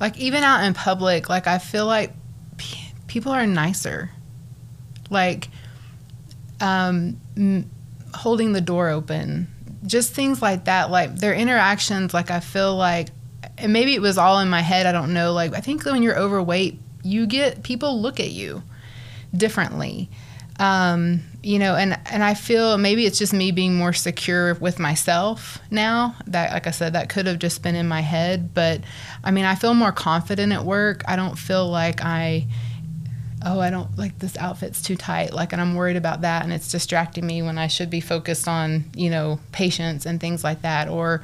Like 0.00 0.18
even 0.18 0.42
out 0.42 0.64
in 0.64 0.74
public, 0.74 1.28
like 1.28 1.46
I 1.46 1.58
feel 1.58 1.86
like 1.86 2.12
p- 2.56 2.92
people 3.06 3.32
are 3.32 3.46
nicer. 3.46 4.10
Like, 5.08 5.48
um, 6.60 7.20
holding 8.16 8.52
the 8.52 8.60
door 8.60 8.88
open, 8.88 9.48
just 9.84 10.12
things 10.12 10.42
like 10.42 10.64
that. 10.64 10.90
Like 10.90 11.16
their 11.16 11.34
interactions, 11.34 12.12
like 12.12 12.30
I 12.30 12.40
feel 12.40 12.76
like, 12.76 13.08
and 13.58 13.72
maybe 13.72 13.94
it 13.94 14.02
was 14.02 14.18
all 14.18 14.40
in 14.40 14.48
my 14.48 14.62
head. 14.62 14.86
I 14.86 14.92
don't 14.92 15.12
know. 15.12 15.32
Like 15.32 15.54
I 15.54 15.60
think 15.60 15.84
when 15.84 16.02
you're 16.02 16.18
overweight, 16.18 16.78
you 17.02 17.26
get 17.26 17.62
people 17.62 18.00
look 18.00 18.20
at 18.20 18.30
you 18.30 18.62
differently. 19.34 20.08
Um, 20.58 21.20
you 21.42 21.58
know, 21.58 21.76
and 21.76 21.98
and 22.06 22.24
I 22.24 22.34
feel 22.34 22.78
maybe 22.78 23.04
it's 23.04 23.18
just 23.18 23.32
me 23.32 23.52
being 23.52 23.76
more 23.76 23.92
secure 23.92 24.54
with 24.54 24.78
myself 24.78 25.58
now. 25.70 26.16
That, 26.26 26.52
like 26.52 26.66
I 26.66 26.70
said, 26.70 26.94
that 26.94 27.08
could 27.08 27.26
have 27.26 27.38
just 27.38 27.62
been 27.62 27.74
in 27.74 27.86
my 27.86 28.00
head, 28.00 28.54
but 28.54 28.80
I 29.22 29.30
mean, 29.30 29.44
I 29.44 29.54
feel 29.54 29.74
more 29.74 29.92
confident 29.92 30.52
at 30.52 30.64
work. 30.64 31.02
I 31.06 31.14
don't 31.16 31.36
feel 31.38 31.68
like 31.68 32.02
I 32.02 32.46
oh, 33.44 33.60
I 33.60 33.70
don't 33.70 33.96
like 33.98 34.18
this 34.18 34.36
outfit's 34.38 34.80
too 34.80 34.96
tight. 34.96 35.32
Like, 35.32 35.52
and 35.52 35.60
I'm 35.60 35.74
worried 35.74 35.96
about 35.96 36.22
that, 36.22 36.42
and 36.42 36.52
it's 36.52 36.70
distracting 36.70 37.26
me 37.26 37.42
when 37.42 37.58
I 37.58 37.66
should 37.66 37.90
be 37.90 38.00
focused 38.00 38.48
on, 38.48 38.84
you 38.94 39.10
know, 39.10 39.38
patients 39.52 40.06
and 40.06 40.20
things 40.20 40.42
like 40.42 40.62
that, 40.62 40.88
or 40.88 41.22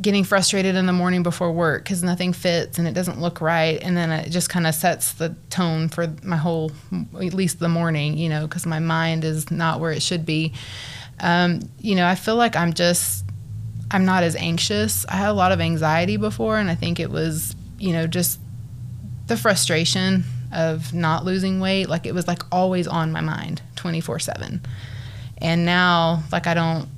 getting 0.00 0.24
frustrated 0.24 0.74
in 0.74 0.86
the 0.86 0.92
morning 0.92 1.22
before 1.22 1.52
work 1.52 1.84
because 1.84 2.02
nothing 2.02 2.32
fits 2.32 2.78
and 2.78 2.88
it 2.88 2.94
doesn't 2.94 3.20
look 3.20 3.40
right, 3.40 3.80
and 3.82 3.96
then 3.96 4.10
it 4.10 4.30
just 4.30 4.48
kind 4.48 4.66
of 4.66 4.74
sets 4.74 5.12
the 5.12 5.34
tone 5.50 5.88
for 5.88 6.12
my 6.22 6.36
whole, 6.36 6.72
at 7.14 7.34
least 7.34 7.60
the 7.60 7.68
morning, 7.68 8.16
you 8.16 8.28
know, 8.28 8.46
because 8.46 8.66
my 8.66 8.80
mind 8.80 9.24
is 9.24 9.50
not 9.50 9.78
where 9.80 9.92
it 9.92 10.02
should 10.02 10.26
be. 10.26 10.52
Um, 11.20 11.60
you 11.78 11.94
know, 11.94 12.06
I 12.06 12.16
feel 12.16 12.36
like 12.36 12.56
I'm 12.56 12.72
just, 12.72 13.24
I'm 13.90 14.04
not 14.04 14.24
as 14.24 14.34
anxious. 14.34 15.06
I 15.06 15.14
had 15.14 15.28
a 15.28 15.34
lot 15.34 15.52
of 15.52 15.60
anxiety 15.60 16.16
before, 16.16 16.58
and 16.58 16.68
I 16.68 16.74
think 16.74 16.98
it 16.98 17.10
was, 17.10 17.54
you 17.78 17.92
know, 17.92 18.08
just 18.08 18.40
the 19.28 19.36
frustration 19.36 20.24
of 20.52 20.92
not 20.92 21.24
losing 21.24 21.60
weight 21.60 21.88
like 21.88 22.06
it 22.06 22.14
was 22.14 22.26
like 22.26 22.42
always 22.52 22.86
on 22.86 23.12
my 23.12 23.20
mind 23.20 23.62
24/7 23.76 24.60
and 25.38 25.64
now 25.64 26.22
like 26.30 26.46
I 26.46 26.54
don't 26.54 26.88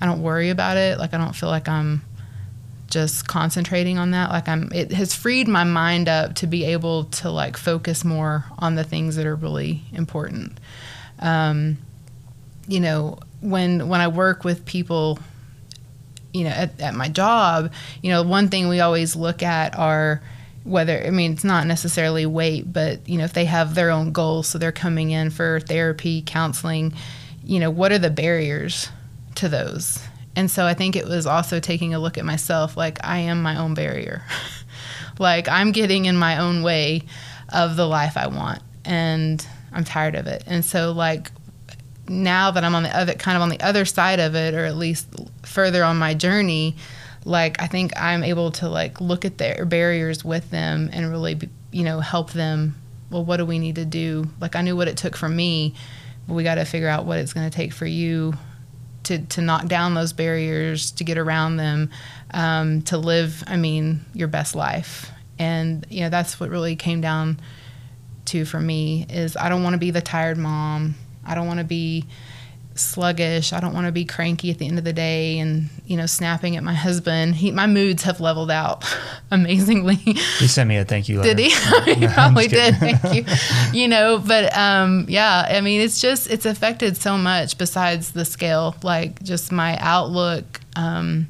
I 0.00 0.06
don't 0.06 0.22
worry 0.22 0.48
about 0.48 0.78
it. 0.78 0.98
Like 0.98 1.12
I 1.12 1.18
don't 1.18 1.34
feel 1.34 1.50
like 1.50 1.68
I'm 1.68 2.02
just 2.86 3.28
concentrating 3.28 3.98
on 3.98 4.12
that. 4.12 4.30
Like 4.30 4.48
i'm 4.48 4.70
it 4.72 4.92
has 4.92 5.14
freed 5.14 5.46
my 5.46 5.64
mind 5.64 6.08
up 6.08 6.34
to 6.36 6.46
be 6.46 6.64
able 6.64 7.04
to 7.04 7.30
like 7.30 7.56
focus 7.56 8.04
more 8.04 8.44
on 8.58 8.74
the 8.74 8.84
things 8.84 9.16
that 9.16 9.26
are 9.26 9.36
really 9.36 9.82
important. 9.92 10.58
Um, 11.18 11.78
you 12.70 12.78
know 12.80 13.18
when 13.40 13.88
when 13.88 14.00
i 14.00 14.06
work 14.06 14.44
with 14.44 14.64
people 14.64 15.18
you 16.32 16.44
know 16.44 16.50
at, 16.50 16.80
at 16.80 16.94
my 16.94 17.08
job 17.08 17.72
you 18.00 18.10
know 18.10 18.22
one 18.22 18.48
thing 18.48 18.68
we 18.68 18.80
always 18.80 19.16
look 19.16 19.42
at 19.42 19.76
are 19.76 20.22
whether 20.64 21.02
i 21.06 21.10
mean 21.10 21.32
it's 21.32 21.44
not 21.44 21.66
necessarily 21.66 22.26
weight 22.26 22.70
but 22.72 23.08
you 23.08 23.16
know 23.16 23.24
if 23.24 23.32
they 23.32 23.46
have 23.46 23.74
their 23.74 23.90
own 23.90 24.12
goals 24.12 24.46
so 24.46 24.58
they're 24.58 24.72
coming 24.72 25.10
in 25.10 25.30
for 25.30 25.60
therapy 25.60 26.22
counseling 26.24 26.92
you 27.44 27.58
know 27.58 27.70
what 27.70 27.92
are 27.92 27.98
the 27.98 28.10
barriers 28.10 28.90
to 29.36 29.48
those? 29.48 30.02
And 30.36 30.50
so 30.50 30.66
i 30.66 30.74
think 30.74 30.96
it 30.96 31.06
was 31.06 31.26
also 31.26 31.60
taking 31.60 31.94
a 31.94 31.98
look 31.98 32.16
at 32.18 32.24
myself 32.24 32.76
like 32.76 32.98
i 33.04 33.18
am 33.18 33.42
my 33.42 33.56
own 33.56 33.74
barrier. 33.74 34.22
Like 35.18 35.50
i'm 35.50 35.72
getting 35.72 36.06
in 36.06 36.16
my 36.16 36.38
own 36.38 36.62
way 36.62 37.02
of 37.50 37.76
the 37.76 37.86
life 37.86 38.16
i 38.16 38.26
want 38.26 38.62
and 38.86 39.46
i'm 39.70 39.84
tired 39.84 40.14
of 40.14 40.26
it. 40.26 40.42
And 40.46 40.64
so 40.64 40.92
like 40.92 41.30
now 42.08 42.50
that 42.52 42.64
i'm 42.64 42.74
on 42.74 42.84
the 42.84 42.96
other 42.96 43.12
kind 43.12 43.36
of 43.36 43.42
on 43.42 43.50
the 43.50 43.60
other 43.60 43.84
side 43.84 44.18
of 44.18 44.34
it 44.34 44.54
or 44.54 44.64
at 44.64 44.76
least 44.76 45.08
further 45.42 45.84
on 45.84 45.98
my 45.98 46.14
journey 46.14 46.74
like 47.30 47.62
i 47.62 47.66
think 47.66 47.92
i'm 47.96 48.22
able 48.22 48.50
to 48.50 48.68
like 48.68 49.00
look 49.00 49.24
at 49.24 49.38
their 49.38 49.64
barriers 49.64 50.24
with 50.24 50.50
them 50.50 50.90
and 50.92 51.08
really 51.10 51.38
you 51.70 51.84
know 51.84 52.00
help 52.00 52.32
them. 52.32 52.76
Well 53.10 53.24
what 53.24 53.38
do 53.38 53.46
we 53.46 53.58
need 53.58 53.76
to 53.76 53.84
do? 53.84 54.28
Like 54.40 54.56
i 54.56 54.62
knew 54.62 54.76
what 54.76 54.88
it 54.88 54.96
took 54.96 55.16
for 55.16 55.28
me 55.28 55.74
but 56.26 56.34
we 56.34 56.42
got 56.42 56.56
to 56.56 56.64
figure 56.64 56.88
out 56.88 57.06
what 57.06 57.18
it's 57.18 57.32
going 57.32 57.48
to 57.48 57.56
take 57.56 57.72
for 57.72 57.86
you 57.86 58.34
to, 59.04 59.18
to 59.18 59.40
knock 59.40 59.66
down 59.66 59.94
those 59.94 60.12
barriers 60.12 60.90
to 60.92 61.04
get 61.04 61.16
around 61.16 61.56
them 61.56 61.90
um, 62.32 62.82
to 62.82 62.98
live 62.98 63.42
i 63.46 63.56
mean 63.56 64.04
your 64.12 64.28
best 64.28 64.54
life. 64.54 65.10
And 65.38 65.86
you 65.88 66.00
know 66.00 66.10
that's 66.10 66.38
what 66.38 66.50
really 66.50 66.76
came 66.76 67.00
down 67.00 67.40
to 68.26 68.44
for 68.44 68.60
me 68.60 69.06
is 69.08 69.36
i 69.36 69.48
don't 69.48 69.62
want 69.62 69.74
to 69.74 69.78
be 69.78 69.90
the 69.90 70.02
tired 70.02 70.36
mom. 70.36 70.94
I 71.24 71.34
don't 71.34 71.46
want 71.46 71.58
to 71.58 71.64
be 71.64 72.06
sluggish. 72.80 73.52
I 73.52 73.60
don't 73.60 73.74
want 73.74 73.86
to 73.86 73.92
be 73.92 74.04
cranky 74.04 74.50
at 74.50 74.58
the 74.58 74.66
end 74.66 74.78
of 74.78 74.84
the 74.84 74.92
day 74.92 75.38
and, 75.38 75.68
you 75.86 75.96
know, 75.96 76.06
snapping 76.06 76.56
at 76.56 76.62
my 76.62 76.74
husband. 76.74 77.36
He, 77.36 77.50
my 77.50 77.66
moods 77.66 78.02
have 78.04 78.20
leveled 78.20 78.50
out 78.50 78.84
amazingly. 79.30 79.96
He 79.96 80.46
sent 80.46 80.68
me 80.68 80.76
a 80.76 80.84
thank 80.84 81.08
you 81.08 81.20
letter. 81.20 81.34
Did 81.34 81.50
he? 81.50 81.94
he 81.94 82.06
probably 82.14 82.48
did. 82.48 82.76
Thank 82.76 83.02
you. 83.14 83.24
You 83.72 83.88
know, 83.88 84.18
but 84.18 84.56
um, 84.56 85.06
yeah, 85.08 85.46
I 85.48 85.60
mean, 85.60 85.80
it's 85.80 86.00
just, 86.00 86.30
it's 86.30 86.46
affected 86.46 86.96
so 86.96 87.16
much 87.16 87.58
besides 87.58 88.12
the 88.12 88.24
scale, 88.24 88.74
like 88.82 89.22
just 89.22 89.52
my 89.52 89.76
outlook. 89.78 90.60
Um, 90.76 91.28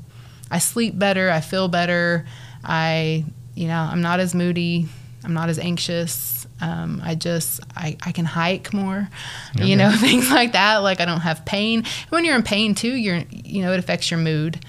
I 0.50 0.58
sleep 0.58 0.98
better. 0.98 1.30
I 1.30 1.40
feel 1.40 1.68
better. 1.68 2.26
I, 2.64 3.24
you 3.54 3.68
know, 3.68 3.80
I'm 3.80 4.02
not 4.02 4.20
as 4.20 4.34
moody. 4.34 4.88
I'm 5.24 5.34
not 5.34 5.48
as 5.48 5.58
anxious. 5.58 6.39
Um, 6.60 7.00
I 7.04 7.14
just 7.14 7.60
I, 7.74 7.96
I 8.02 8.12
can 8.12 8.24
hike 8.24 8.72
more, 8.72 9.08
okay. 9.56 9.66
you 9.66 9.76
know, 9.76 9.90
things 9.96 10.30
like 10.30 10.52
that. 10.52 10.78
Like 10.78 11.00
I 11.00 11.04
don't 11.04 11.20
have 11.20 11.44
pain. 11.44 11.84
When 12.10 12.24
you're 12.24 12.36
in 12.36 12.42
pain 12.42 12.74
too, 12.74 12.92
you're 12.92 13.22
you 13.30 13.62
know 13.62 13.72
it 13.72 13.78
affects 13.78 14.10
your 14.10 14.20
mood. 14.20 14.64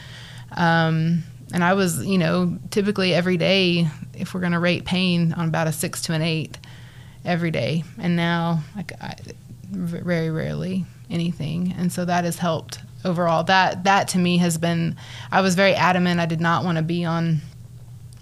Um, 0.56 1.24
and 1.54 1.64
I 1.64 1.74
was 1.74 2.06
you 2.06 2.18
know 2.18 2.58
typically 2.70 3.14
every 3.14 3.38
day 3.38 3.88
if 4.14 4.34
we're 4.34 4.42
gonna 4.42 4.60
rate 4.60 4.86
pain 4.86 5.34
on 5.34 5.48
about 5.48 5.68
a 5.68 5.72
six 5.72 6.02
to 6.04 6.14
an 6.14 6.22
eight 6.22 6.58
every 7.26 7.52
day, 7.52 7.84
and 7.98 8.16
now 8.16 8.64
like 8.76 8.94
I, 9.02 9.16
very 9.70 10.30
rarely 10.30 10.86
anything, 11.10 11.74
and 11.78 11.92
so 11.92 12.06
that 12.06 12.24
has 12.24 12.38
helped 12.38 12.80
overall. 13.04 13.44
That 13.44 13.84
that 13.84 14.08
to 14.10 14.18
me 14.18 14.38
has 14.38 14.58
been. 14.58 14.96
I 15.32 15.42
was 15.42 15.56
very 15.56 15.74
adamant. 15.74 16.20
I 16.20 16.26
did 16.26 16.42
not 16.42 16.64
want 16.64 16.78
to 16.78 16.84
be 16.84 17.06
on 17.06 17.42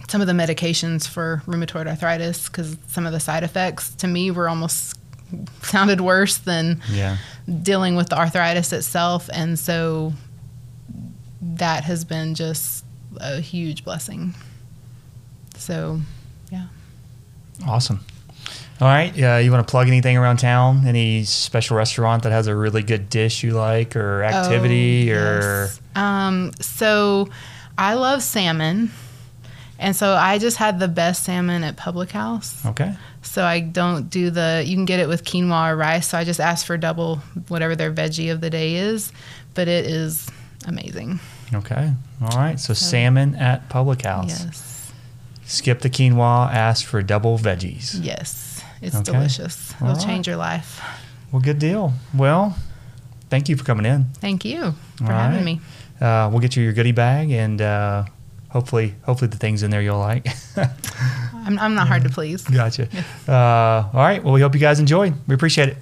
some 0.09 0.21
of 0.21 0.27
the 0.27 0.33
medications 0.33 1.07
for 1.07 1.41
rheumatoid 1.45 1.87
arthritis 1.87 2.47
because 2.47 2.77
some 2.87 3.05
of 3.05 3.11
the 3.11 3.19
side 3.19 3.43
effects 3.43 3.93
to 3.95 4.07
me 4.07 4.31
were 4.31 4.49
almost 4.49 4.97
sounded 5.61 6.01
worse 6.01 6.37
than 6.37 6.81
yeah. 6.91 7.17
dealing 7.61 7.95
with 7.95 8.09
the 8.09 8.17
arthritis 8.17 8.73
itself. 8.73 9.29
And 9.31 9.57
so 9.57 10.13
that 11.41 11.83
has 11.83 12.03
been 12.03 12.35
just 12.35 12.83
a 13.17 13.39
huge 13.39 13.83
blessing. 13.83 14.33
So 15.55 15.99
yeah. 16.51 16.67
Awesome. 17.67 17.99
All 18.81 18.87
right 18.87 19.11
uh, 19.21 19.37
you 19.37 19.51
want 19.51 19.67
to 19.67 19.69
plug 19.69 19.87
anything 19.87 20.17
around 20.17 20.37
town? 20.37 20.87
Any 20.87 21.25
special 21.25 21.75
restaurant 21.77 22.23
that 22.23 22.31
has 22.31 22.47
a 22.47 22.55
really 22.55 22.81
good 22.81 23.09
dish 23.09 23.43
you 23.43 23.51
like 23.51 23.95
or 23.95 24.23
activity 24.23 25.11
oh, 25.11 25.15
yes. 25.15 25.43
or 25.43 25.99
um, 25.99 26.51
so 26.61 27.27
i 27.77 27.93
love 27.93 28.21
salmon 28.23 28.89
and 29.79 29.95
so 29.95 30.13
I 30.13 30.37
just 30.37 30.57
had 30.57 30.79
the 30.79 30.89
best 30.89 31.23
salmon 31.23 31.63
at 31.63 31.77
Public 31.77 32.11
House. 32.11 32.65
Okay. 32.65 32.93
So 33.21 33.43
I 33.43 33.61
don't 33.61 34.09
do 34.09 34.29
the, 34.29 34.63
you 34.65 34.75
can 34.75 34.85
get 34.85 34.99
it 34.99 35.07
with 35.07 35.23
quinoa 35.23 35.71
or 35.71 35.75
rice. 35.75 36.09
So 36.09 36.17
I 36.17 36.25
just 36.25 36.39
ask 36.39 36.65
for 36.65 36.77
double 36.77 37.17
whatever 37.47 37.75
their 37.75 37.91
veggie 37.91 38.31
of 38.31 38.41
the 38.41 38.49
day 38.49 38.75
is. 38.75 39.11
But 39.53 39.67
it 39.67 39.85
is 39.85 40.29
amazing. 40.67 41.19
Okay. 41.53 41.93
All 42.21 42.37
right. 42.37 42.59
So, 42.59 42.73
so 42.73 42.85
salmon 42.85 43.35
at 43.35 43.69
Public 43.69 44.03
House. 44.03 44.43
Yes. 44.45 44.93
Skip 45.45 45.79
the 45.79 45.89
quinoa, 45.89 46.53
ask 46.53 46.85
for 46.85 47.01
double 47.01 47.37
veggies. 47.37 47.97
Yes. 48.03 48.61
It's 48.81 48.95
okay. 48.95 49.11
delicious. 49.11 49.73
It'll 49.75 49.93
right. 49.93 50.05
change 50.05 50.27
your 50.27 50.37
life. 50.37 50.81
Well, 51.31 51.41
good 51.41 51.59
deal. 51.59 51.93
Well, 52.13 52.55
thank 53.29 53.49
you 53.49 53.57
for 53.57 53.63
coming 53.63 53.85
in. 53.85 54.05
Thank 54.15 54.45
you 54.45 54.73
for 54.97 55.05
having 55.05 55.43
me. 55.43 55.61
Uh, 55.99 56.29
we'll 56.31 56.39
get 56.39 56.55
you 56.55 56.63
your 56.63 56.73
goodie 56.73 56.91
bag 56.91 57.31
and, 57.31 57.61
uh, 57.61 58.05
hopefully, 58.49 58.95
hopefully 59.03 59.29
the 59.29 59.37
things 59.37 59.63
in 59.63 59.71
there 59.71 59.81
you'll 59.81 59.99
like. 59.99 60.27
I'm, 61.33 61.57
I'm 61.59 61.75
not 61.75 61.87
hard 61.87 62.03
to 62.03 62.09
please. 62.09 62.43
Gotcha. 62.43 62.87
Uh, 63.27 63.87
all 63.93 63.99
right. 64.01 64.23
Well, 64.23 64.33
we 64.33 64.41
hope 64.41 64.55
you 64.55 64.59
guys 64.59 64.79
enjoyed. 64.79 65.13
We 65.27 65.35
appreciate 65.35 65.69
it. 65.69 65.77